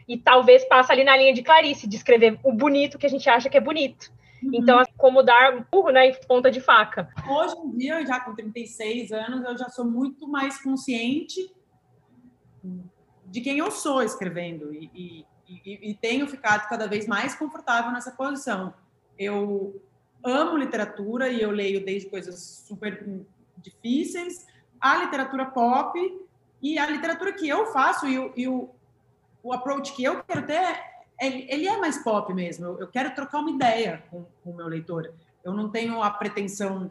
E 0.08 0.18
talvez 0.18 0.66
passa 0.66 0.92
ali 0.92 1.04
na 1.04 1.16
linha 1.16 1.34
de 1.34 1.42
Clarice, 1.42 1.88
de 1.88 1.96
escrever 1.96 2.38
o 2.44 2.52
bonito 2.52 2.98
que 2.98 3.06
a 3.06 3.10
gente 3.10 3.30
acha 3.30 3.50
que 3.50 3.58
é 3.58 3.62
bonito. 3.62 4.12
Uhum. 4.44 4.52
Então, 4.54 4.78
assim, 4.78 4.92
como 4.98 5.24
dar 5.24 5.66
burro, 5.72 5.92
né, 5.92 6.08
em 6.08 6.14
ponta 6.28 6.52
de 6.52 6.60
faca. 6.60 7.10
Hoje 7.30 7.56
em 7.58 7.78
dia, 7.78 8.06
já 8.06 8.20
com 8.20 8.36
36 8.36 9.12
anos, 9.12 9.46
eu 9.48 9.58
já 9.58 9.70
sou 9.70 9.86
muito 9.86 10.28
mais 10.28 10.62
consciente 10.62 11.50
de 13.32 13.40
quem 13.40 13.60
eu 13.60 13.72
sou 13.72 14.04
escrevendo 14.04 14.74
e, 14.74 14.92
e, 14.94 15.26
e, 15.66 15.92
e 15.92 15.94
tenho 15.96 16.28
ficado 16.28 16.68
cada 16.68 16.88
vez 16.88 17.08
mais 17.08 17.36
confortável 17.36 17.92
nessa 17.92 18.12
posição. 18.12 18.74
Eu 19.18 19.82
amo 20.24 20.58
literatura 20.58 21.30
e 21.30 21.42
eu 21.42 21.52
leio 21.52 21.84
desde 21.84 22.10
coisas 22.10 22.64
super 22.68 23.06
difíceis 23.58 24.46
a 24.80 24.98
literatura 24.98 25.46
pop 25.46 25.98
e 26.62 26.80
a 26.80 26.88
literatura 26.88 27.34
que 27.34 27.48
eu 27.48 27.68
faço 27.68 28.08
e, 28.08 28.18
o, 28.18 28.34
e 28.36 28.48
o, 28.48 28.70
o 29.44 29.54
approach 29.54 29.94
que 29.94 30.04
eu 30.04 30.24
quero 30.24 30.46
ter 30.46 30.92
ele 31.20 31.68
é 31.68 31.78
mais 31.78 32.04
pop 32.04 32.34
mesmo. 32.34 32.66
Eu, 32.80 32.88
quero 32.88 33.14
trocar 33.14 33.40
uma 33.40 33.52
ideia 33.52 34.04
com, 34.10 34.26
com 34.44 34.50
o 34.50 34.56
meu 34.56 34.68
leitor. 34.68 35.14
Eu 35.44 35.54
não 35.54 35.70
tenho 35.70 36.02
a 36.02 36.10
pretensão 36.10 36.90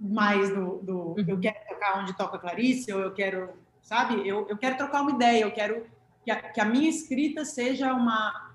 mais 0.00 0.48
do, 0.48 0.78
do 0.78 0.98
uhum. 1.10 1.24
eu 1.28 1.38
quero 1.38 1.58
tocar 1.68 2.00
onde 2.00 2.16
toca 2.16 2.38
Clarice, 2.38 2.90
ou 2.90 3.00
eu 3.00 3.12
quero, 3.12 3.50
sabe? 3.82 4.26
Eu, 4.26 4.48
eu 4.48 4.56
quero 4.56 4.78
trocar 4.78 5.02
uma 5.02 5.10
ideia, 5.10 5.42
eu 5.42 5.52
quero 5.52 5.84
que 6.30 6.46
a, 6.46 6.52
que 6.52 6.60
a 6.60 6.64
minha 6.64 6.88
escrita 6.88 7.44
seja 7.44 7.92
uma, 7.92 8.52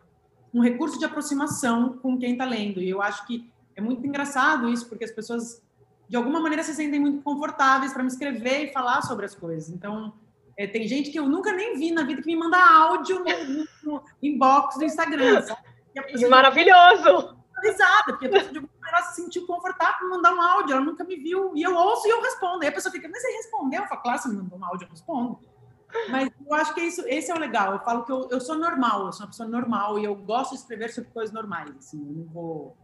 um 0.54 0.62
recurso 0.62 0.98
de 0.98 1.06
aproximação 1.06 1.98
com 1.98 2.18
quem 2.18 2.32
está 2.32 2.46
lendo. 2.46 2.82
E 2.82 2.90
eu 2.90 3.02
acho 3.02 3.26
que 3.28 3.52
é 3.76 3.82
muito 3.82 4.06
engraçado 4.08 4.70
isso, 4.70 4.88
porque 4.88 5.04
as 5.04 5.12
pessoas, 5.12 5.62
de 6.08 6.16
alguma 6.16 6.40
maneira, 6.40 6.64
se 6.64 6.74
sentem 6.74 7.00
muito 7.00 7.22
confortáveis 7.22 7.92
para 7.92 8.04
me 8.04 8.10
escrever 8.10 8.66
e 8.70 8.72
falar 8.72 9.02
sobre 9.02 9.26
as 9.26 9.36
coisas. 9.36 9.70
Então, 9.70 10.14
é, 10.58 10.66
tem 10.66 10.88
gente 10.88 11.12
que 11.12 11.20
eu 11.20 11.28
nunca 11.28 11.52
nem 11.52 11.78
vi 11.78 11.92
na 11.92 12.04
vida 12.04 12.22
que 12.22 12.28
me 12.28 12.38
manda 12.38 12.58
áudio 12.58 13.20
no, 13.20 13.68
no 13.84 14.04
inbox 14.24 14.78
do 14.78 14.86
Instagram. 14.86 15.44
Pessoa, 15.94 16.30
Maravilhoso! 16.30 17.36
Risada, 17.62 18.04
porque 18.08 18.28
a 18.28 18.30
pessoa 18.30 18.52
de 18.52 18.58
alguma 18.60 18.80
maneira 18.82 19.08
se 19.08 19.22
sentiu 19.22 19.46
confortável 19.48 20.10
mandar 20.10 20.34
um 20.34 20.42
áudio, 20.42 20.76
ela 20.76 20.86
nunca 20.86 21.04
me 21.04 21.16
viu, 21.16 21.52
e 21.56 21.64
eu 21.64 21.74
ouço 21.74 22.06
e 22.08 22.12
eu 22.12 22.22
respondo. 22.22 22.62
Aí 22.62 22.68
a 22.68 22.72
pessoa 22.72 22.92
fica, 22.92 23.08
mas 23.10 23.22
você 23.22 23.32
respondeu? 23.32 23.82
Eu 23.82 23.88
falo, 23.88 24.02
claro, 24.02 24.20
você 24.20 24.30
me 24.30 24.36
mandou 24.36 24.60
um 24.60 24.66
áudio, 24.66 24.86
eu 24.86 24.92
respondo. 24.92 25.40
Mas 26.10 26.30
eu 26.46 26.54
acho 26.54 26.74
que 26.74 26.82
isso, 26.82 27.04
esse 27.08 27.32
é 27.32 27.36
o 27.36 27.40
legal. 27.40 27.74
Eu 27.74 27.80
falo 27.80 28.04
que 28.04 28.12
eu, 28.12 28.28
eu 28.30 28.40
sou 28.40 28.58
normal, 28.58 29.06
eu 29.06 29.14
sou 29.14 29.26
uma 29.26 29.32
pessoa 29.32 29.48
normal 29.48 30.00
e 30.00 30.06
eu 30.06 30.16
gosto 30.16 30.52
de 30.52 30.58
escrever 30.58 30.92
sobre 30.92 31.10
coisas 31.12 31.34
normais. 31.34 31.72
Assim, 31.78 32.06
eu 32.06 32.14
não 32.14 32.26
vou, 32.26 32.78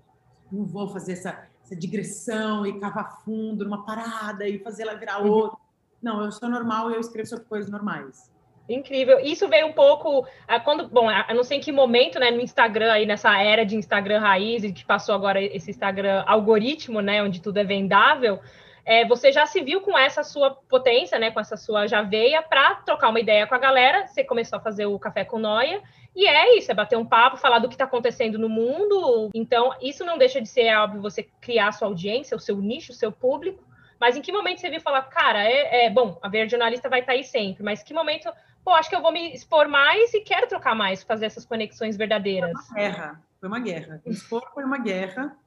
não 0.51 0.65
vou 0.65 0.87
fazer 0.89 1.13
essa, 1.13 1.47
essa 1.63 1.75
digressão 1.75 2.65
e 2.65 2.79
cavar 2.79 3.21
fundo 3.23 3.63
numa 3.63 3.85
parada 3.85 4.47
e 4.47 4.59
fazer 4.59 4.83
ela 4.83 4.95
virar 4.95 5.21
uhum. 5.21 5.31
outra. 5.31 5.57
Não, 6.01 6.23
eu 6.23 6.31
sou 6.31 6.49
normal 6.49 6.89
e 6.89 6.95
eu 6.95 6.99
escrevo 6.99 7.27
sobre 7.27 7.45
coisas 7.45 7.69
normais. 7.69 8.31
Incrível. 8.67 9.19
Isso 9.19 9.47
veio 9.47 9.67
um 9.67 9.73
pouco 9.73 10.25
quando, 10.63 10.87
bom, 10.87 11.09
eu 11.11 11.35
não 11.35 11.43
sei 11.43 11.57
em 11.57 11.61
que 11.61 11.71
momento, 11.71 12.19
né, 12.19 12.31
no 12.31 12.41
Instagram 12.41 12.91
aí 12.91 13.05
nessa 13.05 13.37
era 13.41 13.65
de 13.65 13.75
Instagram 13.75 14.19
raiz 14.19 14.63
e 14.63 14.71
que 14.71 14.85
passou 14.85 15.13
agora 15.13 15.41
esse 15.41 15.71
Instagram 15.71 16.23
algoritmo, 16.25 17.01
né, 17.01 17.21
onde 17.21 17.41
tudo 17.41 17.57
é 17.57 17.63
vendável, 17.63 18.39
é, 18.85 19.05
você 19.05 19.31
já 19.31 19.45
se 19.45 19.61
viu 19.61 19.81
com 19.81 19.97
essa 19.97 20.23
sua 20.23 20.51
potência, 20.51 21.19
né, 21.19 21.31
com 21.31 21.39
essa 21.39 21.55
sua 21.55 21.87
javeia 21.87 22.41
para 22.41 22.75
trocar 22.75 23.09
uma 23.09 23.19
ideia 23.19 23.45
com 23.45 23.55
a 23.55 23.59
galera. 23.59 24.07
Você 24.07 24.23
começou 24.23 24.57
a 24.57 24.61
fazer 24.61 24.85
o 24.85 24.99
café 24.99 25.23
com 25.23 25.39
noia 25.39 25.81
e 26.15 26.27
é 26.27 26.57
isso, 26.57 26.71
é 26.71 26.75
bater 26.75 26.97
um 26.97 27.05
papo, 27.05 27.37
falar 27.37 27.59
do 27.59 27.67
que 27.67 27.75
está 27.75 27.85
acontecendo 27.85 28.37
no 28.37 28.49
mundo. 28.49 29.29
Então, 29.33 29.73
isso 29.81 30.03
não 30.03 30.17
deixa 30.17 30.41
de 30.41 30.47
ser 30.47 30.63
é 30.63 30.79
óbvio 30.79 31.01
você 31.01 31.23
criar 31.39 31.69
a 31.69 31.71
sua 31.71 31.87
audiência, 31.87 32.35
o 32.35 32.39
seu 32.39 32.57
nicho, 32.57 32.91
o 32.91 32.95
seu 32.95 33.11
público. 33.11 33.63
Mas 33.99 34.17
em 34.17 34.21
que 34.21 34.31
momento 34.31 34.59
você 34.59 34.69
viu 34.69 34.81
falar, 34.81 35.03
cara, 35.03 35.43
é, 35.43 35.85
é 35.85 35.89
bom, 35.89 36.17
a 36.23 36.27
ver 36.27 36.49
jornalista 36.49 36.89
vai 36.89 37.01
estar 37.01 37.11
tá 37.11 37.17
aí 37.17 37.23
sempre, 37.23 37.63
mas 37.63 37.83
que 37.83 37.93
momento, 37.93 38.31
pô, 38.65 38.71
acho 38.71 38.89
que 38.89 38.95
eu 38.95 39.01
vou 39.01 39.11
me 39.11 39.31
expor 39.31 39.67
mais 39.67 40.11
e 40.15 40.21
quero 40.21 40.47
trocar 40.47 40.73
mais, 40.73 41.03
fazer 41.03 41.27
essas 41.27 41.45
conexões 41.45 41.95
verdadeiras? 41.95 42.51
Foi 42.67 42.79
uma 42.79 42.89
guerra, 42.89 43.21
foi 43.39 43.47
uma 43.47 43.59
guerra. 43.59 44.01
expor 44.07 44.51
foi 44.55 44.63
uma 44.63 44.79
guerra. 44.79 45.37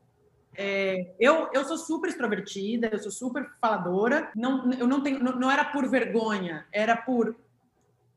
É, 0.56 1.14
eu, 1.18 1.50
eu 1.52 1.64
sou 1.64 1.76
super 1.76 2.08
extrovertida, 2.08 2.88
eu 2.92 2.98
sou 2.98 3.10
super 3.10 3.50
faladora. 3.60 4.30
Não, 4.34 4.70
eu 4.72 4.86
não 4.86 5.02
tenho, 5.02 5.22
não, 5.22 5.32
não 5.38 5.50
era 5.50 5.64
por 5.64 5.88
vergonha, 5.88 6.66
era 6.72 6.96
por 6.96 7.36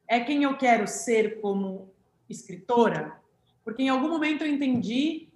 é 0.08 0.20
quem 0.22 0.44
eu 0.44 0.58
quero 0.58 0.88
ser 0.88 1.42
como 1.42 1.92
escritora, 2.30 3.20
porque 3.64 3.84
em 3.84 3.90
algum 3.90 4.08
momento 4.08 4.44
eu 4.44 4.48
entendi 4.48 5.28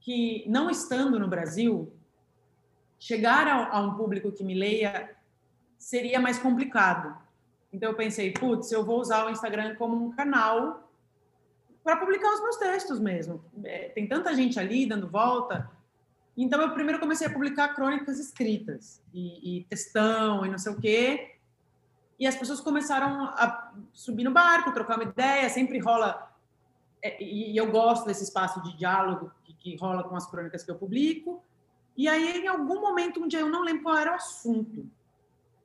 que 0.00 0.44
não 0.48 0.68
estando 0.70 1.18
no 1.18 1.28
Brasil 1.28 1.92
chegar 2.98 3.46
a, 3.46 3.76
a 3.76 3.80
um 3.80 3.94
público 3.94 4.32
que 4.32 4.42
me 4.42 4.54
leia 4.54 5.16
seria 5.78 6.18
mais 6.18 6.38
complicado. 6.38 7.16
Então 7.72 7.90
eu 7.90 7.96
pensei, 7.96 8.32
putz, 8.32 8.72
eu 8.72 8.84
vou 8.84 9.00
usar 9.00 9.26
o 9.26 9.30
Instagram 9.30 9.76
como 9.76 10.06
um 10.06 10.10
canal 10.10 10.90
para 11.84 11.96
publicar 11.96 12.32
os 12.34 12.42
meus 12.42 12.56
textos 12.56 12.98
mesmo. 12.98 13.44
É, 13.62 13.88
tem 13.90 14.06
tanta 14.06 14.34
gente 14.34 14.58
ali 14.58 14.86
dando 14.86 15.08
volta. 15.08 15.70
Então 16.40 16.62
eu 16.62 16.70
primeiro 16.70 17.00
comecei 17.00 17.26
a 17.26 17.30
publicar 17.30 17.74
crônicas 17.74 18.20
escritas 18.20 19.02
e, 19.12 19.58
e 19.58 19.64
textão 19.64 20.46
e 20.46 20.48
não 20.48 20.56
sei 20.56 20.72
o 20.72 20.80
quê. 20.80 21.34
E 22.16 22.28
as 22.28 22.36
pessoas 22.36 22.60
começaram 22.60 23.24
a 23.24 23.72
subir 23.92 24.22
no 24.22 24.30
barco, 24.30 24.72
trocar 24.72 24.94
uma 24.94 25.10
ideia. 25.10 25.50
Sempre 25.50 25.80
rola 25.80 26.32
é, 27.02 27.20
e 27.20 27.56
eu 27.56 27.68
gosto 27.70 28.06
desse 28.06 28.22
espaço 28.22 28.62
de 28.62 28.76
diálogo 28.76 29.32
que, 29.42 29.52
que 29.52 29.76
rola 29.76 30.04
com 30.04 30.14
as 30.14 30.30
crônicas 30.30 30.62
que 30.62 30.70
eu 30.70 30.76
publico. 30.76 31.42
E 31.96 32.06
aí, 32.08 32.44
em 32.44 32.46
algum 32.46 32.80
momento, 32.80 33.20
um 33.20 33.26
dia, 33.26 33.40
eu 33.40 33.48
não 33.48 33.64
lembro 33.64 33.82
qual 33.82 33.96
era 33.96 34.12
o 34.12 34.14
assunto, 34.14 34.86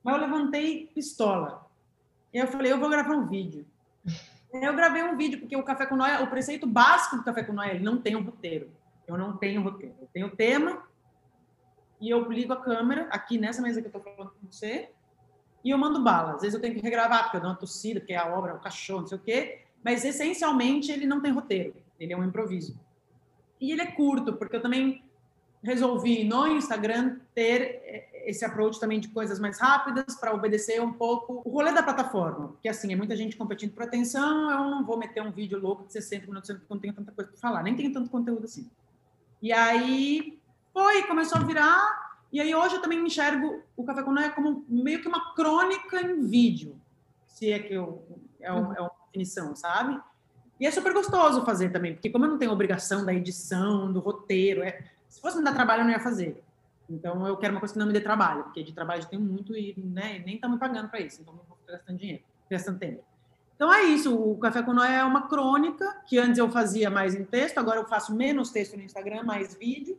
mas 0.02 0.16
eu 0.16 0.20
levantei 0.20 0.88
pistola. 0.92 1.64
E 2.32 2.38
eu 2.38 2.48
falei, 2.48 2.72
eu 2.72 2.80
vou 2.80 2.90
gravar 2.90 3.14
um 3.14 3.28
vídeo. 3.28 3.64
Eu 4.52 4.74
gravei 4.74 5.04
um 5.04 5.16
vídeo, 5.16 5.38
porque 5.38 5.56
o 5.56 5.62
Café 5.62 5.86
com 5.86 5.94
Noia, 5.94 6.22
o 6.22 6.26
preceito 6.26 6.66
básico 6.66 7.16
do 7.16 7.22
Café 7.22 7.44
com 7.44 7.52
Noia, 7.52 7.74
ele 7.74 7.84
não 7.84 7.98
tem 8.00 8.16
um 8.16 8.22
roteiro. 8.22 8.68
Eu 9.06 9.18
não 9.18 9.36
tenho 9.36 9.62
roteiro. 9.62 9.94
Eu 10.00 10.08
tenho 10.12 10.30
tema, 10.30 10.82
e 12.00 12.10
eu 12.10 12.30
ligo 12.30 12.52
a 12.52 12.60
câmera, 12.60 13.08
aqui 13.10 13.38
nessa 13.38 13.62
mesa 13.62 13.80
que 13.80 13.86
eu 13.86 13.96
estou 13.96 14.02
falando 14.02 14.32
com 14.32 14.46
você, 14.50 14.90
e 15.64 15.70
eu 15.70 15.78
mando 15.78 16.02
bala. 16.02 16.34
Às 16.34 16.42
vezes 16.42 16.54
eu 16.54 16.60
tenho 16.60 16.74
que 16.74 16.80
regravar, 16.82 17.24
porque 17.24 17.38
eu 17.38 17.40
dou 17.40 17.50
uma 17.50 17.56
tossida, 17.56 18.00
porque 18.00 18.12
é 18.12 18.18
a 18.18 18.26
obra, 18.26 18.54
o 18.54 18.60
cachorro, 18.60 19.00
não 19.00 19.08
sei 19.08 19.18
o 19.18 19.20
quê. 19.20 19.60
Mas, 19.82 20.04
essencialmente, 20.04 20.92
ele 20.92 21.06
não 21.06 21.20
tem 21.20 21.32
roteiro. 21.32 21.74
Ele 21.98 22.12
é 22.12 22.16
um 22.16 22.24
improviso. 22.24 22.78
E 23.60 23.72
ele 23.72 23.82
é 23.82 23.86
curto, 23.86 24.34
porque 24.34 24.56
eu 24.56 24.62
também 24.62 25.02
resolvi 25.62 26.24
no 26.24 26.46
Instagram 26.46 27.18
ter 27.34 27.80
eh, 27.86 28.24
esse 28.26 28.44
approach 28.44 28.78
também 28.78 29.00
de 29.00 29.08
coisas 29.08 29.40
mais 29.40 29.58
rápidas 29.58 30.14
para 30.14 30.34
obedecer 30.34 30.80
um 30.82 30.92
pouco 30.92 31.40
o 31.42 31.50
rolê 31.50 31.72
da 31.72 31.82
plataforma. 31.82 32.48
Porque 32.48 32.68
assim, 32.68 32.92
é 32.92 32.96
muita 32.96 33.16
gente 33.16 33.36
competindo 33.36 33.72
por 33.72 33.84
atenção, 33.84 34.50
eu 34.50 34.70
não 34.70 34.84
vou 34.84 34.98
meter 34.98 35.22
um 35.22 35.32
vídeo 35.32 35.58
louco 35.58 35.86
de 35.86 35.92
60 35.94 36.26
minutos 36.26 36.50
eu 36.50 36.60
não 36.68 36.78
tenho 36.78 36.92
tanta 36.92 37.12
coisa 37.12 37.30
para 37.30 37.40
falar, 37.40 37.62
nem 37.62 37.74
tenho 37.74 37.92
tanto 37.92 38.10
conteúdo 38.10 38.44
assim. 38.44 38.70
E 39.44 39.52
aí 39.52 40.40
foi, 40.72 41.02
começou 41.02 41.38
a 41.38 41.44
virar, 41.44 42.16
e 42.32 42.40
aí 42.40 42.54
hoje 42.54 42.76
eu 42.76 42.80
também 42.80 42.98
enxergo 43.04 43.62
o 43.76 43.84
Café 43.84 44.02
com 44.02 44.10
Noia 44.10 44.30
como 44.30 44.64
meio 44.66 45.02
que 45.02 45.06
uma 45.06 45.34
crônica 45.34 46.00
em 46.00 46.24
vídeo, 46.24 46.80
se 47.26 47.52
é 47.52 47.58
que 47.58 47.74
eu, 47.74 48.02
é, 48.40 48.50
uma, 48.50 48.74
é 48.74 48.80
uma 48.80 48.90
definição, 49.04 49.54
sabe? 49.54 50.00
E 50.58 50.66
é 50.66 50.70
super 50.70 50.94
gostoso 50.94 51.44
fazer 51.44 51.68
também, 51.68 51.92
porque 51.92 52.08
como 52.08 52.24
eu 52.24 52.30
não 52.30 52.38
tenho 52.38 52.52
obrigação 52.52 53.04
da 53.04 53.12
edição, 53.12 53.92
do 53.92 54.00
roteiro, 54.00 54.62
é, 54.62 54.82
se 55.10 55.20
fosse 55.20 55.36
me 55.36 55.44
dar 55.44 55.52
trabalho, 55.52 55.82
eu 55.82 55.84
não 55.84 55.92
ia 55.92 56.00
fazer. 56.00 56.42
Então, 56.88 57.26
eu 57.26 57.36
quero 57.36 57.52
uma 57.52 57.60
coisa 57.60 57.74
que 57.74 57.78
não 57.78 57.86
me 57.86 57.92
dê 57.92 58.00
trabalho, 58.00 58.44
porque 58.44 58.62
de 58.62 58.72
trabalho 58.72 59.02
eu 59.02 59.08
tenho 59.08 59.20
muito 59.20 59.54
e 59.54 59.74
né, 59.76 60.22
nem 60.24 60.36
estão 60.36 60.50
me 60.50 60.58
pagando 60.58 60.88
para 60.88 61.00
isso, 61.00 61.20
então 61.20 61.34
não 61.34 61.44
vou 61.46 61.58
gastando 61.68 61.98
dinheiro, 61.98 62.22
gastando 62.48 62.78
tempo. 62.78 63.04
Então, 63.54 63.72
é 63.72 63.84
isso. 63.84 64.14
O 64.14 64.38
Café 64.38 64.62
com 64.62 64.72
Noé 64.72 64.96
é 64.96 65.04
uma 65.04 65.28
crônica, 65.28 65.84
que 66.06 66.18
antes 66.18 66.38
eu 66.38 66.50
fazia 66.50 66.90
mais 66.90 67.14
em 67.14 67.24
texto, 67.24 67.58
agora 67.58 67.80
eu 67.80 67.86
faço 67.86 68.14
menos 68.14 68.50
texto 68.50 68.76
no 68.76 68.82
Instagram, 68.82 69.22
mais 69.22 69.54
vídeo, 69.54 69.98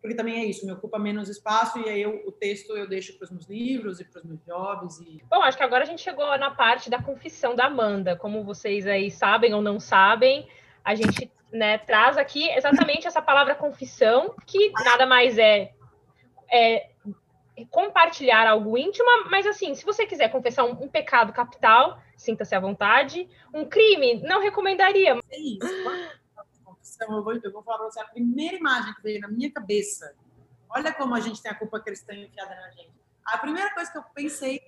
porque 0.00 0.16
também 0.16 0.40
é 0.40 0.44
isso, 0.44 0.64
me 0.64 0.72
ocupa 0.72 1.00
menos 1.00 1.28
espaço 1.28 1.80
e 1.80 1.88
aí 1.88 2.00
eu, 2.00 2.22
o 2.26 2.30
texto 2.30 2.76
eu 2.76 2.88
deixo 2.88 3.16
para 3.18 3.24
os 3.24 3.30
meus 3.30 3.46
livros 3.46 3.98
e 3.98 4.04
para 4.04 4.20
os 4.20 4.24
meus 4.24 4.40
jobs. 4.44 5.00
E... 5.00 5.20
Bom, 5.28 5.42
acho 5.42 5.56
que 5.56 5.64
agora 5.64 5.82
a 5.82 5.86
gente 5.86 6.00
chegou 6.00 6.26
na 6.38 6.52
parte 6.52 6.88
da 6.88 7.02
confissão 7.02 7.56
da 7.56 7.66
Amanda. 7.66 8.14
Como 8.14 8.44
vocês 8.44 8.86
aí 8.86 9.10
sabem 9.10 9.52
ou 9.52 9.60
não 9.60 9.80
sabem, 9.80 10.48
a 10.84 10.94
gente 10.94 11.28
né, 11.52 11.78
traz 11.78 12.16
aqui 12.16 12.48
exatamente 12.50 13.08
essa 13.08 13.20
palavra 13.20 13.56
confissão, 13.56 14.34
que 14.46 14.70
nada 14.84 15.06
mais 15.06 15.36
é, 15.38 15.72
é 16.52 16.90
compartilhar 17.70 18.46
algo 18.46 18.78
íntimo, 18.78 19.08
mas 19.30 19.46
assim, 19.46 19.74
se 19.74 19.84
você 19.84 20.06
quiser 20.06 20.30
confessar 20.30 20.64
um, 20.64 20.84
um 20.84 20.88
pecado 20.88 21.32
capital, 21.32 22.00
sinta-se 22.16 22.54
à 22.54 22.60
vontade. 22.60 23.28
Um 23.52 23.64
crime, 23.64 24.22
não 24.22 24.40
recomendaria. 24.40 25.20
É 25.30 25.38
isso. 25.38 25.66
Eu 27.00 27.22
vou, 27.22 27.34
eu 27.34 27.52
vou 27.52 27.62
falar 27.62 27.78
para 27.78 27.90
você 27.90 28.00
a 28.00 28.04
primeira 28.04 28.56
imagem 28.56 28.94
que 28.94 29.02
veio 29.02 29.20
na 29.20 29.28
minha 29.28 29.50
cabeça. 29.50 30.14
Olha 30.68 30.92
como 30.92 31.14
a 31.14 31.20
gente 31.20 31.42
tem 31.42 31.50
a 31.50 31.54
culpa 31.54 31.78
cristã 31.80 32.14
enfiada 32.14 32.54
na 32.54 32.70
gente. 32.70 32.92
A 33.24 33.38
primeira 33.38 33.72
coisa 33.74 33.90
que 33.90 33.98
eu 33.98 34.02
pensei 34.14 34.60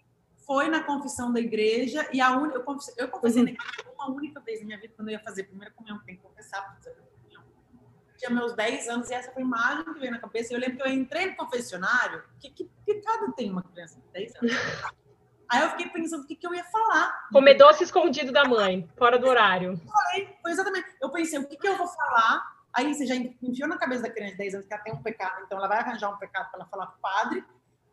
foi 0.46 0.68
na 0.68 0.82
confissão 0.82 1.32
da 1.32 1.40
igreja 1.40 2.08
e 2.12 2.20
a 2.20 2.36
un... 2.36 2.50
eu, 2.50 2.62
confessei, 2.62 2.94
eu 2.96 3.08
confessei 3.08 3.42
uhum. 3.42 3.56
uma 3.94 4.10
única 4.10 4.40
vez 4.40 4.60
na 4.60 4.66
minha 4.66 4.78
vida 4.78 4.94
quando 4.96 5.08
eu 5.08 5.12
ia 5.12 5.20
fazer 5.20 5.42
a 5.42 5.44
primeira 5.44 5.72
comunhão, 5.74 5.98
tem 6.00 6.16
que 6.16 6.22
confessar 6.22 6.62
para 6.62 6.76
fazer 6.76 6.96
comunhão. 7.22 7.44
tinha 8.16 8.30
meus 8.30 8.54
10 8.54 8.88
anos 8.88 9.10
e 9.10 9.14
essa 9.14 9.30
foi 9.32 9.42
a 9.42 9.44
imagem 9.44 9.84
que 9.84 10.00
veio 10.00 10.12
na 10.12 10.18
cabeça. 10.18 10.52
Eu 10.52 10.58
lembro 10.58 10.78
que 10.78 10.82
eu 10.82 10.92
entrei 10.92 11.26
no 11.26 11.36
confessionário, 11.36 12.24
que, 12.40 12.50
que 12.50 12.70
pecado 12.84 13.32
tem 13.34 13.50
uma 13.50 13.62
criança 13.62 14.00
de 14.00 14.08
10 14.08 14.36
anos? 14.36 14.52
Aí 15.50 15.62
eu 15.62 15.70
fiquei 15.70 15.88
pensando 15.88 16.24
o 16.24 16.26
que, 16.26 16.36
que 16.36 16.46
eu 16.46 16.54
ia 16.54 16.64
falar. 16.64 17.28
Comer 17.32 17.54
doce 17.54 17.84
escondido 17.84 18.30
da 18.30 18.44
mãe, 18.44 18.88
fora 18.98 19.18
do 19.18 19.26
horário. 19.26 19.72
Eu 19.72 19.90
falei, 19.90 20.36
foi 20.42 20.50
exatamente. 20.52 20.86
Eu 21.00 21.10
pensei, 21.10 21.38
o 21.38 21.48
que, 21.48 21.56
que 21.56 21.66
eu 21.66 21.76
vou 21.76 21.86
falar? 21.86 22.58
Aí 22.72 22.94
você 22.94 23.06
já 23.06 23.14
enfiou 23.14 23.68
na 23.68 23.78
cabeça 23.78 24.02
da 24.02 24.10
criança 24.10 24.32
de 24.32 24.38
10 24.38 24.54
anos 24.54 24.66
que 24.66 24.74
ela 24.74 24.82
tem 24.82 24.92
um 24.92 25.02
pecado, 25.02 25.42
então 25.44 25.58
ela 25.58 25.66
vai 25.66 25.78
arranjar 25.78 26.10
um 26.10 26.18
pecado 26.18 26.50
para 26.50 26.60
ela 26.60 26.68
falar 26.68 26.86
pro 26.86 27.00
padre. 27.00 27.44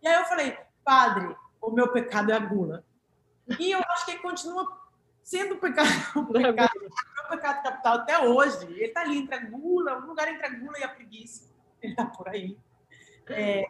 E 0.02 0.08
aí 0.08 0.15
eu 0.15 0.26
falei, 0.26 0.58
padre, 0.84 1.36
o 1.62 1.72
meu 1.72 1.88
pecado 1.91 2.32
é 2.32 2.36
a 2.36 2.39
gula. 2.39 2.84
E 3.60 3.72
eu 3.72 3.80
acho 3.80 4.06
que 4.06 4.18
continua 4.18 4.86
sendo 5.24 5.56
o 5.56 5.58
pecado, 5.58 5.89
o 6.15 6.26
pecado, 6.28 6.72
o 7.26 7.30
pecado 7.30 7.63
capital 7.63 7.96
até 7.96 8.20
hoje. 8.20 8.65
Ele 8.65 8.86
está 8.86 9.02
ali 9.02 9.18
entre 9.18 9.36
a 9.36 9.46
gula, 9.46 9.98
um 9.98 10.08
lugar 10.08 10.28
entre 10.28 10.46
a 10.46 10.50
gula 10.50 10.78
e 10.78 10.84
a 10.84 10.89
preguiça. 10.89 11.50
Ele 11.82 11.94
está 11.94 12.06
por 12.06 12.28
aí. 12.28 12.58
É, 13.30 13.65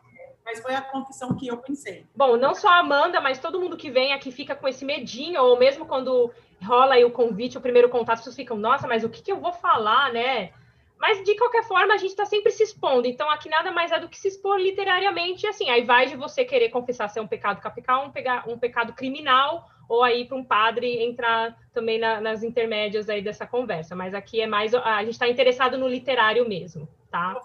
mas 0.45 0.61
foi 0.61 0.75
a 0.75 0.81
confissão 0.81 1.35
que 1.35 1.47
eu 1.47 1.57
pensei. 1.57 2.05
Bom, 2.15 2.37
não 2.37 2.53
só 2.53 2.69
a 2.69 2.79
Amanda, 2.79 3.19
mas 3.19 3.39
todo 3.39 3.59
mundo 3.59 3.75
que 3.75 3.89
vem 3.89 4.13
aqui 4.13 4.31
fica 4.31 4.55
com 4.55 4.67
esse 4.67 4.85
medinho, 4.85 5.41
ou 5.41 5.57
mesmo 5.57 5.87
quando 5.87 6.31
rola 6.63 6.93
aí 6.93 7.03
o 7.03 7.11
convite, 7.11 7.57
o 7.57 7.61
primeiro 7.61 7.89
contato, 7.89 8.19
pessoas 8.19 8.35
ficam, 8.35 8.55
nossa, 8.55 8.87
mas 8.87 9.03
o 9.03 9.09
que, 9.09 9.23
que 9.23 9.31
eu 9.31 9.39
vou 9.39 9.51
falar, 9.51 10.13
né? 10.13 10.51
Mas, 10.99 11.23
de 11.23 11.35
qualquer 11.35 11.63
forma, 11.63 11.93
a 11.93 11.97
gente 11.97 12.11
está 12.11 12.25
sempre 12.25 12.51
se 12.51 12.63
expondo. 12.63 13.07
Então, 13.07 13.29
aqui 13.29 13.49
nada 13.49 13.71
mais 13.71 13.91
é 13.91 13.99
do 13.99 14.07
que 14.07 14.17
se 14.17 14.29
expor 14.29 14.57
literariamente. 14.57 15.45
Assim, 15.45 15.69
aí 15.69 15.83
vai 15.83 16.05
de 16.07 16.15
você 16.15 16.45
querer 16.45 16.69
confessar 16.69 17.09
ser 17.09 17.19
um 17.19 17.27
pecado 17.27 17.59
capital, 17.59 18.05
um, 18.05 18.53
um 18.53 18.57
pecado 18.57 18.93
criminal, 18.93 19.69
ou 19.89 20.03
aí 20.03 20.25
para 20.25 20.37
um 20.37 20.43
padre 20.43 21.03
entrar 21.03 21.57
também 21.73 21.99
na, 21.99 22.21
nas 22.21 22.43
intermédias 22.43 23.09
aí 23.09 23.21
dessa 23.21 23.45
conversa. 23.45 23.93
Mas 23.93 24.13
aqui 24.13 24.39
é 24.39 24.47
mais... 24.47 24.73
A 24.73 25.01
gente 25.01 25.13
está 25.13 25.27
interessado 25.27 25.77
no 25.77 25.87
literário 25.87 26.47
mesmo, 26.47 26.87
tá? 27.11 27.41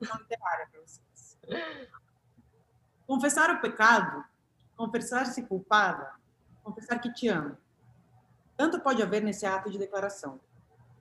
Literária 0.00 0.68
para 0.70 0.80
vocês. 0.82 1.38
Confessar 3.10 3.50
o 3.50 3.60
pecado, 3.60 4.24
confessar-se 4.76 5.42
culpada, 5.42 6.12
confessar 6.62 7.00
que 7.00 7.12
te 7.12 7.26
ama. 7.26 7.58
Tanto 8.56 8.78
pode 8.78 9.02
haver 9.02 9.20
nesse 9.20 9.44
ato 9.44 9.68
de 9.68 9.76
declaração, 9.76 10.38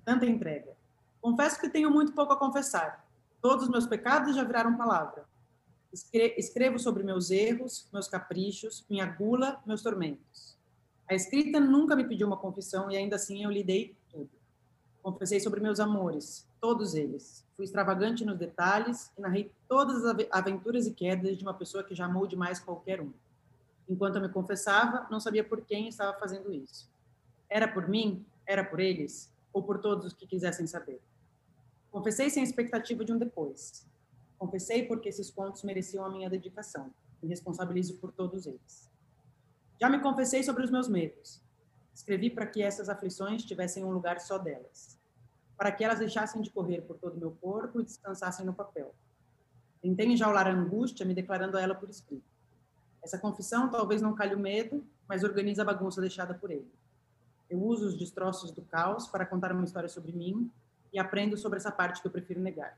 tanta 0.04 0.26
entrega 0.26 0.76
Confesso 1.22 1.60
que 1.62 1.70
tenho 1.70 1.92
muito 1.92 2.14
pouco 2.14 2.34
a 2.34 2.36
confessar. 2.36 3.06
Todos 3.40 3.66
os 3.66 3.70
meus 3.70 3.86
pecados 3.86 4.36
já 4.36 4.44
viraram 4.44 4.76
palavra. 4.76 5.24
Escrevo 5.94 6.80
sobre 6.80 7.04
meus 7.04 7.30
erros, 7.30 7.88
meus 7.94 8.08
caprichos, 8.08 8.84
minha 8.90 9.06
gula, 9.06 9.62
meus 9.64 9.84
tormentos. 9.84 10.58
A 11.08 11.14
escrita 11.14 11.60
nunca 11.60 11.96
me 11.96 12.08
pediu 12.08 12.26
uma 12.26 12.38
confissão 12.38 12.90
e 12.90 12.98
ainda 12.98 13.18
assim 13.18 13.44
eu 13.44 13.52
lhe 13.52 13.64
dei 13.64 13.96
tudo. 14.10 14.32
Confessei 15.04 15.40
sobre 15.40 15.60
meus 15.60 15.80
amores, 15.80 16.49
todos 16.60 16.96
eles. 16.96 17.46
Fui 17.56 17.66
extravagante 17.66 18.24
nos 18.26 18.38
detalhes 18.38 19.12
e 19.18 19.22
narrei 19.22 19.52
todas 19.68 20.06
as 20.06 20.28
aventuras 20.32 20.86
e 20.88 20.92
quedas 20.92 21.38
de 21.38 21.44
uma 21.44 21.54
pessoa 21.54 21.84
que 21.84 21.96
já 21.96 22.06
amou 22.06 22.28
demais 22.28 22.60
qualquer 22.60 23.02
um. 23.02 23.12
Enquanto 23.88 24.18
eu 24.18 24.22
me 24.22 24.30
confessava, 24.30 25.08
não 25.10 25.20
sabia 25.20 25.44
por 25.44 25.62
quem 25.62 25.88
estava 25.88 26.18
fazendo 26.20 26.54
isso. 26.54 26.90
Era 27.50 27.68
por 27.68 27.88
mim? 27.88 28.26
Era 28.46 28.64
por 28.64 28.80
eles? 28.80 29.34
Ou 29.52 29.64
por 29.64 29.80
todos 29.80 30.06
os 30.06 30.14
que 30.14 30.28
quisessem 30.28 30.68
saber? 30.68 31.02
Confessei 31.92 32.30
sem 32.30 32.44
expectativa 32.44 33.04
de 33.04 33.12
um 33.12 33.18
depois. 33.18 33.88
Confessei 34.38 34.86
porque 34.86 35.10
esses 35.10 35.32
contos 35.32 35.64
mereciam 35.64 36.06
a 36.06 36.10
minha 36.10 36.30
dedicação. 36.30 36.94
Me 37.22 37.28
responsabilizo 37.28 37.98
por 37.98 38.12
todos 38.12 38.46
eles. 38.46 38.90
Já 39.82 39.90
me 39.90 40.00
confessei 40.00 40.44
sobre 40.44 40.64
os 40.64 40.70
meus 40.70 40.88
medos. 40.88 41.42
Escrevi 41.94 42.30
para 42.30 42.46
que 42.46 42.62
essas 42.62 42.90
aflições 42.90 43.44
tivessem 43.44 43.84
um 43.84 43.92
lugar 43.92 44.20
só 44.20 44.38
delas. 44.38 44.99
Para 45.60 45.72
que 45.72 45.84
elas 45.84 46.00
deixassem 46.00 46.42
de 46.42 46.50
correr 46.50 46.82
por 46.82 46.98
todo 46.98 47.16
o 47.18 47.20
meu 47.20 47.32
corpo 47.40 47.82
e 47.82 47.84
descansassem 47.84 48.46
no 48.46 48.54
papel. 48.54 48.96
Tentei 49.82 50.08
enjaular 50.08 50.48
a 50.48 50.52
angústia, 50.52 51.06
me 51.06 51.14
declarando 51.14 51.58
a 51.58 51.62
ela 51.62 51.76
por 51.76 51.90
escrito. 51.90 52.24
Essa 53.04 53.20
confissão 53.20 53.70
talvez 53.70 54.02
não 54.02 54.16
calhe 54.16 54.34
o 54.36 54.40
medo, 54.40 54.84
mas 55.08 55.24
organiza 55.24 55.62
a 55.62 55.66
bagunça 55.66 56.00
deixada 56.00 56.34
por 56.34 56.50
ele. 56.50 56.72
Eu 57.50 57.62
uso 57.62 57.88
os 57.88 57.98
destroços 57.98 58.52
do 58.52 58.62
caos 58.62 59.08
para 59.08 59.26
contar 59.26 59.52
uma 59.52 59.66
história 59.66 59.90
sobre 59.90 60.14
mim 60.14 60.50
e 60.94 60.98
aprendo 60.98 61.38
sobre 61.38 61.58
essa 61.58 61.72
parte 61.72 62.02
que 62.02 62.08
eu 62.08 62.12
prefiro 62.12 62.40
negar. 62.40 62.78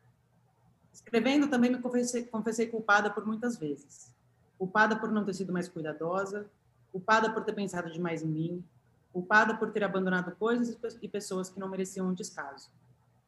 Escrevendo, 0.91 1.47
também 1.47 1.71
me 1.71 1.79
confessei, 1.79 2.23
confessei 2.25 2.67
culpada 2.67 3.11
por 3.11 3.25
muitas 3.25 3.57
vezes. 3.57 4.11
Culpada 4.57 4.95
por 4.95 5.11
não 5.11 5.23
ter 5.23 5.35
sido 5.35 5.53
mais 5.53 5.69
cuidadosa, 5.69 6.49
culpada 6.91 7.31
por 7.31 7.43
ter 7.43 7.53
pensado 7.53 7.91
demais 7.91 8.23
em 8.23 8.27
mim, 8.27 8.63
culpada 9.11 9.55
por 9.55 9.71
ter 9.71 9.83
abandonado 9.83 10.35
coisas 10.35 10.77
e 11.01 11.07
pessoas 11.07 11.49
que 11.49 11.59
não 11.59 11.69
mereciam 11.69 12.07
um 12.07 12.13
descaso. 12.13 12.69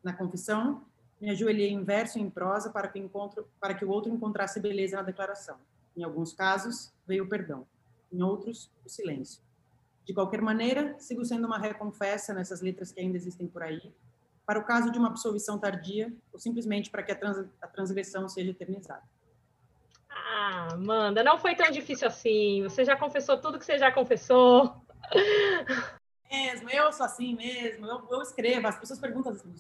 Na 0.04 0.14
confissão, 0.14 0.86
me 1.20 1.30
ajoelhei 1.30 1.70
em 1.70 1.84
verso 1.84 2.18
e 2.18 2.22
em 2.22 2.30
prosa 2.30 2.70
para 2.70 2.88
que, 2.88 3.00
encontro, 3.00 3.48
para 3.60 3.74
que 3.74 3.86
o 3.86 3.90
outro 3.90 4.12
encontrasse 4.12 4.60
beleza 4.60 4.98
na 4.98 5.04
declaração. 5.04 5.58
Em 5.96 6.04
alguns 6.04 6.34
casos, 6.34 6.92
veio 7.08 7.24
o 7.24 7.30
perdão. 7.30 7.66
Em 8.12 8.22
outros, 8.22 8.70
o 8.86 8.90
silêncio. 8.90 9.42
De 10.06 10.14
qualquer 10.14 10.42
maneira, 10.42 10.96
sigo 11.00 11.24
sendo 11.24 11.48
uma 11.48 11.58
reconfessa 11.58 12.34
nessas 12.34 12.62
letras 12.62 12.92
que 12.92 13.00
ainda 13.00 13.16
existem 13.16 13.48
por 13.48 13.64
aí, 13.64 13.94
para 14.46 14.60
o 14.60 14.66
caso 14.66 14.92
de 14.92 15.00
uma 15.00 15.08
absolvição 15.08 15.58
tardia 15.58 16.14
ou 16.32 16.40
simplesmente 16.40 16.90
para 16.90 17.02
que 17.02 17.12
a, 17.12 17.16
trans, 17.16 17.46
a 17.62 17.68
transgressão 17.68 18.28
seja 18.28 18.52
eternizada. 18.52 19.04
Ah, 20.10 20.74
Amanda, 20.74 21.24
não 21.24 21.38
foi 21.38 21.56
tão 21.56 21.72
difícil 21.72 22.08
assim. 22.08 22.62
Você 22.64 22.84
já 22.84 22.96
confessou 22.96 23.38
tudo 23.38 23.58
que 23.58 23.66
você 23.66 23.78
já 23.78 23.92
confessou. 23.92 24.83
Mesmo, 26.32 26.70
eu 26.70 26.92
sou 26.92 27.06
assim 27.06 27.36
mesmo. 27.36 27.86
Eu, 27.86 28.08
eu 28.10 28.22
escrevo. 28.22 28.68
As 28.68 28.80
pessoas 28.80 29.00
perguntam 29.00 29.32
assim, 29.32 29.54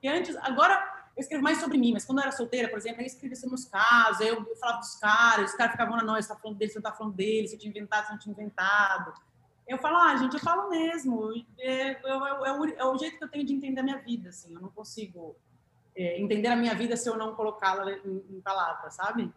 que 0.00 0.06
antes, 0.06 0.36
agora 0.36 0.74
eu 1.16 1.20
escrevo 1.20 1.42
mais 1.42 1.58
sobre 1.58 1.76
mim, 1.76 1.92
mas 1.92 2.04
quando 2.04 2.18
eu 2.18 2.22
era 2.22 2.32
solteira, 2.32 2.68
por 2.68 2.78
exemplo, 2.78 3.02
eu 3.02 3.06
escrevia 3.06 3.36
sobre 3.36 3.56
os 3.56 3.64
casos, 3.64 4.20
eu, 4.20 4.36
eu 4.36 4.56
falava 4.56 4.78
dos 4.78 4.94
caras, 4.96 5.50
os 5.50 5.56
caras 5.56 5.72
ficavam 5.72 5.96
na 5.96 6.04
nós, 6.04 6.24
você 6.24 6.32
tá 6.32 6.38
falando 6.38 6.56
dele, 6.56 6.70
você 6.70 6.80
tá 6.80 6.92
falando 6.92 7.14
dele, 7.14 7.48
você 7.48 7.56
tinha 7.56 7.70
inventado, 7.70 8.06
você 8.06 8.12
não 8.12 8.18
tinha 8.18 8.32
inventado. 8.32 9.12
Eu 9.66 9.78
falo, 9.78 9.98
ah, 9.98 10.16
gente, 10.16 10.34
eu 10.34 10.40
falo 10.40 10.68
mesmo. 10.68 11.32
É, 11.58 11.90
é, 11.90 11.98
é, 12.04 12.84
o, 12.84 12.98
jeito 12.98 13.18
que 13.18 13.24
eu 13.24 13.28
tenho 13.28 13.44
de 13.44 13.52
entender 13.52 13.80
a 13.80 13.84
minha 13.84 13.98
vida, 13.98 14.30
assim. 14.30 14.54
Eu 14.54 14.60
não 14.60 14.70
consigo 14.70 15.36
é, 15.94 16.20
entender 16.20 16.48
a 16.48 16.56
minha 16.56 16.74
vida 16.74 16.96
se 16.96 17.08
eu 17.08 17.16
não 17.16 17.34
colocá-la 17.34 17.90
em, 17.90 18.24
em 18.30 18.40
palavras, 18.40 18.94
sabe? 18.94 19.32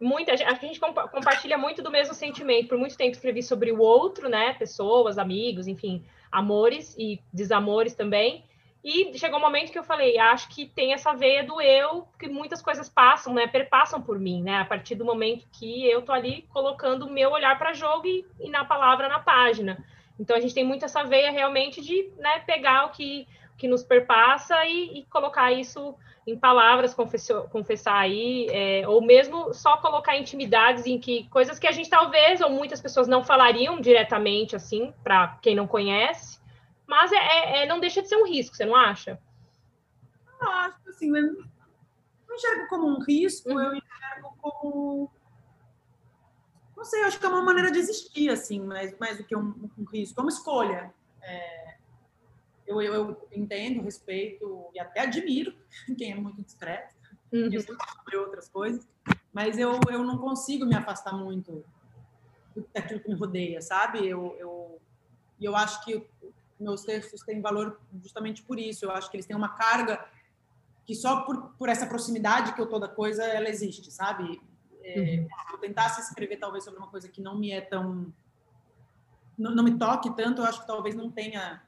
Muita, 0.00 0.32
a 0.32 0.54
gente 0.54 0.78
compartilha 0.78 1.58
muito 1.58 1.82
do 1.82 1.90
mesmo 1.90 2.14
sentimento. 2.14 2.68
Por 2.68 2.78
muito 2.78 2.96
tempo 2.96 3.12
escrevi 3.12 3.42
sobre 3.42 3.72
o 3.72 3.80
outro, 3.80 4.28
né? 4.28 4.52
Pessoas, 4.54 5.18
amigos, 5.18 5.66
enfim, 5.66 6.04
amores 6.30 6.94
e 6.96 7.20
desamores 7.32 7.94
também. 7.94 8.44
E 8.84 9.18
chegou 9.18 9.38
um 9.38 9.42
momento 9.42 9.72
que 9.72 9.78
eu 9.78 9.82
falei, 9.82 10.18
acho 10.18 10.48
que 10.48 10.66
tem 10.66 10.92
essa 10.92 11.12
veia 11.12 11.42
do 11.42 11.60
eu, 11.60 12.06
que 12.18 12.28
muitas 12.28 12.62
coisas 12.62 12.88
passam, 12.88 13.34
né, 13.34 13.46
perpassam 13.46 14.00
por 14.00 14.18
mim, 14.18 14.40
né, 14.42 14.60
a 14.60 14.64
partir 14.64 14.94
do 14.94 15.04
momento 15.04 15.46
que 15.52 15.84
eu 15.84 16.00
tô 16.02 16.12
ali 16.12 16.46
colocando 16.52 17.06
o 17.06 17.10
meu 17.10 17.30
olhar 17.30 17.58
para 17.58 17.72
jogo 17.72 18.06
e, 18.06 18.24
e, 18.38 18.48
na 18.48 18.64
palavra 18.64 19.08
na 19.08 19.18
página. 19.18 19.84
Então 20.18 20.36
a 20.36 20.40
gente 20.40 20.54
tem 20.54 20.64
muito 20.64 20.84
essa 20.84 21.02
veia 21.02 21.30
realmente 21.30 21.82
de, 21.82 22.08
né, 22.18 22.38
pegar 22.40 22.86
o 22.86 22.90
que, 22.90 23.26
que 23.58 23.68
nos 23.68 23.82
perpassa 23.82 24.64
e, 24.64 25.00
e 25.00 25.06
colocar 25.06 25.52
isso 25.52 25.94
em 26.26 26.38
palavras, 26.38 26.94
confessar, 26.94 27.42
confessar 27.48 27.96
aí, 27.96 28.46
é, 28.50 28.88
ou 28.88 29.02
mesmo 29.02 29.52
só 29.52 29.76
colocar 29.78 30.16
intimidades 30.16 30.86
em 30.86 30.98
que 30.98 31.28
coisas 31.28 31.58
que 31.58 31.66
a 31.66 31.72
gente 31.72 31.90
talvez 31.90 32.40
ou 32.40 32.48
muitas 32.48 32.80
pessoas 32.80 33.08
não 33.08 33.22
falariam 33.22 33.80
diretamente 33.80 34.54
assim 34.54 34.94
para 35.02 35.38
quem 35.42 35.54
não 35.54 35.66
conhece 35.66 36.38
mas 36.88 37.12
é, 37.12 37.16
é, 37.16 37.62
é, 37.62 37.66
não 37.66 37.78
deixa 37.78 38.00
de 38.00 38.08
ser 38.08 38.16
um 38.16 38.26
risco, 38.26 38.56
você 38.56 38.64
não 38.64 38.74
acha? 38.74 39.20
Eu 40.40 40.48
acho, 40.48 40.88
assim, 40.88 41.14
eu 41.14 41.46
não 42.26 42.34
enxergo 42.34 42.66
como 42.68 42.88
um 42.88 42.98
risco, 43.04 43.50
uhum. 43.50 43.60
eu 43.60 43.74
enxergo 43.74 44.34
como. 44.40 45.10
Não 46.74 46.84
sei, 46.84 47.02
acho 47.02 47.20
que 47.20 47.26
é 47.26 47.28
uma 47.28 47.42
maneira 47.42 47.70
de 47.70 47.78
existir, 47.78 48.30
assim, 48.30 48.60
mais, 48.60 48.98
mais 48.98 49.18
do 49.18 49.24
que 49.24 49.36
um, 49.36 49.70
um 49.76 49.84
risco, 49.84 50.18
é 50.18 50.22
uma 50.22 50.30
escolha. 50.30 50.94
É, 51.20 51.77
eu, 52.68 52.80
eu, 52.82 53.28
entendo, 53.32 53.82
respeito 53.82 54.68
e 54.74 54.78
até 54.78 55.00
admiro 55.00 55.54
quem 55.96 56.12
é 56.12 56.14
muito 56.14 56.42
discreto, 56.42 56.94
uhum. 57.32 57.50
sobre 57.60 58.16
outras 58.16 58.48
coisas, 58.48 58.86
mas 59.32 59.58
eu, 59.58 59.80
eu 59.90 60.04
não 60.04 60.18
consigo 60.18 60.66
me 60.66 60.74
afastar 60.74 61.14
muito 61.14 61.64
daquilo 62.74 63.00
que 63.00 63.08
me 63.08 63.14
rodeia, 63.14 63.60
sabe? 63.60 64.06
Eu, 64.06 64.36
eu, 64.38 64.80
e 65.40 65.44
eu 65.44 65.56
acho 65.56 65.84
que 65.84 66.06
meus 66.58 66.82
textos 66.82 67.22
têm 67.22 67.40
valor 67.40 67.80
justamente 68.02 68.42
por 68.42 68.58
isso. 68.58 68.84
Eu 68.84 68.90
acho 68.90 69.10
que 69.10 69.16
eles 69.16 69.26
têm 69.26 69.36
uma 69.36 69.50
carga 69.50 70.04
que 70.84 70.94
só 70.94 71.22
por, 71.22 71.50
por 71.58 71.68
essa 71.68 71.86
proximidade 71.86 72.54
que 72.54 72.60
eu 72.60 72.66
toda 72.66 72.88
coisa 72.88 73.22
ela 73.24 73.48
existe, 73.48 73.90
sabe? 73.90 74.40
É, 74.82 75.00
uhum. 75.00 75.28
Se 75.46 75.52
eu 75.54 75.58
tentasse 75.58 76.00
escrever 76.00 76.38
talvez 76.38 76.64
sobre 76.64 76.78
uma 76.78 76.88
coisa 76.88 77.08
que 77.08 77.20
não 77.20 77.38
me 77.38 77.50
é 77.50 77.60
tão 77.60 78.12
não, 79.36 79.54
não, 79.54 79.62
me 79.62 79.78
toque 79.78 80.10
tanto, 80.16 80.42
eu 80.42 80.46
acho 80.46 80.62
que 80.62 80.66
talvez 80.66 80.96
não 80.96 81.10
tenha 81.10 81.62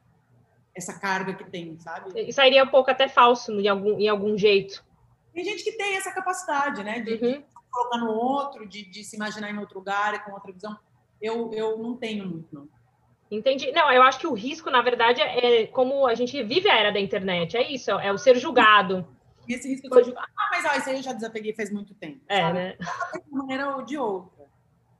essa 0.81 0.99
carga 0.99 1.35
que 1.35 1.45
tem, 1.45 1.78
sabe? 1.78 2.12
E 2.20 2.33
sairia 2.33 2.64
um 2.64 2.68
pouco 2.68 2.91
até 2.91 3.09
falso 3.09 3.53
em 3.53 3.68
algum, 3.68 3.99
em 3.99 4.09
algum 4.09 4.37
jeito. 4.37 4.85
Tem 5.33 5.45
gente 5.45 5.62
que 5.62 5.72
tem 5.72 5.97
essa 5.97 6.12
capacidade, 6.12 6.83
né? 6.83 7.01
De, 7.01 7.12
uhum. 7.12 7.18
de 7.18 7.45
colocar 7.70 7.99
no 7.99 8.11
outro, 8.11 8.68
de, 8.68 8.85
de, 8.85 9.05
se 9.05 9.16
imaginar 9.16 9.51
em 9.51 9.59
outro 9.59 9.78
lugar, 9.78 10.24
com 10.24 10.33
outra 10.33 10.53
visão. 10.53 10.76
eu, 11.20 11.53
eu 11.53 11.78
não 11.78 11.97
tenho 11.97 12.26
muito, 12.26 12.49
não. 12.53 12.68
Entendi. 13.31 13.70
Não, 13.70 13.91
eu 13.93 14.03
acho 14.03 14.18
que 14.18 14.26
o 14.26 14.35
risco, 14.35 14.70
na 14.70 14.83
verdade, 14.83 15.20
é 15.20 15.66
como 15.68 16.07
a 16.07 16.14
gente 16.14 16.43
vive 16.43 16.68
a 16.68 16.76
era 16.76 16.91
da 16.91 16.99
internet. 16.99 17.57
É 17.57 17.70
isso, 17.70 17.91
é 17.93 18.12
o 18.12 18.18
ser 18.18 18.37
julgado. 18.37 19.07
E 19.47 19.55
esse 19.55 19.68
risco 19.68 19.89
de 19.89 19.95
ser 19.95 20.05
julgado. 20.05 20.26
Ah, 20.37 20.49
mas 20.51 20.64
ó, 20.64 20.78
isso 20.78 20.91
aí 20.91 20.97
eu 20.97 21.03
já 21.03 21.12
desapeguei 21.12 21.55
faz 21.55 21.70
muito 21.70 21.95
tempo. 21.95 22.20
É, 22.26 22.41
sabe? 22.41 22.59
né? 22.59 22.76
De 22.78 23.31
uma 23.31 23.39
maneira 23.43 23.76
ou 23.76 23.83
de 23.83 23.97
outra. 23.97 24.47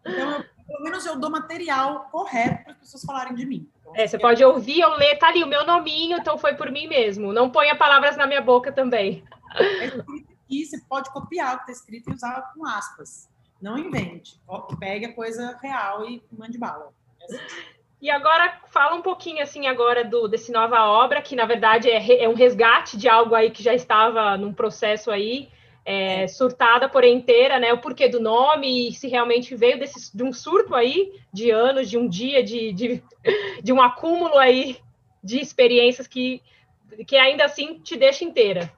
Então, 0.07 0.31
eu, 0.31 0.45
pelo 0.67 0.85
menos 0.85 1.05
eu 1.05 1.19
dou 1.19 1.29
material 1.29 2.09
correto 2.11 2.63
para 2.63 2.73
as 2.73 2.79
pessoas 2.79 3.05
falarem 3.05 3.35
de 3.35 3.45
mim. 3.45 3.69
É, 3.95 4.07
você 4.07 4.19
pode 4.19 4.45
ouvir 4.45 4.85
ou 4.85 4.97
ler, 4.97 5.19
tá 5.19 5.29
ali 5.29 5.43
o 5.43 5.49
meu 5.49 5.67
nominho, 5.67 6.19
então 6.19 6.39
foi 6.39 6.55
por 6.55 6.71
mim 6.71 6.87
mesmo. 6.87 7.33
Não 7.33 7.51
ponha 7.51 7.75
palavras 7.77 8.17
na 8.17 8.27
minha 8.27 8.41
boca 8.41 8.73
também. 8.73 9.25
É 9.57 9.87
escrito 9.87 10.33
aqui, 10.45 10.65
você 10.65 10.81
pode 10.89 11.11
copiar 11.11 11.55
o 11.55 11.59
que 11.59 11.71
está 11.71 11.73
escrito 11.73 12.11
e 12.11 12.15
usar 12.15 12.53
com 12.55 12.67
aspas. 12.67 13.29
Não 13.61 13.77
invente. 13.77 14.41
Pegue 14.79 15.07
a 15.07 15.15
coisa 15.15 15.59
real 15.61 16.09
e 16.09 16.23
mande 16.33 16.57
bala. 16.59 16.93
É 17.21 17.25
assim. 17.25 17.81
E 18.01 18.11
agora 18.11 18.59
fala 18.71 18.97
um 18.97 19.03
pouquinho 19.03 19.43
assim 19.43 19.67
agora 19.67 20.03
do 20.03 20.27
desse 20.27 20.51
nova 20.51 20.85
obra, 20.87 21.21
que 21.21 21.37
na 21.37 21.45
verdade 21.45 21.91
é, 21.91 22.25
é 22.25 22.29
um 22.29 22.35
resgate 22.35 22.97
de 22.97 23.07
algo 23.09 23.35
aí 23.35 23.51
que 23.51 23.63
já 23.63 23.75
estava 23.75 24.39
num 24.39 24.55
processo 24.55 25.11
aí, 25.11 25.51
é, 25.85 26.29
surtada, 26.29 26.89
porém 26.89 27.17
inteira, 27.17 27.59
né? 27.59 27.73
O 27.73 27.81
porquê 27.81 28.09
do 28.09 28.21
nome 28.21 28.89
e 28.89 28.93
se 28.93 29.09
realmente 29.09 29.55
veio 29.55 29.79
desse, 29.79 30.15
de 30.17 30.23
um 30.23 30.33
surto 30.33 30.75
aí 30.75 31.21
de 31.33 31.51
anos, 31.51 31.89
de 31.89 31.97
um 31.99 32.09
dia, 32.09 32.43
de, 32.43 32.73
de, 32.73 33.03
de 33.63 33.73
um 33.73 33.81
acúmulo 33.81 34.39
aí 34.39 34.79
de 35.23 35.41
experiências 35.41 36.07
que, 36.07 36.43
que 37.07 37.17
ainda 37.17 37.45
assim 37.45 37.79
te 37.81 37.97
deixa 37.97 38.25
inteira 38.25 38.73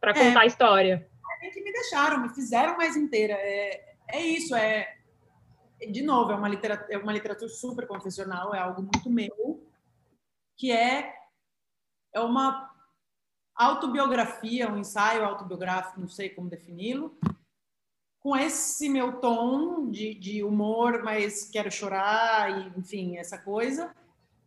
para 0.00 0.12
É. 0.12 0.14
contar 0.14 0.40
a 0.40 0.46
história. 0.46 1.08
É 1.42 1.48
que 1.48 1.60
me 1.60 1.72
deixaram, 1.72 2.22
me 2.22 2.28
fizeram 2.28 2.76
mais 2.76 2.96
inteira. 2.96 3.34
É, 3.34 3.94
é 4.08 4.20
isso, 4.20 4.54
é. 4.54 4.96
De 5.90 6.02
novo, 6.02 6.30
é 6.30 6.36
uma, 6.36 6.48
literatura, 6.48 6.94
é 6.94 6.98
uma 6.98 7.12
literatura 7.12 7.48
super 7.48 7.86
confessional, 7.88 8.54
é 8.54 8.58
algo 8.60 8.82
muito 8.82 9.10
meu, 9.10 9.66
que 10.56 10.70
é, 10.70 11.12
é 12.14 12.20
uma 12.20 12.71
autobiografia, 13.54 14.70
um 14.70 14.78
ensaio 14.78 15.24
autobiográfico, 15.24 16.00
não 16.00 16.08
sei 16.08 16.30
como 16.30 16.48
defini-lo, 16.48 17.16
com 18.20 18.36
esse 18.36 18.88
meu 18.88 19.20
tom 19.20 19.90
de, 19.90 20.14
de 20.14 20.44
humor, 20.44 21.02
mas 21.02 21.50
quero 21.50 21.70
chorar, 21.70 22.50
e, 22.50 22.78
enfim, 22.78 23.16
essa 23.16 23.36
coisa, 23.36 23.94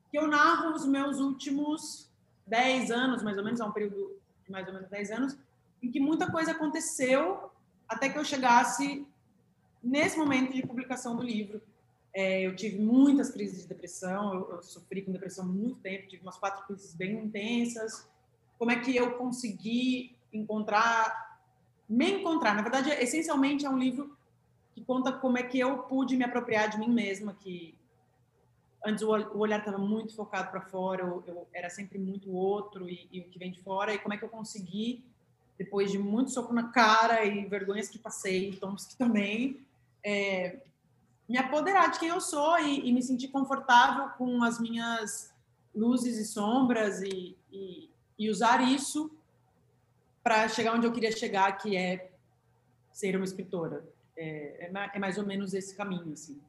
que 0.10 0.18
eu 0.18 0.28
narro 0.28 0.74
os 0.74 0.86
meus 0.86 1.20
últimos 1.20 2.10
10 2.48 2.92
anos, 2.92 3.22
mais 3.22 3.38
ou 3.38 3.44
menos, 3.44 3.60
é 3.60 3.66
um 3.66 3.72
período 3.72 4.18
de 4.46 4.52
mais 4.52 4.66
ou 4.68 4.74
menos 4.74 4.90
10 4.90 5.12
anos, 5.12 5.38
em 5.84 5.92
que 5.92 6.00
muita 6.00 6.32
coisa 6.32 6.52
aconteceu 6.52 7.52
até 7.88 8.10
que 8.10 8.18
eu 8.18 8.24
chegasse 8.24 9.06
nesse 9.84 10.18
momento 10.18 10.54
de 10.54 10.66
publicação 10.66 11.16
do 11.16 11.22
livro. 11.22 11.62
É, 12.14 12.48
eu 12.48 12.56
tive 12.56 12.80
muitas 12.80 13.30
crises 13.30 13.64
de 13.64 13.68
depressão, 13.68 14.34
eu, 14.34 14.52
eu 14.52 14.64
sofri 14.64 15.02
com 15.02 15.12
depressão 15.12 15.46
muito 15.46 15.80
tempo, 15.82 16.08
tive 16.08 16.24
umas 16.24 16.38
quatro 16.38 16.66
crises 16.66 16.94
bem 16.94 17.26
intensas. 17.26 18.08
Como 18.58 18.72
é 18.72 18.80
que 18.80 18.96
eu 18.96 19.12
consegui 19.18 20.16
encontrar, 20.32 21.40
me 21.88 22.12
encontrar? 22.20 22.56
Na 22.56 22.62
verdade, 22.62 22.90
essencialmente 22.92 23.66
é 23.66 23.70
um 23.70 23.78
livro 23.78 24.16
que 24.74 24.84
conta 24.84 25.12
como 25.12 25.38
é 25.38 25.44
que 25.44 25.60
eu 25.60 25.80
pude 25.84 26.16
me 26.18 26.24
apropriar 26.24 26.70
de 26.70 26.78
mim 26.80 26.90
mesma, 26.90 27.34
que 27.34 27.76
antes 28.86 29.04
o 29.04 29.10
ol- 29.10 29.32
o 29.34 29.40
olhar 29.40 29.60
estava 29.60 29.78
muito 29.78 30.14
focado 30.16 30.52
para 30.52 30.62
fora, 30.62 31.02
eu, 31.02 31.24
eu 31.28 31.48
era 31.54 31.70
sempre 31.70 31.98
muito 31.98 32.32
outro 32.32 32.90
e, 32.90 33.08
e 33.12 33.20
o 33.22 33.24
que 33.30 33.40
vem 33.40 33.52
de 33.52 33.60
fora, 33.62 33.94
e 33.94 34.00
como 34.00 34.14
é 34.14 34.18
que 34.18 34.24
eu 34.24 34.30
consegui 34.30 35.04
depois 35.58 35.90
de 35.92 35.98
muito 35.98 36.32
soco 36.32 36.54
na 36.54 36.68
cara 36.70 37.24
e 37.24 37.46
vergonhas 37.46 37.88
que 37.88 37.98
passei, 37.98 38.54
tombos 38.58 38.86
que 38.86 38.96
também, 38.98 39.66
é, 40.04 40.58
me 41.28 41.38
apoderar 41.38 41.90
de 41.92 42.00
quem 42.00 42.10
eu 42.10 42.20
sou 42.22 42.60
e, 42.60 42.88
e 42.88 42.92
me 42.94 43.02
sentir 43.02 43.30
confortável 43.30 44.10
com 44.18 44.44
as 44.44 44.60
minhas 44.60 45.34
luzes 45.74 46.18
e 46.18 46.26
sombras 46.26 47.02
e, 47.02 47.36
e, 47.52 47.90
e 48.18 48.30
usar 48.30 48.62
isso 48.62 49.12
para 50.24 50.48
chegar 50.48 50.74
onde 50.74 50.88
eu 50.88 50.92
queria 50.92 51.12
chegar, 51.12 51.52
que 51.58 51.76
é 51.76 52.10
ser 52.92 53.16
uma 53.16 53.26
escritora. 53.26 53.86
É, 54.18 54.70
é, 54.74 54.92
é 54.94 55.00
mais 55.00 55.18
ou 55.18 55.26
menos 55.26 55.54
esse 55.54 55.76
caminho, 55.76 56.14
assim. 56.14 56.40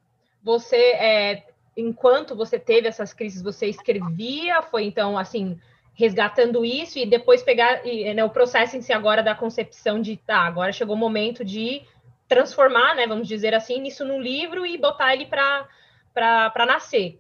Você, 0.43 0.77
é, 0.77 1.47
enquanto 1.77 2.35
você 2.35 2.59
teve 2.59 2.89
essas 2.89 3.13
crises, 3.13 3.43
você 3.43 3.67
escrevia? 3.67 4.63
Foi 4.63 4.85
então 4.85 5.19
assim 5.19 5.61
resgatando 5.97 6.63
isso 6.63 6.99
e 6.99 7.07
depois 7.07 7.43
pegar 7.43 7.85
e, 7.87 8.13
né, 8.13 8.23
o 8.23 8.31
processo 8.31 8.77
em 8.77 8.83
si 8.83 8.93
agora 8.93 9.23
da 9.23 9.35
concepção 9.35 10.01
de 10.01 10.19
tá, 10.19 10.41
agora 10.41 10.71
chegou 10.71 10.95
o 10.95 10.99
momento 10.99 11.43
de 11.43 11.83
transformar, 12.29 12.95
né, 12.95 13.07
vamos 13.07 13.27
dizer 13.27 13.55
assim, 13.55 13.83
isso 13.85 14.05
num 14.05 14.21
livro 14.21 14.67
e 14.67 14.77
botar 14.77 15.15
ele 15.15 15.27
para 15.27 15.67
para 16.13 16.67
nascer. 16.67 17.19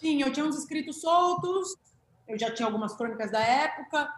Sim, 0.00 0.22
eu 0.22 0.32
tinha 0.32 0.46
uns 0.46 0.56
escritos 0.56 1.00
soltos, 1.00 1.76
eu 2.32 2.38
já 2.38 2.50
tinha 2.50 2.66
algumas 2.66 2.94
crônicas 2.96 3.30
da 3.30 3.40
época, 3.40 4.10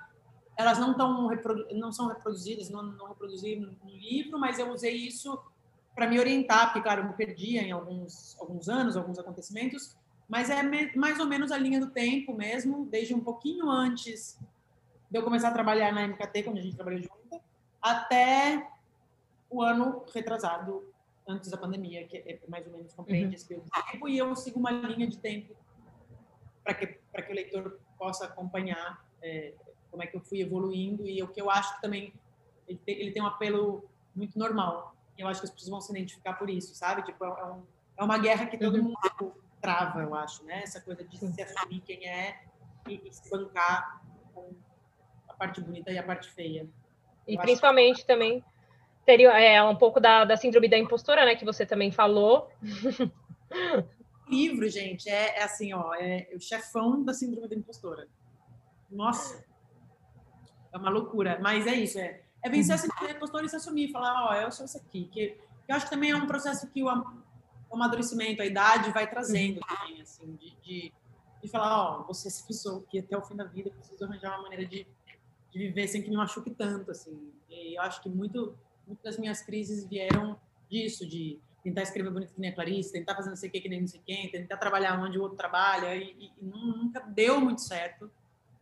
elas 0.56 0.78
não, 0.78 0.94
tão 0.94 1.28
não 1.72 1.92
são 1.92 2.06
reproduzidas, 2.06 2.70
não, 2.70 2.80
não 2.82 3.08
reproduzi 3.08 3.56
no, 3.56 3.72
no 3.72 3.90
livro, 3.90 4.38
mas 4.38 4.56
eu 4.60 4.70
usei 4.70 4.94
isso 4.94 5.36
para 5.96 6.06
me 6.06 6.20
orientar, 6.20 6.66
porque, 6.66 6.80
claro, 6.80 7.02
eu 7.02 7.08
me 7.08 7.14
perdia 7.14 7.62
em 7.62 7.72
alguns, 7.72 8.36
alguns 8.40 8.68
anos, 8.68 8.96
alguns 8.96 9.18
acontecimentos, 9.18 9.96
mas 10.28 10.48
é 10.48 10.62
me- 10.62 10.94
mais 10.94 11.18
ou 11.18 11.26
menos 11.26 11.50
a 11.50 11.58
linha 11.58 11.80
do 11.80 11.90
tempo 11.90 12.32
mesmo, 12.32 12.86
desde 12.86 13.12
um 13.14 13.20
pouquinho 13.20 13.68
antes 13.68 14.38
de 15.10 15.18
eu 15.18 15.24
começar 15.24 15.48
a 15.48 15.52
trabalhar 15.52 15.92
na 15.92 16.02
MKT, 16.02 16.44
quando 16.44 16.58
a 16.58 16.62
gente 16.62 16.76
trabalhou 16.76 17.00
junto, 17.00 17.42
até 17.82 18.70
o 19.50 19.60
ano 19.60 20.04
retrasado, 20.14 20.84
antes 21.26 21.50
da 21.50 21.56
pandemia, 21.56 22.06
que 22.06 22.18
é 22.18 22.38
mais 22.48 22.64
ou 22.66 22.72
menos 22.72 22.92
compreende 22.92 23.34
esse 23.34 23.46
período 23.46 23.64
de 23.64 23.92
tempo, 23.92 24.08
e 24.08 24.18
eu 24.18 24.36
sigo 24.36 24.60
uma 24.60 24.70
linha 24.70 25.08
de 25.08 25.18
tempo 25.18 25.52
para 26.62 26.74
que, 26.74 26.86
para 27.12 27.22
que 27.22 27.32
o 27.32 27.34
leitor 27.34 27.78
possa 28.04 28.26
acompanhar 28.26 29.02
é, 29.22 29.54
como 29.90 30.02
é 30.02 30.06
que 30.06 30.14
eu 30.14 30.20
fui 30.20 30.42
evoluindo 30.42 31.08
e 31.08 31.22
o 31.22 31.28
que 31.28 31.40
eu 31.40 31.50
acho 31.50 31.74
que 31.76 31.80
também 31.80 32.12
ele 32.68 32.78
tem, 32.84 33.00
ele 33.00 33.10
tem 33.12 33.22
um 33.22 33.26
apelo 33.26 33.88
muito 34.14 34.38
normal. 34.38 34.94
E 35.16 35.22
eu 35.22 35.28
acho 35.28 35.40
que 35.40 35.46
as 35.46 35.50
pessoas 35.52 35.70
vão 35.70 35.80
se 35.80 35.90
identificar 35.90 36.34
por 36.34 36.50
isso, 36.50 36.74
sabe? 36.74 37.02
Tipo, 37.02 37.24
é, 37.24 37.44
um, 37.46 37.62
é 37.96 38.04
uma 38.04 38.18
guerra 38.18 38.44
que 38.44 38.58
todo 38.58 38.76
Uhum. 38.76 38.82
mundo 38.82 39.34
trava, 39.58 40.02
eu 40.02 40.14
acho, 40.14 40.44
né? 40.44 40.62
Essa 40.62 40.82
coisa 40.82 41.02
de 41.02 41.16
se 41.16 41.42
assumir 41.42 41.80
quem 41.80 42.06
é 42.06 42.42
e, 42.86 43.00
e 43.06 43.10
se 43.10 43.30
bancar 43.30 44.02
com 44.34 44.52
a 45.26 45.32
parte 45.32 45.62
bonita 45.62 45.90
e 45.90 45.96
a 45.96 46.02
parte 46.02 46.30
feia. 46.30 46.68
E 47.26 47.34
Eu 47.34 47.38
acho 47.38 47.46
principalmente 47.46 48.04
também 48.04 48.44
teria 49.06 49.30
é, 49.38 49.62
um 49.62 49.76
pouco 49.76 49.98
da, 49.98 50.26
da 50.26 50.36
síndrome 50.36 50.68
da 50.68 50.76
impostora, 50.76 51.24
né, 51.24 51.36
que 51.36 51.44
você 51.44 51.64
também 51.64 51.90
falou. 51.90 52.50
Livro, 54.34 54.68
gente, 54.68 55.08
é, 55.08 55.38
é 55.38 55.44
assim, 55.44 55.72
ó, 55.72 55.94
é 55.94 56.28
o 56.34 56.40
chefão 56.40 57.02
da 57.02 57.14
síndrome 57.14 57.48
da 57.48 57.54
impostora. 57.54 58.08
Nossa, 58.90 59.44
é 60.72 60.76
uma 60.76 60.90
loucura. 60.90 61.38
Mas 61.40 61.66
é 61.66 61.74
isso, 61.74 61.98
é, 61.98 62.20
é 62.42 62.50
vencer 62.50 62.74
a 62.74 62.78
síndrome 62.78 63.08
da 63.08 63.16
impostora 63.16 63.46
e 63.46 63.48
se 63.48 63.56
assumir, 63.56 63.92
falar, 63.92 64.30
ó, 64.30 64.34
eu 64.34 64.50
sou 64.50 64.66
isso 64.66 64.76
aqui. 64.76 65.04
Que, 65.12 65.28
que 65.28 65.38
eu 65.68 65.76
acho 65.76 65.86
que 65.86 65.90
também 65.90 66.10
é 66.10 66.16
um 66.16 66.26
processo 66.26 66.68
que 66.68 66.82
o, 66.82 66.86
o 66.88 67.74
amadurecimento, 67.74 68.42
a 68.42 68.46
idade 68.46 68.90
vai 68.90 69.08
trazendo 69.08 69.60
também, 69.60 70.02
assim, 70.02 70.34
de, 70.34 70.56
de, 70.62 70.92
de 71.42 71.48
falar, 71.48 72.00
ó, 72.00 72.02
você 72.02 72.26
é 72.26 72.30
essa 72.30 72.46
pessoa 72.46 72.82
que 72.88 72.98
até 72.98 73.16
o 73.16 73.22
fim 73.22 73.36
da 73.36 73.44
vida 73.44 73.70
precisa 73.70 74.04
arranjar 74.04 74.34
uma 74.34 74.42
maneira 74.42 74.66
de, 74.66 74.86
de 75.50 75.58
viver 75.58 75.86
sem 75.86 76.02
que 76.02 76.10
me 76.10 76.16
machuque 76.16 76.50
tanto, 76.50 76.90
assim. 76.90 77.32
E 77.48 77.76
eu 77.76 77.82
acho 77.82 78.02
que 78.02 78.08
muito, 78.08 78.58
muitas 78.86 79.04
das 79.04 79.18
minhas 79.18 79.42
crises 79.42 79.84
vieram 79.86 80.36
disso, 80.68 81.06
de 81.06 81.38
tentar 81.64 81.82
escrever 81.82 82.10
bonito 82.10 82.34
que 82.34 82.40
nem 82.40 82.50
a 82.50 82.54
Clarice, 82.54 82.92
tentar 82.92 83.14
fazer 83.16 83.30
não 83.30 83.36
sei 83.36 83.48
o 83.48 83.52
que 83.52 83.60
que 83.60 83.68
nem 83.68 83.80
não 83.80 83.88
sei 83.88 84.00
quem, 84.06 84.28
tentar 84.28 84.58
trabalhar 84.58 85.00
onde 85.00 85.18
o 85.18 85.22
outro 85.22 85.36
trabalha, 85.36 85.96
e, 85.96 86.14
e- 86.18 86.30
e 86.40 86.44
nu- 86.44 86.76
nunca 86.76 87.00
deu 87.00 87.40
muito 87.40 87.62
certo, 87.62 88.10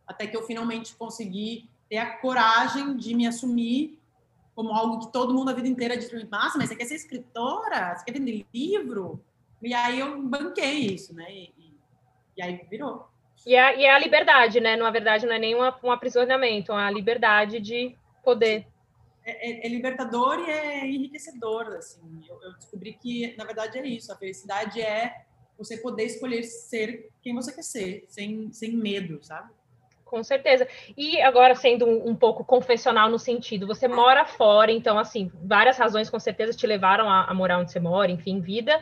até 0.07 0.25
que 0.25 0.35
eu 0.37 0.43
finalmente 0.43 0.95
consegui 0.95 1.69
ter 1.89 1.97
a 1.97 2.17
coragem 2.17 2.95
de 2.95 3.13
me 3.13 3.27
assumir 3.27 3.99
como 4.55 4.71
algo 4.71 4.99
que 5.05 5.11
todo 5.11 5.33
mundo 5.33 5.49
a 5.49 5.53
vida 5.53 5.67
inteira 5.67 5.97
diz 5.97 6.09
pra 6.09 6.19
mim, 6.19 6.27
nossa, 6.31 6.57
mas 6.57 6.69
você 6.69 6.75
quer 6.75 6.85
ser 6.85 6.95
escritora? 6.95 7.95
Você 7.95 8.05
quer 8.05 8.13
vender 8.13 8.45
livro? 8.53 9.19
E 9.61 9.73
aí 9.73 9.99
eu 9.99 10.21
banquei 10.21 10.87
isso, 10.93 11.13
né? 11.13 11.25
E, 11.29 11.43
e- 11.57 11.73
e 12.37 12.41
aí 12.41 12.65
virou. 12.69 13.07
E 13.45 13.55
é, 13.55 13.79
e 13.79 13.83
é 13.85 13.93
a 13.93 13.99
liberdade, 13.99 14.59
né? 14.61 14.75
Na 14.77 14.89
verdade, 14.91 15.25
não 15.25 15.33
é 15.33 15.39
nem 15.39 15.55
uma- 15.55 15.77
um 15.83 15.91
aprisionamento, 15.91 16.71
é 16.71 16.85
a 16.85 16.91
liberdade 16.91 17.59
de 17.59 17.95
poder. 18.23 18.65
É, 19.25 19.65
é- 19.65 19.65
é 19.65 19.69
libertador 19.69 20.39
e 20.39 20.49
é 20.51 20.85
enriquecedor, 20.87 21.67
assim. 21.77 22.01
Eu, 22.27 22.41
eu 22.43 22.53
descobri 22.53 22.93
que, 22.93 23.35
na 23.37 23.45
verdade, 23.45 23.77
é 23.77 23.85
isso. 23.85 24.11
A 24.11 24.15
felicidade 24.17 24.81
é 24.81 25.13
você 25.57 25.77
poder 25.77 26.05
escolher 26.05 26.43
ser 26.43 27.09
quem 27.21 27.33
você 27.33 27.53
quer 27.53 27.63
ser, 27.63 28.05
sem, 28.07 28.51
sem 28.51 28.75
medo, 28.75 29.23
sabe? 29.23 29.51
Com 30.03 30.23
certeza. 30.23 30.67
E 30.95 31.19
agora, 31.21 31.55
sendo 31.55 31.85
um, 31.87 32.09
um 32.09 32.15
pouco 32.15 32.43
confessional 32.43 33.09
no 33.09 33.17
sentido, 33.17 33.65
você 33.65 33.87
mora 33.87 34.25
fora, 34.25 34.71
então, 34.71 34.99
assim, 34.99 35.31
várias 35.33 35.77
razões 35.77 36.09
com 36.09 36.19
certeza 36.19 36.55
te 36.55 36.67
levaram 36.67 37.09
a, 37.09 37.25
a 37.25 37.33
morar 37.33 37.57
onde 37.59 37.71
você 37.71 37.79
mora, 37.79 38.11
enfim, 38.11 38.39
vida. 38.39 38.79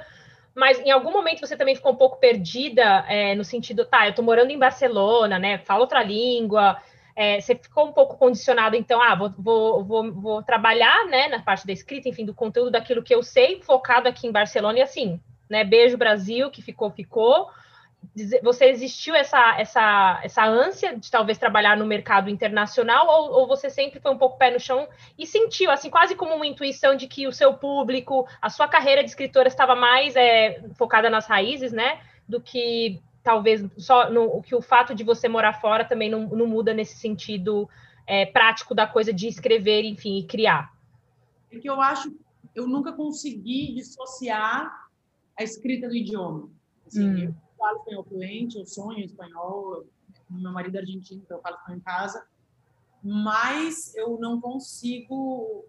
Mas 0.54 0.80
em 0.82 0.92
algum 0.92 1.12
momento 1.12 1.40
você 1.40 1.56
também 1.56 1.76
ficou 1.76 1.94
um 1.94 1.96
pouco 1.96 2.18
perdida 2.18 3.06
é, 3.08 3.34
no 3.36 3.46
sentido, 3.46 3.86
tá, 3.86 4.08
eu 4.08 4.14
tô 4.14 4.22
morando 4.22 4.52
em 4.52 4.60
Barcelona, 4.60 5.40
né? 5.40 5.60
Falo 5.60 5.82
outra 5.82 6.04
língua. 6.04 6.78
É, 7.16 7.40
você 7.40 7.56
ficou 7.56 7.88
um 7.88 7.92
pouco 7.92 8.18
condicionado, 8.18 8.76
então, 8.76 9.02
ah, 9.02 9.16
vou, 9.16 9.34
vou, 9.38 9.84
vou, 9.84 10.12
vou 10.14 10.44
trabalhar, 10.44 11.06
né, 11.08 11.28
na 11.28 11.42
parte 11.42 11.66
da 11.66 11.74
escrita, 11.74 12.10
enfim, 12.10 12.26
do 12.26 12.34
conteúdo 12.34 12.72
daquilo 12.72 13.04
que 13.04 13.14
eu 13.14 13.24
sei, 13.24 13.62
focado 13.62 14.08
aqui 14.08 14.28
em 14.28 14.32
Barcelona, 14.32 14.80
e 14.80 14.82
assim, 14.82 15.20
né? 15.52 15.66
Beijo 15.66 15.98
Brasil, 15.98 16.50
que 16.50 16.62
ficou, 16.62 16.90
ficou. 16.90 17.50
Você 18.42 18.66
existiu 18.66 19.14
essa, 19.14 19.60
essa, 19.60 20.20
essa 20.24 20.44
ânsia 20.46 20.98
de 20.98 21.12
talvez 21.12 21.38
trabalhar 21.38 21.78
no 21.78 21.86
mercado 21.86 22.30
internacional, 22.30 23.06
ou, 23.08 23.42
ou 23.42 23.48
você 23.48 23.70
sempre 23.70 24.00
foi 24.00 24.12
um 24.12 24.18
pouco 24.18 24.38
pé 24.38 24.50
no 24.50 24.60
chão 24.60 24.88
e 25.20 25.28
sentiu, 25.28 25.70
assim, 25.70 25.90
quase 25.90 26.16
como 26.16 26.34
uma 26.34 26.48
intuição 26.48 26.96
de 26.96 27.06
que 27.06 27.28
o 27.28 27.34
seu 27.34 27.54
público, 27.54 28.26
a 28.42 28.50
sua 28.50 28.68
carreira 28.68 29.04
de 29.04 29.10
escritora 29.10 29.50
estava 29.50 29.76
mais 29.76 30.16
é, 30.16 30.64
focada 30.78 31.10
nas 31.10 31.28
raízes, 31.28 31.74
né? 31.74 32.00
Do 32.28 32.42
que 32.42 33.02
talvez 33.24 33.64
só 33.78 34.10
no, 34.10 34.42
que 34.42 34.56
o 34.56 34.62
fato 34.62 34.96
de 34.96 35.04
você 35.04 35.28
morar 35.28 35.54
fora 35.54 35.86
também 35.86 36.10
não, 36.10 36.28
não 36.28 36.48
muda 36.48 36.74
nesse 36.74 36.98
sentido 36.98 37.70
é, 38.08 38.26
prático 38.26 38.74
da 38.74 38.88
coisa 38.88 39.14
de 39.14 39.28
escrever, 39.28 39.84
enfim, 39.84 40.18
e 40.18 40.26
criar. 40.26 40.74
É 41.52 41.60
que 41.60 41.70
eu 41.70 41.80
acho, 41.82 42.16
eu 42.56 42.68
nunca 42.68 42.92
consegui 42.94 43.74
dissociar 43.76 44.72
a 45.38 45.44
escrita 45.44 45.88
do 45.88 45.96
idioma. 45.96 46.50
Assim, 46.88 47.08
hum. 47.08 47.18
Eu 47.18 47.36
falo 47.58 47.78
espanhol 47.78 48.04
fluente, 48.04 48.58
eu 48.58 48.66
sonho 48.66 49.06
espanhol, 49.06 49.86
meu 50.30 50.52
marido 50.52 50.78
é 50.78 50.80
argentino, 50.80 51.22
então 51.24 51.38
eu 51.38 51.42
falo 51.42 51.56
espanhol 51.58 51.78
em 51.78 51.82
casa, 51.82 52.26
mas 53.04 53.96
eu 53.96 54.18
não 54.20 54.40
consigo 54.40 55.66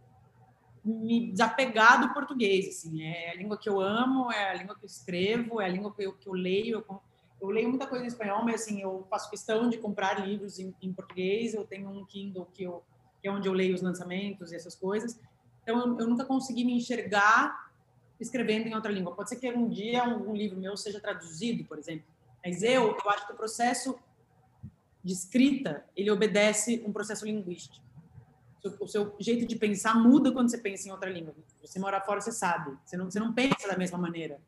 me 0.84 1.30
desapegar 1.30 2.00
do 2.00 2.12
português, 2.12 2.66
assim, 2.68 3.03
é 3.03 3.30
a 3.30 3.36
língua 3.36 3.57
que 3.57 3.68
eu 3.68 3.80
amo, 3.80 4.32
é 4.32 4.50
a 4.50 4.55
língua 4.55 4.74
que 4.74 4.84
eu 4.84 4.88
escrevo, 4.88 5.61
é 5.61 5.66
a 5.66 5.68
língua 5.68 5.94
que 5.94 6.03
eu, 6.03 6.12
que 6.12 6.28
eu 6.28 6.32
leio, 6.32 6.78
eu 6.78 7.03
eu 7.43 7.51
leio 7.51 7.68
muita 7.68 7.88
coisa 7.88 8.05
em 8.05 8.09
espanhol, 8.09 8.45
mas 8.45 8.62
assim, 8.62 8.80
eu 8.80 9.05
faço 9.11 9.28
questão 9.28 9.68
de 9.68 9.76
comprar 9.76 10.24
livros 10.24 10.61
em, 10.61 10.72
em 10.80 10.93
português. 10.93 11.55
Eu 11.55 11.64
tenho 11.64 11.90
um 11.90 12.05
Kindle 12.07 12.47
que, 12.55 12.62
eu, 12.62 12.84
que 13.20 13.26
é 13.26 13.32
onde 13.32 13.49
eu 13.49 13.53
leio 13.53 13.74
os 13.74 13.82
lançamentos 13.82 14.53
e 14.53 14.57
essas 14.57 14.76
coisas. 14.76 15.18
Então, 15.62 15.80
eu, 15.80 15.99
eu, 15.99 16.07
nunca 16.07 16.24
consegui 16.24 16.64
me 16.64 16.72
enxergar 16.74 17.72
escrevendo 18.20 18.68
em 18.68 18.74
outra 18.74 18.93
língua. 18.93 19.12
Pode 19.12 19.28
ser 19.28 19.36
que 19.36 19.51
um 19.51 19.68
dia 19.68 20.05
um 20.05 20.32
livro 20.32 20.57
meu 20.57 20.76
seja 20.76 21.01
traduzido, 21.01 21.64
por 21.64 21.78
exemplo. 21.78 22.07
Mas 22.45 22.62
eu, 22.62 22.97
eu 23.05 23.11
acho 23.11 23.26
que 23.26 23.32
o 23.32 23.36
processo 23.36 23.99
de 25.03 25.12
escrita, 25.12 25.84
ele 25.97 26.12
obedece 26.12 26.80
um 26.86 26.93
processo 26.93 27.26
linguístico. 27.26 27.84
O 28.78 28.86
seu 28.86 29.16
jeito 29.18 29.45
de 29.45 29.57
pensar 29.57 29.97
muda 29.97 30.30
quando 30.30 30.49
você 30.49 30.59
pensa 30.59 30.86
em 30.86 30.93
outra 30.93 31.11
língua. 31.11 31.34
Você 31.61 31.80
mora 31.80 32.01
fora, 32.01 32.20
você 32.20 32.30
sabe. 32.30 32.78
Você 32.84 32.97
não, 32.97 33.11
você 33.11 33.18
não 33.18 33.32
pensa 33.32 33.66
da 33.66 33.76
mesma 33.76 33.99
maneira. 33.99 34.40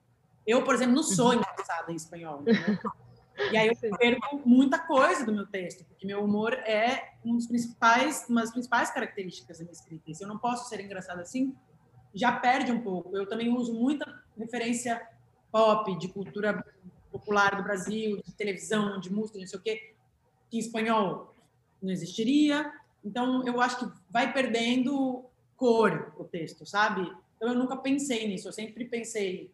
Eu, 0.47 0.62
por 0.62 0.74
exemplo, 0.74 0.95
não 0.95 1.03
sou 1.03 1.28
uhum. 1.28 1.34
engraçada 1.34 1.92
em 1.92 1.97
espanhol. 1.97 2.42
E 3.51 3.57
aí 3.57 3.66
eu 3.68 3.99
perco 3.99 4.40
muita 4.45 4.78
coisa 4.78 5.26
do 5.26 5.32
meu 5.32 5.45
texto, 5.45 5.84
porque 5.84 6.07
meu 6.07 6.22
humor 6.22 6.53
é 6.53 7.14
um 7.24 7.34
dos 7.34 7.49
principais, 7.49 8.24
uma 8.28 8.42
das 8.42 8.53
principais 8.53 8.90
características 8.90 9.59
da 9.59 9.64
minha 9.64 9.72
escrita. 9.72 10.05
E 10.09 10.14
se 10.14 10.22
eu 10.22 10.28
não 10.28 10.38
posso 10.38 10.68
ser 10.68 10.80
engraçada 10.80 11.22
assim, 11.22 11.53
já 12.14 12.30
perde 12.32 12.70
um 12.70 12.80
pouco. 12.80 13.16
Eu 13.16 13.28
também 13.28 13.49
uso 13.49 13.74
muita 13.74 14.22
referência 14.38 15.05
pop, 15.51 15.99
de 15.99 16.09
cultura 16.09 16.64
popular 17.11 17.57
do 17.57 17.62
Brasil, 17.62 18.20
de 18.24 18.32
televisão, 18.32 19.01
de 19.01 19.12
música, 19.12 19.38
não 19.38 19.47
sei 19.47 19.59
o 19.59 19.62
quê, 19.62 19.95
que 20.51 20.57
em 20.57 20.61
espanhol 20.61 21.34
não 21.82 21.92
existiria. 21.92 22.72
Então, 23.05 23.45
eu 23.47 23.61
acho 23.61 23.78
que 23.78 23.92
vai 24.11 24.32
perdendo 24.32 25.24
cor 25.57 26.14
o 26.18 26.24
texto, 26.24 26.64
sabe? 26.64 27.03
Então, 27.36 27.49
eu 27.49 27.55
nunca 27.55 27.76
pensei 27.76 28.26
nisso. 28.26 28.49
Eu 28.49 28.53
sempre 28.53 28.84
pensei, 28.84 29.51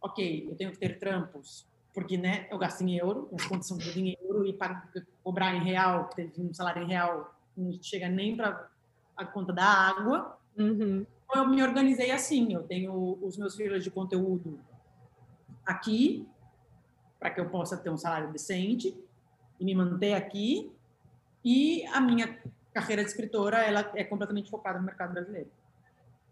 ok, 0.00 0.48
eu 0.50 0.56
tenho 0.56 0.70
que 0.72 0.78
ter 0.78 0.98
trampos, 0.98 1.66
porque 1.92 2.16
né, 2.16 2.46
eu 2.50 2.58
gasto 2.58 2.82
em 2.82 2.96
euro, 2.96 3.28
as 3.34 3.44
contas 3.46 3.66
são 3.66 3.78
tudo 3.78 3.98
em 3.98 4.16
euro, 4.20 4.46
e 4.46 4.52
para 4.52 4.88
cobrar 5.22 5.54
em 5.54 5.62
real, 5.62 6.08
ter 6.08 6.30
um 6.38 6.52
salário 6.52 6.82
em 6.82 6.86
real, 6.86 7.34
não 7.56 7.72
chega 7.82 8.08
nem 8.08 8.36
para 8.36 8.68
a 9.16 9.24
conta 9.24 9.52
da 9.52 9.64
água. 9.64 10.38
Uhum. 10.56 11.06
Então, 11.24 11.44
eu 11.44 11.48
me 11.48 11.62
organizei 11.62 12.10
assim, 12.10 12.52
eu 12.52 12.62
tenho 12.62 13.18
os 13.22 13.36
meus 13.36 13.54
filhos 13.54 13.84
de 13.84 13.90
conteúdo 13.90 14.58
aqui, 15.64 16.26
para 17.18 17.30
que 17.30 17.40
eu 17.40 17.48
possa 17.48 17.76
ter 17.76 17.90
um 17.90 17.98
salário 17.98 18.32
decente 18.32 18.96
e 19.58 19.64
me 19.64 19.74
manter 19.74 20.14
aqui, 20.14 20.72
e 21.44 21.84
a 21.86 22.00
minha 22.00 22.38
carreira 22.72 23.02
de 23.02 23.10
escritora 23.10 23.58
ela 23.58 23.90
é 23.94 24.04
completamente 24.04 24.50
focada 24.50 24.78
no 24.78 24.84
mercado 24.84 25.12
brasileiro. 25.12 25.50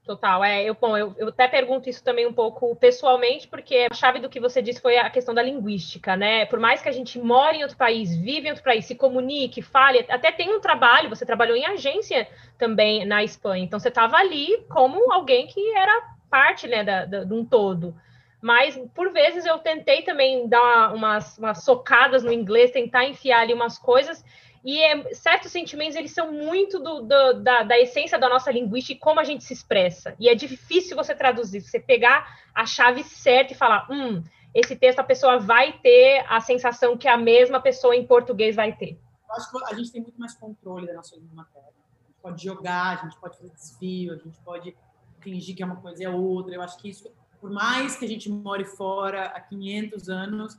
Total, 0.09 0.43
é, 0.43 0.65
eu, 0.65 0.73
bom, 0.73 0.97
eu, 0.97 1.15
eu 1.19 1.29
até 1.29 1.47
pergunto 1.47 1.91
isso 1.91 2.03
também 2.03 2.27
um 2.27 2.33
pouco 2.33 2.75
pessoalmente, 2.75 3.47
porque 3.47 3.87
a 3.91 3.95
chave 3.95 4.19
do 4.19 4.29
que 4.31 4.41
você 4.41 4.63
disse 4.63 4.81
foi 4.81 4.97
a 4.97 5.11
questão 5.11 5.35
da 5.35 5.43
linguística, 5.43 6.17
né? 6.17 6.47
Por 6.47 6.59
mais 6.59 6.81
que 6.81 6.89
a 6.89 6.93
gente 6.93 7.19
more 7.19 7.59
em 7.59 7.63
outro 7.63 7.77
país, 7.77 8.17
vive 8.17 8.47
em 8.47 8.51
outro 8.51 8.65
país, 8.65 8.87
se 8.87 8.95
comunique, 8.95 9.61
fale, 9.61 10.07
até 10.09 10.33
tem 10.33 10.49
um 10.49 10.61
trabalho, 10.61 11.11
você 11.11 11.27
trabalhou 11.27 11.55
em 11.55 11.67
agência 11.67 12.27
também 12.57 13.05
na 13.05 13.23
Espanha, 13.23 13.63
então 13.63 13.79
você 13.79 13.89
estava 13.89 14.17
ali 14.17 14.65
como 14.71 15.13
alguém 15.13 15.47
que 15.47 15.61
era 15.77 15.93
parte, 16.31 16.67
né, 16.67 16.83
da, 16.83 17.05
da, 17.05 17.25
de 17.25 17.35
um 17.35 17.45
todo. 17.45 17.95
Mas, 18.41 18.77
por 18.95 19.13
vezes, 19.13 19.45
eu 19.45 19.59
tentei 19.59 20.03
também 20.03 20.49
dar 20.49 20.95
umas, 20.95 21.37
umas 21.39 21.65
socadas 21.65 22.23
no 22.23 22.33
inglês, 22.33 22.71
tentar 22.71 23.05
enfiar 23.05 23.41
ali 23.41 23.53
umas 23.53 23.79
coisas, 23.79 24.25
e 24.65 24.81
é, 24.83 25.15
certos 25.15 25.53
sentimentos, 25.53 25.97
eles 25.97 26.13
são 26.13 26.33
muito 26.33 26.79
do, 26.79 27.03
do, 27.03 27.43
da, 27.43 27.63
da, 27.63 27.79
essência 27.79 28.19
da 28.19 28.29
nossa 28.29 28.51
linguística 28.51 28.97
e 28.97 29.01
como 29.01 29.21
a 29.21 29.25
gente 29.25 29.45
se 29.45 29.53
expressa. 29.53 30.15
E 30.19 30.29
é 30.29 30.35
difícil 30.35 30.97
você 30.97 31.15
traduzir, 31.15 31.61
você 31.61 31.81
pegar 31.81 32.27
a 32.55 32.67
chave 32.67 33.03
certa 33.05 33.53
e 33.53 33.57
falar, 33.57 33.87
hum, 33.91 34.23
esse 34.55 34.75
texto 34.77 34.99
a 34.99 35.05
pessoa 35.05 35.39
vai 35.39 35.73
ter 35.81 36.25
a 36.29 36.41
sensação 36.41 36.97
que 36.97 37.07
a 37.07 37.17
mesma 37.17 37.61
pessoa 37.61 37.95
em 37.95 38.07
português 38.07 38.57
vai 38.57 38.75
ter. 38.75 38.99
Eu 39.29 39.35
acho 39.37 39.51
que 39.51 39.65
a 39.73 39.75
gente 39.75 39.93
tem 39.93 40.03
muito 40.03 40.19
mais 40.19 40.35
controle 40.35 40.87
da 40.87 40.95
nossa 40.95 41.17
língua 41.17 41.37
materna. 41.37 41.69
A 41.69 42.07
gente 42.07 42.21
pode 42.21 42.45
jogar, 42.45 42.99
a 42.99 43.05
gente 43.05 43.19
pode 43.21 43.37
fazer 43.37 43.51
desvio, 43.51 44.13
a 44.13 44.17
gente 44.17 44.39
pode 44.41 44.77
fingir 45.21 45.55
que 45.55 45.63
é 45.63 45.67
uma 45.67 45.77
coisa 45.77 46.03
e 46.03 46.07
é 46.07 46.11
outra. 46.11 46.55
Eu 46.55 46.63
acho 46.63 46.79
que 46.79 46.89
isso, 46.89 47.11
por 47.41 47.51
mais 47.51 47.97
que 47.97 48.05
a 48.05 48.09
gente 48.09 48.31
more 48.31 48.65
fora 48.65 49.27
há 49.27 49.41
500 49.41 50.09
anos, 50.09 50.59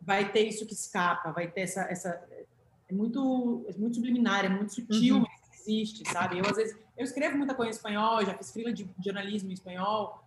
vai 0.00 0.30
ter 0.30 0.42
isso 0.42 0.66
que 0.66 0.74
escapa, 0.74 1.32
vai 1.32 1.48
ter 1.48 1.62
essa, 1.62 1.82
essa 1.82 2.22
é 2.88 2.92
muito, 2.92 3.64
é 3.68 3.76
muito 3.76 3.96
subliminar, 3.96 4.44
é 4.44 4.48
muito 4.48 4.74
sutil, 4.74 5.16
uhum. 5.16 5.22
mas 5.22 5.60
existe, 5.60 6.08
sabe? 6.10 6.38
Eu, 6.38 6.44
às 6.46 6.56
vezes, 6.56 6.76
eu 6.96 7.04
escrevo 7.04 7.36
muita 7.36 7.54
coisa 7.54 7.70
em 7.70 7.74
espanhol, 7.74 8.24
já 8.24 8.34
fiz 8.34 8.52
fila 8.52 8.72
de 8.72 8.88
jornalismo 9.04 9.50
em 9.50 9.54
espanhol, 9.54 10.22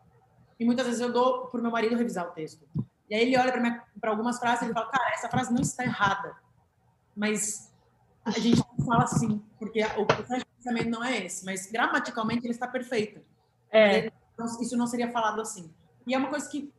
e 0.60 0.66
muitas 0.66 0.86
vezes 0.86 1.02
eu 1.02 1.12
dou 1.12 1.48
para 1.48 1.60
o 1.60 1.64
meu 1.64 1.72
marido 1.72 1.96
revisar 1.96 2.28
o 2.28 2.32
texto. 2.32 2.68
E 3.10 3.16
aí 3.16 3.22
ele 3.22 3.38
olha 3.38 3.52
para 4.00 4.12
algumas 4.12 4.38
frases 4.38 4.62
e 4.62 4.66
ele 4.66 4.74
fala, 4.74 4.90
cara, 4.90 5.14
essa 5.14 5.30
frase 5.30 5.54
não 5.54 5.62
está 5.62 5.84
errada, 5.84 6.36
mas 7.16 7.72
a 8.26 8.32
gente 8.32 8.62
não 8.78 8.86
fala 8.86 9.04
assim, 9.04 9.42
porque 9.58 9.84
o 9.98 10.06
processo 10.06 10.46
de 10.46 10.52
pensamento 10.58 10.90
não 10.90 11.04
é 11.04 11.26
esse, 11.26 11.46
mas 11.46 11.72
gramaticalmente 11.72 12.46
ele 12.46 12.54
está 12.54 12.68
perfeito. 12.68 13.22
É. 13.72 14.12
Isso 14.62 14.78
não 14.78 14.88
seria 14.88 15.12
falado 15.12 15.42
assim. 15.42 15.74
E 16.10 16.14
é 16.16 16.18
uma 16.18 16.30
coisa 16.30 16.50
que 16.50 16.74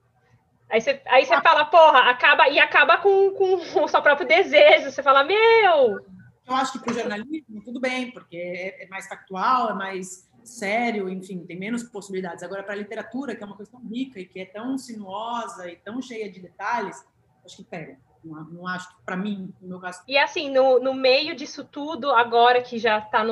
Aí 0.68 0.80
você, 0.80 1.02
aí 1.06 1.26
você 1.26 1.40
fala, 1.40 1.64
porra, 1.64 2.10
acaba 2.10 2.48
e 2.48 2.58
acaba 2.60 2.96
com, 2.98 3.32
com 3.32 3.82
o 3.82 3.88
seu 3.88 4.00
próprio 4.00 4.26
desejo. 4.26 4.90
Você 4.90 5.02
fala, 5.02 5.24
meu. 5.24 5.98
Eu 6.46 6.54
acho 6.54 6.72
que 6.72 6.78
para 6.78 6.92
o 6.92 6.94
jornalismo, 6.94 7.62
tudo 7.64 7.80
bem, 7.80 8.12
porque 8.12 8.36
é, 8.36 8.84
é 8.84 8.88
mais 8.88 9.08
factual, 9.08 9.70
é 9.70 9.74
mais 9.74 10.30
sério, 10.44 11.08
enfim, 11.08 11.44
tem 11.44 11.58
menos 11.58 11.82
possibilidades. 11.82 12.44
Agora, 12.44 12.62
para 12.62 12.74
a 12.74 12.76
literatura, 12.76 13.34
que 13.34 13.42
é 13.42 13.46
uma 13.46 13.56
coisa 13.56 13.70
tão 13.70 13.80
rica 13.80 14.20
e 14.20 14.24
que 14.24 14.40
é 14.40 14.44
tão 14.44 14.78
sinuosa 14.78 15.68
e 15.68 15.76
tão 15.76 16.00
cheia 16.00 16.30
de 16.30 16.40
detalhes, 16.40 17.04
acho 17.44 17.56
que 17.56 17.64
pega. 17.64 17.98
Não, 18.24 18.44
não 18.44 18.66
acho 18.66 18.88
que, 18.88 19.02
para 19.04 19.16
mim, 19.16 19.52
no 19.60 19.68
meu 19.68 19.80
caso. 19.80 20.02
E 20.06 20.18
assim, 20.18 20.50
no, 20.50 20.78
no 20.78 20.94
meio 20.94 21.34
disso 21.34 21.64
tudo, 21.64 22.10
agora 22.10 22.60
que 22.60 22.78
já 22.78 22.98
está 22.98 23.24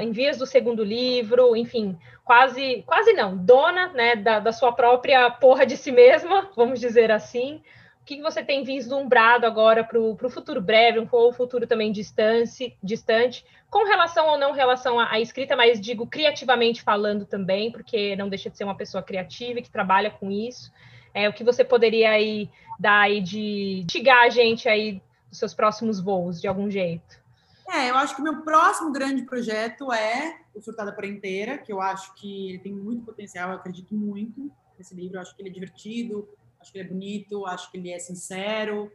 em 0.00 0.12
vias 0.12 0.38
do 0.38 0.46
segundo 0.46 0.84
livro, 0.84 1.56
enfim, 1.56 1.98
quase, 2.24 2.82
quase 2.86 3.12
não, 3.12 3.36
dona 3.36 3.88
né, 3.88 4.16
da, 4.16 4.40
da 4.40 4.52
sua 4.52 4.72
própria 4.72 5.30
porra 5.30 5.66
de 5.66 5.76
si 5.76 5.90
mesma, 5.90 6.50
vamos 6.56 6.80
dizer 6.80 7.10
assim. 7.10 7.62
O 8.02 8.04
que 8.06 8.22
você 8.22 8.40
tem 8.40 8.62
vislumbrado 8.62 9.46
agora 9.46 9.82
para 9.82 9.98
o 9.98 10.30
futuro 10.30 10.60
breve, 10.60 11.00
um 11.00 11.08
ou 11.10 11.32
futuro 11.32 11.66
também 11.66 11.90
distante, 11.90 12.76
distante, 12.80 13.44
com 13.68 13.84
relação 13.84 14.28
ou 14.28 14.38
não 14.38 14.52
relação 14.52 15.00
à, 15.00 15.10
à 15.10 15.20
escrita, 15.20 15.56
mas 15.56 15.80
digo 15.80 16.06
criativamente 16.06 16.82
falando 16.82 17.26
também, 17.26 17.72
porque 17.72 18.14
não 18.14 18.28
deixa 18.28 18.48
de 18.48 18.56
ser 18.56 18.62
uma 18.62 18.76
pessoa 18.76 19.02
criativa 19.02 19.58
e 19.58 19.62
que 19.62 19.70
trabalha 19.70 20.10
com 20.10 20.30
isso. 20.30 20.70
É, 21.16 21.30
o 21.30 21.32
que 21.32 21.42
você 21.42 21.64
poderia 21.64 22.10
aí 22.10 22.50
dar 22.78 23.00
aí 23.00 23.22
de 23.22 23.80
instigar 23.84 24.26
a 24.26 24.28
gente 24.28 24.68
aí 24.68 25.00
dos 25.30 25.38
seus 25.38 25.54
próximos 25.54 25.98
voos, 25.98 26.38
de 26.38 26.46
algum 26.46 26.70
jeito? 26.70 27.18
É, 27.66 27.88
eu 27.88 27.96
acho 27.96 28.14
que 28.14 28.20
o 28.20 28.24
meu 28.24 28.42
próximo 28.42 28.92
grande 28.92 29.22
projeto 29.22 29.90
é 29.90 30.38
o 30.54 30.60
Surtada 30.60 30.92
por 30.92 31.06
Inteira, 31.06 31.56
que 31.56 31.72
eu 31.72 31.80
acho 31.80 32.14
que 32.16 32.50
ele 32.50 32.58
tem 32.58 32.70
muito 32.70 33.02
potencial, 33.06 33.48
eu 33.48 33.56
acredito 33.56 33.94
muito 33.94 34.52
nesse 34.78 34.94
livro, 34.94 35.16
eu 35.16 35.22
acho 35.22 35.34
que 35.34 35.40
ele 35.40 35.48
é 35.48 35.52
divertido, 35.52 36.28
acho 36.60 36.70
que 36.70 36.78
ele 36.78 36.86
é 36.86 36.92
bonito, 36.92 37.46
acho 37.46 37.70
que 37.70 37.78
ele 37.78 37.90
é 37.90 37.98
sincero, 37.98 38.92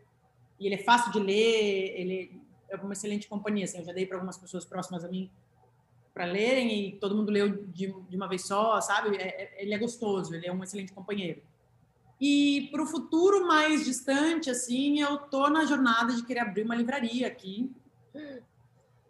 e 0.59 0.67
ele 0.67 0.76
é 0.76 0.84
fácil 0.84 1.11
de 1.11 1.19
ler, 1.19 1.99
ele 1.99 2.39
é 2.69 2.76
uma 2.76 2.93
excelente 2.93 3.28
companhia, 3.28 3.65
assim, 3.65 3.80
eu 3.80 3.86
já 3.86 3.93
dei 3.93 4.05
para 4.05 4.17
algumas 4.17 4.38
pessoas 4.38 4.63
próximas 4.63 5.03
a 5.03 5.07
mim 5.07 5.28
para 6.13 6.26
lerem 6.26 6.88
e 6.88 6.91
todo 6.97 7.15
mundo 7.15 7.32
leu 7.32 7.65
de, 7.65 7.91
de 8.07 8.15
uma 8.15 8.28
vez 8.28 8.45
só, 8.45 8.80
sabe? 8.80 9.17
É, 9.17 9.43
é, 9.43 9.63
ele 9.63 9.74
é 9.74 9.78
gostoso, 9.80 10.36
ele 10.36 10.45
é 10.45 10.53
um 10.53 10.63
excelente 10.63 10.93
companheiro. 10.93 11.41
E 12.22 12.69
para 12.72 12.84
o 12.84 12.86
futuro 12.86 13.47
mais 13.47 13.84
distante, 13.84 14.47
assim, 14.47 15.01
eu 15.01 15.17
tô 15.17 15.49
na 15.49 15.65
jornada 15.65 16.13
de 16.13 16.24
querer 16.24 16.41
abrir 16.41 16.61
uma 16.61 16.76
livraria 16.76 17.26
aqui. 17.26 17.74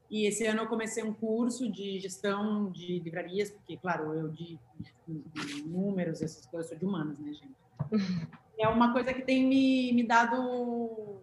E 0.10 0.26
esse 0.26 0.46
ano 0.46 0.62
eu 0.62 0.68
comecei 0.68 1.04
um 1.04 1.14
curso 1.14 1.70
de 1.70 2.00
gestão 2.00 2.72
de 2.72 3.00
livrarias, 3.00 3.52
porque, 3.52 3.76
claro, 3.76 4.14
eu 4.14 4.30
de, 4.30 4.58
de 5.06 5.64
números, 5.64 6.22
essas 6.22 6.46
coisas, 6.46 6.70
sou 6.70 6.78
de 6.78 6.86
humanas, 6.86 7.20
né, 7.20 7.34
gente? 7.34 7.52
é 8.58 8.68
uma 8.68 8.94
coisa 8.94 9.14
que 9.14 9.24
tem 9.24 9.46
me, 9.46 9.92
me 9.92 10.04
dado 10.04 11.18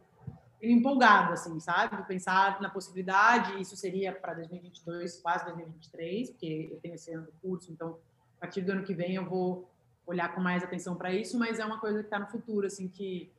empolgado, 0.60 1.32
assim, 1.32 1.58
sabe? 1.60 2.06
Pensar 2.06 2.60
na 2.60 2.68
possibilidade, 2.68 3.60
isso 3.60 3.76
seria 3.76 4.12
para 4.12 4.34
2022, 4.34 5.20
quase 5.20 5.44
2023, 5.44 6.30
porque 6.30 6.68
eu 6.70 6.78
tenho 6.80 6.96
esse 6.96 7.12
ano 7.12 7.26
do 7.26 7.32
curso, 7.40 7.72
então 7.72 7.96
a 8.36 8.40
partir 8.40 8.62
do 8.62 8.72
ano 8.72 8.84
que 8.84 8.92
vem 8.92 9.14
eu 9.14 9.24
vou 9.24 9.68
olhar 10.08 10.34
com 10.34 10.40
mais 10.40 10.64
atenção 10.64 10.96
para 10.96 11.12
isso, 11.12 11.38
mas 11.38 11.58
é 11.58 11.64
uma 11.64 11.78
coisa 11.78 11.98
que 11.98 12.06
está 12.06 12.18
no 12.18 12.26
futuro, 12.26 12.66
assim, 12.66 12.88
que 12.88 13.30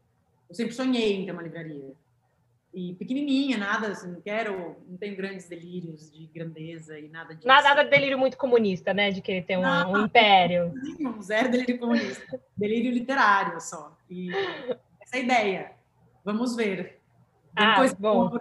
eu 0.48 0.56
sempre 0.56 0.74
sonhei 0.74 1.16
em 1.16 1.26
ter 1.26 1.32
uma 1.32 1.42
livraria. 1.42 1.94
E 2.72 2.94
pequenininha, 2.94 3.58
nada, 3.58 3.88
assim, 3.88 4.12
não 4.12 4.22
quero, 4.22 4.76
não 4.88 4.96
tenho 4.96 5.16
grandes 5.16 5.50
delírios 5.50 6.12
de 6.12 6.28
grandeza 6.28 7.00
e 7.00 7.10
nada 7.10 7.34
disso. 7.34 7.48
Nada, 7.48 7.70
nada 7.70 7.84
de 7.84 7.90
delírio 7.90 8.20
muito 8.20 8.38
comunista, 8.38 8.94
né? 8.94 9.10
De 9.10 9.22
querer 9.22 9.44
ter 9.44 9.58
um, 9.58 9.64
não, 9.64 9.94
um 9.94 10.06
império. 10.06 10.72
Nenhum, 10.78 11.20
zero 11.20 11.50
delírio 11.50 11.80
comunista. 11.80 12.40
delírio 12.56 12.92
literário 12.92 13.60
só. 13.60 13.98
E 14.08 14.30
essa 15.02 15.16
é 15.16 15.18
a 15.18 15.24
ideia. 15.24 15.72
Vamos 16.24 16.56
ver. 16.56 16.99
Ah, 17.56 17.84
bom. 17.98 18.38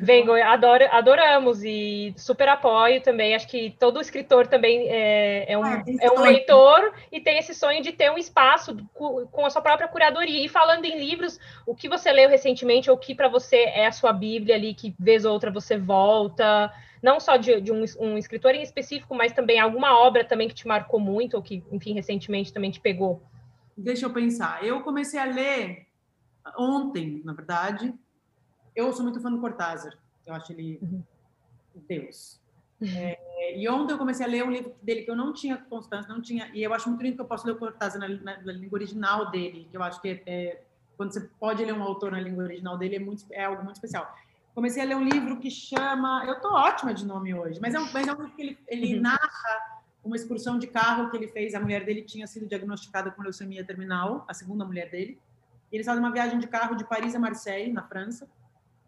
Vengo, 0.00 0.32
adoro, 0.32 0.84
adoramos 0.90 1.62
e 1.64 2.14
super 2.16 2.48
apoio 2.48 3.02
também. 3.02 3.34
Acho 3.34 3.48
que 3.48 3.74
todo 3.78 4.00
escritor 4.00 4.46
também 4.46 4.88
é, 4.88 5.52
é 5.52 5.58
um, 5.58 5.64
ah, 5.64 5.84
é 6.00 6.10
um 6.10 6.20
leitor 6.20 6.92
e 7.10 7.20
tem 7.20 7.38
esse 7.38 7.54
sonho 7.54 7.82
de 7.82 7.92
ter 7.92 8.10
um 8.10 8.18
espaço 8.18 8.76
com 8.94 9.44
a 9.44 9.50
sua 9.50 9.60
própria 9.60 9.88
curadoria. 9.88 10.44
E 10.44 10.48
falando 10.48 10.84
em 10.84 10.98
livros, 10.98 11.38
o 11.66 11.74
que 11.74 11.88
você 11.88 12.10
leu 12.12 12.28
recentemente 12.28 12.90
ou 12.90 12.96
o 12.96 12.98
que 12.98 13.14
para 13.14 13.28
você 13.28 13.56
é 13.56 13.86
a 13.86 13.92
sua 13.92 14.12
Bíblia 14.12 14.54
ali, 14.54 14.74
que 14.74 14.94
vez 14.98 15.24
ou 15.24 15.32
outra 15.32 15.50
você 15.50 15.76
volta? 15.76 16.72
Não 17.02 17.20
só 17.20 17.36
de, 17.36 17.60
de 17.60 17.70
um, 17.70 17.84
um, 18.00 18.16
escritor 18.16 18.54
em 18.54 18.62
específico, 18.62 19.14
mas 19.14 19.32
também 19.32 19.60
alguma 19.60 19.98
obra 19.98 20.24
também 20.24 20.48
que 20.48 20.54
te 20.54 20.66
marcou 20.66 20.98
muito 20.98 21.34
ou 21.34 21.42
que, 21.42 21.62
enfim, 21.70 21.92
recentemente 21.92 22.52
também 22.52 22.70
te 22.70 22.80
pegou. 22.80 23.22
Deixa 23.76 24.06
eu 24.06 24.10
pensar. 24.10 24.64
Eu 24.64 24.80
comecei 24.80 25.20
a 25.20 25.24
ler 25.24 25.86
ontem, 26.56 27.20
na 27.24 27.32
verdade, 27.32 27.92
eu 28.74 28.92
sou 28.92 29.02
muito 29.02 29.20
fã 29.20 29.30
do 29.30 29.40
Cortázar. 29.40 29.96
Eu 30.26 30.34
acho 30.34 30.52
ele 30.52 30.78
uhum. 30.82 31.02
Deus. 31.88 32.40
É, 32.82 33.58
e 33.58 33.68
ontem 33.68 33.92
eu 33.92 33.98
comecei 33.98 34.26
a 34.26 34.28
ler 34.28 34.44
um 34.44 34.50
livro 34.50 34.74
dele 34.82 35.02
que 35.02 35.10
eu 35.10 35.16
não 35.16 35.32
tinha 35.32 35.56
constância, 35.56 36.12
não 36.12 36.20
tinha. 36.20 36.50
E 36.52 36.62
eu 36.62 36.72
acho 36.74 36.88
muito 36.88 37.02
lindo 37.02 37.16
que 37.16 37.22
eu 37.22 37.26
posso 37.26 37.46
ler 37.46 37.52
o 37.52 37.56
Cortázar 37.56 38.00
na, 38.00 38.08
na, 38.08 38.42
na 38.42 38.52
língua 38.52 38.76
original 38.76 39.30
dele, 39.30 39.66
que 39.70 39.76
eu 39.76 39.82
acho 39.82 40.00
que 40.00 40.08
é, 40.08 40.22
é, 40.26 40.62
quando 40.96 41.12
você 41.12 41.20
pode 41.40 41.64
ler 41.64 41.72
um 41.72 41.82
autor 41.82 42.12
na 42.12 42.20
língua 42.20 42.44
original 42.44 42.76
dele 42.76 42.96
é, 42.96 42.98
muito, 42.98 43.24
é 43.30 43.44
algo 43.44 43.62
muito 43.62 43.76
especial. 43.76 44.12
Comecei 44.54 44.82
a 44.82 44.86
ler 44.86 44.96
um 44.96 45.04
livro 45.04 45.38
que 45.38 45.50
chama. 45.50 46.24
Eu 46.26 46.40
tô 46.40 46.52
ótima 46.52 46.94
de 46.94 47.04
nome 47.04 47.34
hoje, 47.34 47.60
mas 47.60 47.74
é 47.74 47.80
um, 47.80 47.90
mas 47.92 48.06
é 48.06 48.12
um 48.12 48.16
livro 48.16 48.32
que 48.36 48.42
ele, 48.42 48.58
ele 48.68 48.96
uhum. 48.96 49.02
narra 49.02 49.82
uma 50.04 50.16
excursão 50.16 50.58
de 50.58 50.66
carro 50.66 51.10
que 51.10 51.16
ele 51.16 51.28
fez. 51.28 51.54
A 51.54 51.60
mulher 51.60 51.84
dele 51.84 52.02
tinha 52.02 52.26
sido 52.26 52.46
diagnosticada 52.46 53.10
com 53.10 53.22
leucemia 53.22 53.64
terminal, 53.64 54.24
a 54.28 54.34
segunda 54.34 54.64
mulher 54.64 54.90
dele. 54.90 55.18
E 55.72 55.76
eles 55.76 55.86
fazem 55.86 56.00
uma 56.00 56.12
viagem 56.12 56.38
de 56.38 56.46
carro 56.46 56.76
de 56.76 56.84
Paris 56.84 57.14
a 57.14 57.18
Marseille, 57.18 57.72
na 57.72 57.82
França 57.82 58.28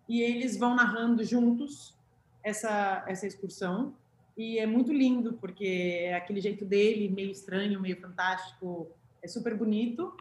e 0.08 0.22
eles 0.22 0.56
vão 0.56 0.74
narrando 0.74 1.24
juntos 1.24 1.94
essa, 2.42 3.04
essa 3.06 3.26
excursão. 3.26 3.94
E 4.36 4.58
é 4.58 4.66
muito 4.66 4.92
lindo, 4.92 5.34
porque 5.34 6.00
é 6.02 6.14
aquele 6.14 6.40
jeito 6.40 6.64
dele, 6.64 7.08
meio 7.08 7.30
estranho, 7.30 7.80
meio 7.80 8.00
fantástico, 8.00 8.90
é 9.22 9.26
super 9.26 9.54
bonito. 9.56 10.14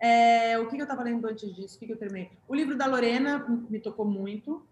É, 0.00 0.58
o 0.58 0.64
que, 0.66 0.76
que 0.76 0.82
eu 0.82 0.84
estava 0.84 1.02
lendo 1.02 1.26
antes 1.26 1.54
disso? 1.54 1.76
O 1.76 1.78
que, 1.78 1.86
que 1.86 1.92
eu 1.92 1.98
terminei? 1.98 2.30
O 2.48 2.54
livro 2.54 2.76
da 2.76 2.86
Lorena 2.86 3.46
me 3.68 3.78
tocou 3.78 4.04
muito. 4.04 4.66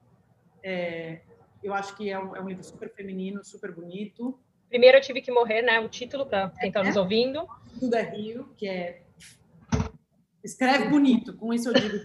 É, 0.62 1.20
eu 1.62 1.72
acho 1.74 1.96
que 1.96 2.10
é 2.10 2.18
um, 2.18 2.34
é 2.34 2.40
um, 2.40 2.48
livro 2.48 2.64
super 2.64 2.90
feminino, 2.92 3.44
super 3.44 3.72
bonito. 3.72 4.38
Primeiro 4.68 4.98
eu 4.98 5.02
tive 5.02 5.20
que 5.20 5.30
morrer, 5.30 5.62
né? 5.62 5.78
O 5.80 5.88
título 5.88 6.26
para 6.26 6.50
quem 6.50 6.68
está 6.68 6.80
é, 6.80 6.84
nos 6.84 6.96
ouvindo. 6.96 7.46
Tudo 7.78 7.94
é 7.94 8.02
Rio, 8.02 8.48
que 8.56 8.66
é 8.66 9.02
escreve 10.42 10.88
bonito. 10.88 11.34
Com 11.34 11.52
isso 11.52 11.68
eu 11.68 11.74
digo 11.74 12.04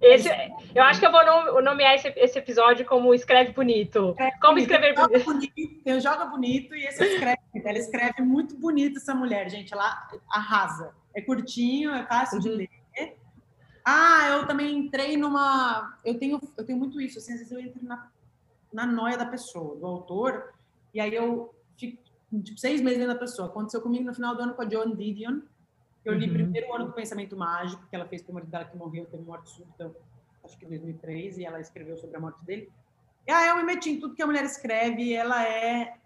esse, 0.00 0.28
eu 0.74 0.82
acho 0.84 1.00
que 1.00 1.06
eu 1.06 1.10
vou 1.10 1.62
nomear 1.62 1.94
esse, 1.94 2.08
esse 2.16 2.38
episódio 2.38 2.86
como 2.86 3.12
Escreve 3.12 3.52
Bonito. 3.52 4.10
Escreve 4.10 4.38
como 4.40 4.58
escrever 4.58 4.94
bonito. 4.94 5.24
bonito. 5.24 5.82
Eu 5.84 6.00
jogo 6.00 6.30
bonito 6.30 6.74
e 6.74 6.84
esse 6.84 7.04
escreve. 7.04 7.38
Ela 7.54 7.78
escreve 7.78 8.22
muito 8.22 8.56
bonito, 8.56 8.98
essa 8.98 9.14
mulher, 9.14 9.50
gente. 9.50 9.72
Ela 9.72 10.08
arrasa. 10.30 10.94
É 11.14 11.20
curtinho, 11.20 11.90
é 11.92 12.06
fácil 12.06 12.36
uhum. 12.36 12.42
de 12.42 12.48
ler. 12.50 12.70
Ah, 13.84 14.28
eu 14.32 14.46
também 14.46 14.76
entrei 14.76 15.16
numa. 15.16 15.98
Eu 16.04 16.18
tenho, 16.18 16.38
eu 16.56 16.64
tenho 16.64 16.78
muito 16.78 17.00
isso. 17.00 17.18
Assim, 17.18 17.32
às 17.32 17.38
vezes 17.38 17.52
eu 17.52 17.58
entro 17.58 17.82
na, 17.82 18.10
na 18.72 18.86
noia 18.86 19.16
da 19.16 19.24
pessoa, 19.24 19.76
do 19.76 19.86
autor, 19.86 20.52
e 20.92 21.00
aí 21.00 21.14
eu 21.14 21.54
fico 21.76 22.02
tipo, 22.44 22.58
seis 22.58 22.80
meses 22.82 22.98
dentro 22.98 23.14
da 23.14 23.18
pessoa. 23.18 23.48
Aconteceu 23.48 23.80
comigo 23.80 24.04
no 24.04 24.14
final 24.14 24.36
do 24.36 24.42
ano 24.42 24.54
com 24.54 24.62
a 24.62 24.68
Joan 24.68 24.94
Didion 24.94 25.40
eu 26.10 26.14
li 26.18 26.26
uhum. 26.26 26.32
primeiro 26.32 26.74
ano 26.74 26.86
do 26.86 26.92
Pensamento 26.92 27.36
Mágico, 27.36 27.86
que 27.88 27.94
ela 27.94 28.06
fez 28.06 28.22
com 28.22 28.32
o 28.32 28.34
marido 28.34 28.50
dela 28.50 28.64
que 28.64 28.76
morreu, 28.76 29.06
teve 29.06 29.22
morte 29.22 29.50
súbita, 29.50 29.94
acho 30.44 30.56
que 30.58 30.64
em 30.64 30.68
2003, 30.68 31.38
e 31.38 31.44
ela 31.44 31.60
escreveu 31.60 31.96
sobre 31.96 32.16
a 32.16 32.20
morte 32.20 32.42
dele. 32.44 32.70
E 33.26 33.30
aí 33.30 33.48
eu 33.48 33.56
me 33.56 33.62
meti 33.62 33.90
em 33.90 34.00
tudo 34.00 34.14
que 34.14 34.22
a 34.22 34.26
mulher 34.26 34.44
escreve, 34.44 35.12
ela 35.12 35.46
é 35.46 35.98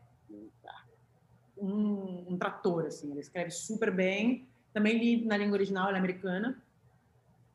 um, 1.56 2.32
um 2.32 2.36
trator, 2.36 2.86
assim, 2.86 3.12
ela 3.12 3.20
escreve 3.20 3.50
super 3.50 3.94
bem. 3.94 4.48
Também 4.72 4.98
li 4.98 5.24
na 5.24 5.36
língua 5.36 5.54
original, 5.54 5.88
ela 5.88 5.96
é 5.96 6.00
americana. 6.00 6.60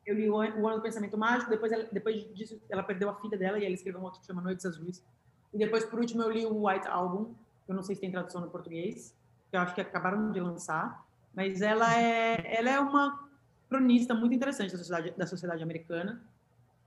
Eu 0.06 0.14
li 0.14 0.30
o, 0.30 0.40
Ano 0.40 0.76
do 0.76 0.82
Pensamento 0.82 1.18
Mágico, 1.18 1.50
depois, 1.50 1.70
ela, 1.70 1.84
depois 1.92 2.34
disso 2.34 2.58
ela 2.70 2.82
perdeu 2.82 3.10
a 3.10 3.14
filha 3.16 3.36
dela 3.36 3.58
e 3.58 3.64
ela 3.64 3.74
escreveu 3.74 4.00
um 4.00 4.04
outro 4.04 4.20
que 4.20 4.26
chama 4.26 4.40
Noites 4.40 4.64
Azuis. 4.64 5.04
E 5.52 5.58
depois, 5.58 5.84
por 5.84 5.98
último, 5.98 6.22
eu 6.22 6.30
li 6.30 6.46
o 6.46 6.66
White 6.66 6.88
Album, 6.88 7.34
que 7.66 7.72
eu 7.72 7.74
não 7.74 7.82
sei 7.82 7.94
se 7.94 8.00
tem 8.00 8.10
tradução 8.10 8.40
no 8.40 8.48
português, 8.48 9.14
que 9.50 9.56
eu 9.56 9.60
acho 9.60 9.74
que 9.74 9.80
acabaram 9.82 10.32
de 10.32 10.40
lançar 10.40 11.06
mas 11.38 11.62
ela 11.62 11.96
é, 11.96 12.52
ela 12.58 12.68
é 12.68 12.80
uma 12.80 13.30
cronista 13.68 14.12
muito 14.12 14.34
interessante 14.34 14.72
da 14.72 14.78
sociedade, 14.78 15.10
da 15.16 15.24
sociedade 15.24 15.62
americana. 15.62 16.20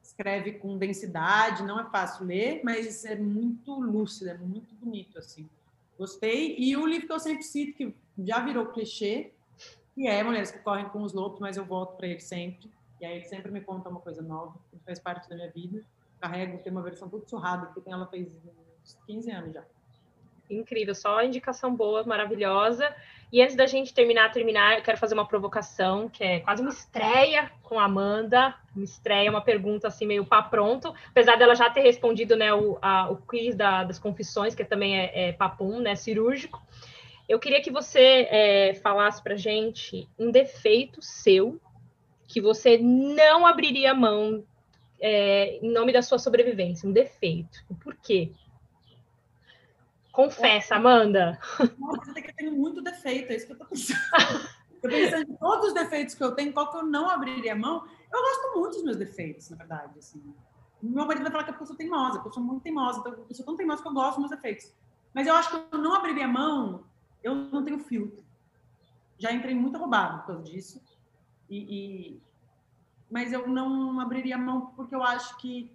Escreve 0.03 0.51
com 0.55 0.77
densidade, 0.77 1.63
não 1.63 1.79
é 1.79 1.85
fácil 1.85 2.25
ler, 2.25 2.59
mas 2.61 3.05
é 3.05 3.15
muito 3.15 3.79
lúcida, 3.79 4.31
é 4.31 4.37
muito 4.37 4.75
bonito, 4.75 5.17
assim. 5.17 5.49
Gostei. 5.97 6.57
E 6.59 6.75
o 6.75 6.85
livro 6.85 7.07
que 7.07 7.13
eu 7.13 7.19
sempre 7.19 7.43
cito, 7.43 7.77
que 7.77 7.95
já 8.17 8.43
virou 8.43 8.65
clichê, 8.65 9.31
que 9.95 10.05
é 10.05 10.21
Mulheres 10.21 10.51
que 10.51 10.59
Correm 10.59 10.89
com 10.89 11.01
os 11.01 11.13
Lobos, 11.13 11.39
mas 11.39 11.55
eu 11.55 11.63
volto 11.63 11.95
para 11.95 12.07
ele 12.07 12.19
sempre. 12.19 12.69
E 12.99 13.05
aí 13.05 13.19
ele 13.19 13.25
sempre 13.25 13.49
me 13.51 13.61
conta 13.61 13.87
uma 13.87 14.01
coisa 14.01 14.21
nova, 14.21 14.59
que 14.69 14.77
faz 14.79 14.99
parte 14.99 15.29
da 15.29 15.35
minha 15.37 15.49
vida. 15.49 15.81
Carrego, 16.19 16.57
tem 16.57 16.73
uma 16.73 16.81
versão 16.81 17.07
tudo 17.07 17.25
surrada, 17.25 17.67
que 17.67 17.89
ela 17.89 18.05
fez 18.05 18.27
uns 18.83 18.97
15 19.07 19.31
anos 19.31 19.53
já. 19.53 19.63
Incrível, 20.49 20.93
só 20.93 21.23
indicação 21.23 21.73
boa, 21.73 22.03
maravilhosa. 22.03 22.93
E 23.31 23.41
antes 23.41 23.55
da 23.55 23.65
gente 23.65 23.93
terminar, 23.93 24.29
terminar, 24.31 24.77
eu 24.77 24.83
quero 24.83 24.97
fazer 24.97 25.13
uma 25.13 25.25
provocação, 25.25 26.09
que 26.09 26.21
é 26.21 26.41
quase 26.41 26.61
uma 26.61 26.71
estreia 26.71 27.49
com 27.63 27.79
a 27.79 27.85
Amanda, 27.85 28.53
uma 28.75 28.83
estreia, 28.83 29.31
uma 29.31 29.39
pergunta 29.39 29.87
assim 29.87 30.05
meio 30.05 30.25
pá 30.25 30.41
pronto, 30.41 30.93
apesar 31.09 31.37
dela 31.37 31.55
já 31.55 31.69
ter 31.69 31.79
respondido 31.79 32.35
né, 32.35 32.53
o, 32.53 32.77
a, 32.81 33.09
o 33.09 33.15
quiz 33.15 33.55
da, 33.55 33.85
das 33.85 33.97
confissões, 33.97 34.53
que 34.53 34.65
também 34.65 34.99
é, 34.99 35.29
é 35.29 35.31
papum, 35.31 35.79
né, 35.79 35.95
cirúrgico. 35.95 36.61
Eu 37.29 37.39
queria 37.39 37.61
que 37.61 37.71
você 37.71 38.27
é, 38.29 38.73
falasse 38.83 39.23
para 39.23 39.37
gente 39.37 40.09
um 40.19 40.29
defeito 40.29 41.01
seu 41.01 41.57
que 42.27 42.41
você 42.41 42.77
não 42.77 43.47
abriria 43.47 43.93
mão 43.93 44.43
é, 44.99 45.57
em 45.61 45.71
nome 45.71 45.93
da 45.93 46.01
sua 46.01 46.19
sobrevivência, 46.19 46.87
um 46.87 46.91
defeito. 46.91 47.63
Por 47.81 47.95
quê? 47.95 48.31
Confessa, 50.11 50.75
Amanda. 50.75 51.39
Nossa, 51.77 52.13
que 52.13 52.29
eu 52.29 52.35
tenho 52.35 52.51
muito 52.51 52.81
defeito, 52.81 53.31
é 53.31 53.35
isso 53.35 53.47
que 53.47 53.53
eu 53.53 53.57
tô 53.57 53.65
pensando. 53.65 53.99
Eu 54.83 54.89
pensando 54.89 55.31
em 55.31 55.35
todos 55.35 55.67
os 55.67 55.73
defeitos 55.73 56.15
que 56.15 56.23
eu 56.23 56.33
tenho, 56.33 56.51
qual 56.51 56.71
que 56.71 56.77
eu 56.77 56.83
não 56.83 57.09
abriria 57.09 57.55
mão. 57.55 57.85
Eu 58.11 58.21
gosto 58.21 58.59
muito 58.59 58.73
dos 58.73 58.83
meus 58.83 58.97
defeitos, 58.97 59.49
na 59.49 59.57
verdade. 59.57 59.99
Assim. 59.99 60.21
Meu 60.81 61.05
marido 61.05 61.23
vai 61.23 61.31
falar 61.31 61.43
que 61.43 61.51
é 61.51 61.53
eu 61.53 61.65
sou 61.65 61.75
teimosa, 61.75 62.13
porque 62.15 62.29
eu 62.29 62.33
sou 62.33 62.43
muito 62.43 62.63
teimosa. 62.63 62.99
Então 62.99 63.13
eu 63.29 63.35
sou 63.35 63.45
tão 63.45 63.55
teimosa 63.55 63.81
que 63.81 63.87
eu 63.87 63.93
gosto 63.93 64.19
dos 64.19 64.29
meus 64.29 64.31
defeitos. 64.31 64.73
Mas 65.13 65.27
eu 65.27 65.35
acho 65.35 65.49
que 65.49 65.75
eu 65.75 65.79
não 65.79 65.93
abriria 65.93 66.27
mão, 66.27 66.83
eu 67.23 67.35
não 67.35 67.63
tenho 67.63 67.79
filtro. 67.79 68.23
Já 69.17 69.31
entrei 69.31 69.53
muito 69.53 69.77
roubado 69.77 70.19
por 70.19 70.27
causa 70.27 70.43
disso. 70.43 70.81
E, 71.49 71.57
e... 71.57 72.21
Mas 73.09 73.31
eu 73.31 73.47
não 73.47 73.99
abriria 73.99 74.37
mão 74.37 74.73
porque 74.75 74.95
eu 74.95 75.03
acho 75.03 75.37
que 75.37 75.71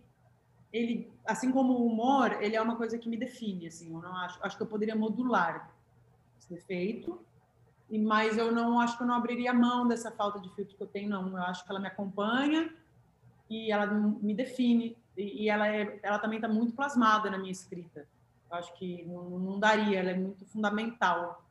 ele, 0.72 1.10
assim 1.24 1.50
como 1.50 1.72
o 1.74 1.86
humor, 1.86 2.42
ele 2.42 2.56
é 2.56 2.60
uma 2.60 2.76
coisa 2.76 2.98
que 2.98 3.08
me 3.08 3.16
define, 3.16 3.66
assim, 3.66 3.92
eu 3.92 4.00
não 4.00 4.14
acho, 4.16 4.38
acho 4.42 4.56
que 4.56 4.62
eu 4.62 4.66
poderia 4.66 4.94
modular 4.94 5.70
esse 6.38 6.52
defeito, 6.52 7.20
e 7.88 7.98
mas 7.98 8.36
eu 8.36 8.50
não 8.52 8.80
acho 8.80 8.96
que 8.96 9.02
eu 9.02 9.06
não 9.06 9.14
abriria 9.14 9.52
mão 9.52 9.86
dessa 9.86 10.10
falta 10.10 10.40
de 10.40 10.48
filtro 10.50 10.76
que 10.76 10.82
eu 10.82 10.88
tenho, 10.88 11.08
não. 11.08 11.28
Eu 11.28 11.42
acho 11.44 11.64
que 11.64 11.70
ela 11.70 11.78
me 11.78 11.86
acompanha 11.86 12.72
e 13.48 13.70
ela 13.70 13.86
me 13.86 14.34
define 14.34 14.96
e, 15.16 15.44
e 15.44 15.48
ela 15.48 15.68
é, 15.68 15.98
ela 16.02 16.18
também 16.18 16.38
está 16.38 16.48
muito 16.48 16.72
plasmada 16.74 17.30
na 17.30 17.38
minha 17.38 17.52
escrita. 17.52 18.06
Eu 18.50 18.56
acho 18.56 18.74
que 18.74 19.04
não, 19.04 19.30
não 19.38 19.58
daria, 19.58 20.00
ela 20.00 20.10
é 20.10 20.14
muito 20.14 20.44
fundamental 20.46 21.44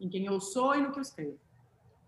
em 0.00 0.08
quem 0.08 0.24
eu 0.24 0.40
sou 0.40 0.74
e 0.74 0.80
no 0.80 0.90
que 0.90 0.98
eu 0.98 1.02
escrevo. 1.02 1.38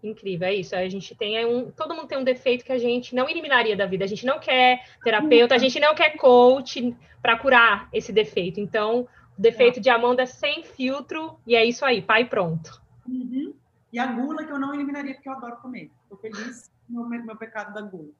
Incrível, 0.02 0.48
é 0.48 0.54
isso. 0.54 0.74
A 0.76 0.88
gente 0.88 1.14
tem 1.14 1.44
um. 1.46 1.70
Todo 1.70 1.94
mundo 1.94 2.06
tem 2.06 2.18
um 2.18 2.24
defeito 2.24 2.64
que 2.64 2.72
a 2.72 2.78
gente 2.78 3.14
não 3.14 3.28
eliminaria 3.28 3.76
da 3.76 3.86
vida. 3.86 4.04
A 4.04 4.08
gente 4.08 4.26
não 4.26 4.38
quer 4.38 4.84
terapeuta, 5.02 5.54
a 5.54 5.58
gente 5.58 5.80
não 5.80 5.94
quer 5.94 6.16
coach 6.16 6.94
para 7.20 7.38
curar 7.38 7.88
esse 7.92 8.12
defeito. 8.12 8.60
Então, 8.60 9.08
o 9.36 9.40
defeito 9.40 9.78
é. 9.78 9.82
de 9.82 9.90
Amanda 9.90 10.22
é 10.22 10.26
sem 10.26 10.62
filtro, 10.62 11.38
e 11.46 11.56
é 11.56 11.64
isso 11.64 11.84
aí, 11.84 12.00
pai 12.00 12.24
pronto. 12.24 12.80
Uhum. 13.08 13.54
E 13.92 13.98
a 13.98 14.06
gula 14.06 14.44
que 14.44 14.52
eu 14.52 14.58
não 14.58 14.74
eliminaria, 14.74 15.14
porque 15.14 15.28
eu 15.28 15.32
adoro 15.32 15.56
comer. 15.56 15.90
Estou 16.02 16.18
feliz. 16.18 16.70
meu, 16.88 17.04
meu 17.04 17.36
pecado 17.36 17.72
da 17.72 17.80
gula. 17.80 18.10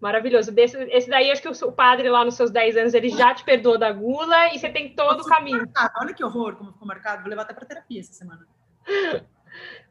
Maravilhoso. 0.00 0.50
Desse, 0.52 0.76
esse 0.84 1.10
daí, 1.10 1.30
acho 1.30 1.42
que 1.42 1.48
o, 1.48 1.68
o, 1.68 1.72
padre 1.72 2.08
lá 2.08 2.24
nos 2.24 2.34
seus 2.34 2.50
10 2.50 2.76
anos, 2.76 2.94
ele 2.94 3.10
já 3.10 3.34
te 3.34 3.44
perdoou 3.44 3.78
da 3.78 3.92
gula 3.92 4.54
e 4.54 4.58
você 4.58 4.68
tem 4.68 4.94
todo 4.94 5.20
o 5.20 5.26
caminho. 5.26 5.58
Marcado. 5.58 5.92
Olha 6.00 6.14
que 6.14 6.24
horror 6.24 6.56
como 6.56 6.72
ficou 6.72 6.88
marcado. 6.88 7.22
Vou 7.22 7.30
levar 7.30 7.42
até 7.42 7.52
para 7.52 7.66
terapia 7.66 8.00
essa 8.00 8.12
semana. 8.12 8.46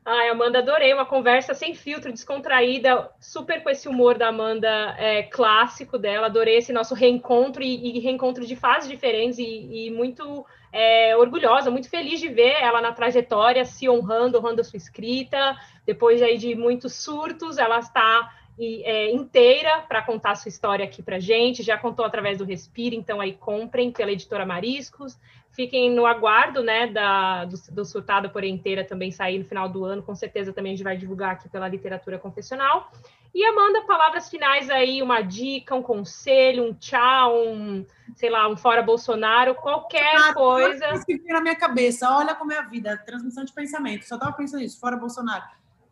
Ai, 0.09 0.29
Amanda, 0.29 0.59
adorei 0.59 0.93
uma 0.93 1.05
conversa 1.05 1.53
sem 1.53 1.75
filtro, 1.75 2.13
descontraída, 2.13 3.11
super 3.19 3.61
com 3.61 3.69
esse 3.69 3.89
humor 3.89 4.17
da 4.17 4.29
Amanda 4.29 4.95
é, 4.97 5.23
clássico 5.23 5.97
dela. 5.97 6.27
Adorei 6.27 6.55
esse 6.57 6.71
nosso 6.71 6.95
reencontro 6.95 7.61
e, 7.61 7.97
e 7.97 7.99
reencontro 7.99 8.45
de 8.45 8.55
fases 8.55 8.89
diferentes 8.89 9.37
e, 9.37 9.87
e 9.87 9.91
muito 9.91 10.45
é, 10.71 11.13
orgulhosa, 11.17 11.69
muito 11.69 11.89
feliz 11.89 12.21
de 12.21 12.29
ver 12.29 12.55
ela 12.61 12.79
na 12.79 12.93
trajetória, 12.93 13.65
se 13.65 13.89
honrando, 13.89 14.37
honrando 14.37 14.61
a 14.61 14.63
sua 14.63 14.77
escrita. 14.77 15.57
Depois 15.85 16.21
aí 16.21 16.37
de 16.37 16.55
muitos 16.55 16.93
surtos, 16.93 17.57
ela 17.57 17.79
está 17.79 18.33
e, 18.57 18.83
é, 18.83 19.11
inteira 19.11 19.81
para 19.89 20.01
contar 20.01 20.35
sua 20.35 20.47
história 20.49 20.85
aqui 20.85 21.03
para 21.03 21.19
gente. 21.19 21.63
Já 21.63 21.77
contou 21.77 22.05
através 22.05 22.37
do 22.37 22.45
Respira, 22.45 22.95
então 22.95 23.19
aí 23.19 23.33
comprem 23.33 23.91
pela 23.91 24.11
editora 24.11 24.45
Mariscos. 24.45 25.17
Fiquem 25.57 25.89
no 25.89 26.05
aguardo, 26.05 26.61
né, 26.61 26.85
da, 26.85 27.43
do, 27.45 27.57
do 27.71 27.83
Surtado 27.83 28.29
por 28.29 28.43
Inteira 28.43 28.83
também 28.83 29.09
sair 29.11 29.39
no 29.39 29.45
final 29.45 29.67
do 29.67 29.83
ano. 29.85 30.03
Com 30.03 30.13
certeza 30.13 30.53
também 30.53 30.73
a 30.73 30.75
gente 30.75 30.83
vai 30.83 30.95
divulgar 30.95 31.31
aqui 31.31 31.49
pela 31.49 31.67
Literatura 31.67 32.19
Confessional. 32.19 32.91
E 33.33 33.43
Amanda, 33.43 33.81
palavras 33.81 34.29
finais 34.29 34.69
aí, 34.69 35.01
uma 35.01 35.23
dica, 35.23 35.73
um 35.73 35.81
conselho, 35.81 36.63
um 36.63 36.75
tchau, 36.75 37.43
um, 37.43 37.83
sei 38.15 38.29
lá, 38.29 38.47
um 38.47 38.55
fora 38.55 38.83
Bolsonaro, 38.83 39.55
qualquer 39.55 40.29
ah, 40.29 40.33
coisa. 40.35 40.93
Isso 40.93 41.07
que 41.07 41.17
na 41.33 41.41
minha 41.41 41.55
cabeça, 41.55 42.07
olha 42.07 42.35
como 42.35 42.51
é 42.51 42.59
a 42.59 42.61
vida, 42.61 42.95
transmissão 42.95 43.43
de 43.43 43.51
pensamento. 43.51 44.07
Só 44.07 44.13
estava 44.13 44.33
pensando 44.33 44.61
isso, 44.61 44.79
fora 44.79 44.95
Bolsonaro. 44.95 45.43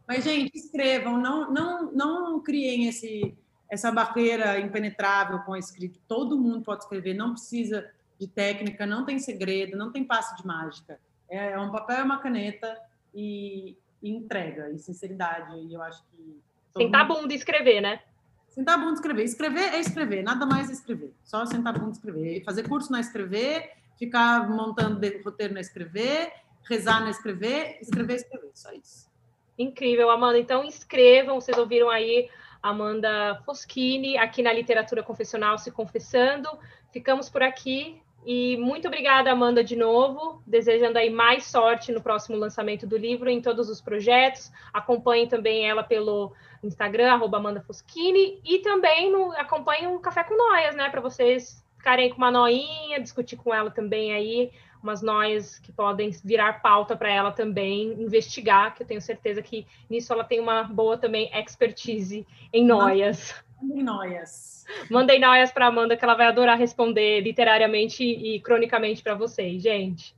Mas, 0.07 0.23
gente, 0.23 0.55
escrevam, 0.55 1.17
não, 1.17 1.51
não, 1.51 1.91
não 1.91 2.39
criem 2.39 2.87
esse, 2.87 3.35
essa 3.67 3.91
barreira 3.91 4.59
impenetrável 4.59 5.39
com 5.39 5.53
a 5.53 5.59
escrita. 5.59 5.97
Todo 6.07 6.37
mundo 6.37 6.61
pode 6.61 6.83
escrever, 6.83 7.15
não 7.15 7.31
precisa 7.31 7.83
de 8.19 8.27
técnica, 8.27 8.85
não 8.85 9.05
tem 9.05 9.19
segredo, 9.19 9.77
não 9.77 9.91
tem 9.91 10.03
passe 10.03 10.35
de 10.37 10.45
mágica. 10.45 10.99
É, 11.29 11.51
é 11.51 11.59
um 11.59 11.71
papel 11.71 11.99
e 11.99 12.03
uma 12.03 12.19
caneta 12.19 12.77
e, 13.13 13.75
e 14.01 14.09
entrega, 14.09 14.69
e 14.71 14.79
sinceridade. 14.79 15.57
E 15.57 15.73
eu 15.73 15.81
acho 15.81 16.03
que. 16.11 16.41
Sentar 16.77 17.01
a 17.01 17.05
bunda 17.05 17.33
e 17.33 17.35
escrever, 17.35 17.81
né? 17.81 18.01
Sentar 18.49 18.75
a 18.75 18.77
bunda 18.77 18.91
e 18.91 18.95
escrever. 18.95 19.23
Escrever 19.23 19.73
é 19.73 19.79
escrever, 19.79 20.23
nada 20.23 20.45
mais 20.45 20.69
é 20.69 20.73
escrever. 20.73 21.13
Só 21.23 21.45
sentar 21.45 21.75
a 21.75 21.77
bunda 21.77 21.91
e 21.91 21.93
escrever. 21.93 22.43
Fazer 22.43 22.67
curso 22.67 22.91
na 22.91 22.99
escrever, 22.99 23.71
ficar 23.97 24.49
montando 24.49 24.99
roteiro 25.23 25.53
na 25.53 25.61
escrever, 25.61 26.31
rezar 26.69 27.01
na 27.01 27.09
escrever, 27.09 27.77
escrever, 27.81 28.15
escrever. 28.15 28.51
Só 28.53 28.71
isso. 28.71 29.09
Incrível, 29.57 30.09
Amanda. 30.09 30.37
Então, 30.37 30.63
inscrevam. 30.63 31.39
Vocês 31.39 31.57
ouviram 31.57 31.89
aí 31.89 32.29
Amanda 32.61 33.41
Foschini 33.45 34.17
aqui 34.17 34.41
na 34.41 34.51
Literatura 34.51 35.03
Confessional 35.03 35.57
se 35.57 35.71
confessando. 35.71 36.49
Ficamos 36.91 37.29
por 37.29 37.43
aqui. 37.43 38.01
E 38.25 38.57
muito 38.57 38.87
obrigada, 38.87 39.31
Amanda, 39.31 39.63
de 39.63 39.75
novo. 39.75 40.41
Desejando 40.47 40.97
aí 40.97 41.11
mais 41.11 41.45
sorte 41.45 41.91
no 41.91 42.01
próximo 42.01 42.35
lançamento 42.35 42.87
do 42.87 42.97
livro, 42.97 43.29
em 43.29 43.39
todos 43.39 43.69
os 43.69 43.79
projetos. 43.79 44.51
Acompanhem 44.73 45.27
também 45.27 45.69
ela 45.69 45.83
pelo 45.83 46.33
Instagram, 46.63 47.11
arroba 47.11 47.37
Amanda 47.37 47.61
Foschini. 47.61 48.41
E 48.43 48.59
também 48.59 49.11
no, 49.11 49.31
acompanhem 49.33 49.87
o 49.87 49.99
Café 49.99 50.23
com 50.23 50.35
Noias, 50.35 50.75
né? 50.75 50.89
Para 50.89 51.01
vocês 51.01 51.63
ficarem 51.77 52.09
com 52.09 52.17
uma 52.17 52.31
noinha, 52.31 52.99
discutir 52.99 53.37
com 53.37 53.53
ela 53.53 53.69
também 53.69 54.11
aí 54.11 54.51
umas 54.81 55.03
noias 55.03 55.59
que 55.59 55.71
podem 55.71 56.11
virar 56.23 56.61
pauta 56.61 56.95
para 56.95 57.11
ela 57.11 57.31
também 57.31 57.93
investigar, 57.93 58.73
que 58.73 58.83
eu 58.83 58.87
tenho 58.87 59.01
certeza 59.01 59.41
que 59.41 59.65
nisso 59.89 60.13
ela 60.13 60.23
tem 60.23 60.39
uma 60.39 60.63
boa 60.63 60.97
também 60.97 61.29
expertise 61.33 62.25
em 62.51 62.65
noias. 62.65 63.35
Mandem 63.61 63.83
noias. 63.83 64.65
Mandem 64.89 65.19
noias 65.19 65.51
para 65.51 65.67
Amanda, 65.67 65.95
que 65.95 66.03
ela 66.03 66.15
vai 66.15 66.27
adorar 66.27 66.57
responder 66.57 67.21
literariamente 67.21 68.03
e 68.03 68.39
cronicamente 68.41 69.01
para 69.01 69.15
vocês, 69.15 69.61
gente. 69.61 70.15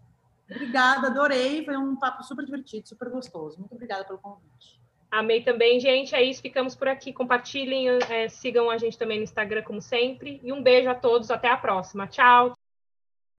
Obrigada, 0.49 1.07
adorei. 1.07 1.63
Foi 1.65 1.75
um 1.75 1.95
papo 1.95 2.23
super 2.23 2.45
divertido, 2.45 2.87
super 2.87 3.09
gostoso. 3.09 3.59
Muito 3.59 3.73
obrigada 3.73 4.05
pelo 4.05 4.19
convite. 4.19 4.79
Amei 5.09 5.41
também, 5.41 5.79
gente. 5.79 6.15
É 6.15 6.23
isso, 6.23 6.41
ficamos 6.41 6.75
por 6.75 6.87
aqui. 6.87 7.13
Compartilhem, 7.13 7.87
é, 8.09 8.27
sigam 8.29 8.69
a 8.69 8.77
gente 8.77 8.97
também 8.97 9.17
no 9.17 9.23
Instagram, 9.23 9.63
como 9.63 9.81
sempre. 9.81 10.39
E 10.43 10.51
um 10.51 10.61
beijo 10.61 10.89
a 10.89 10.95
todos, 10.95 11.31
até 11.31 11.49
a 11.49 11.57
próxima. 11.57 12.07
Tchau. 12.07 12.57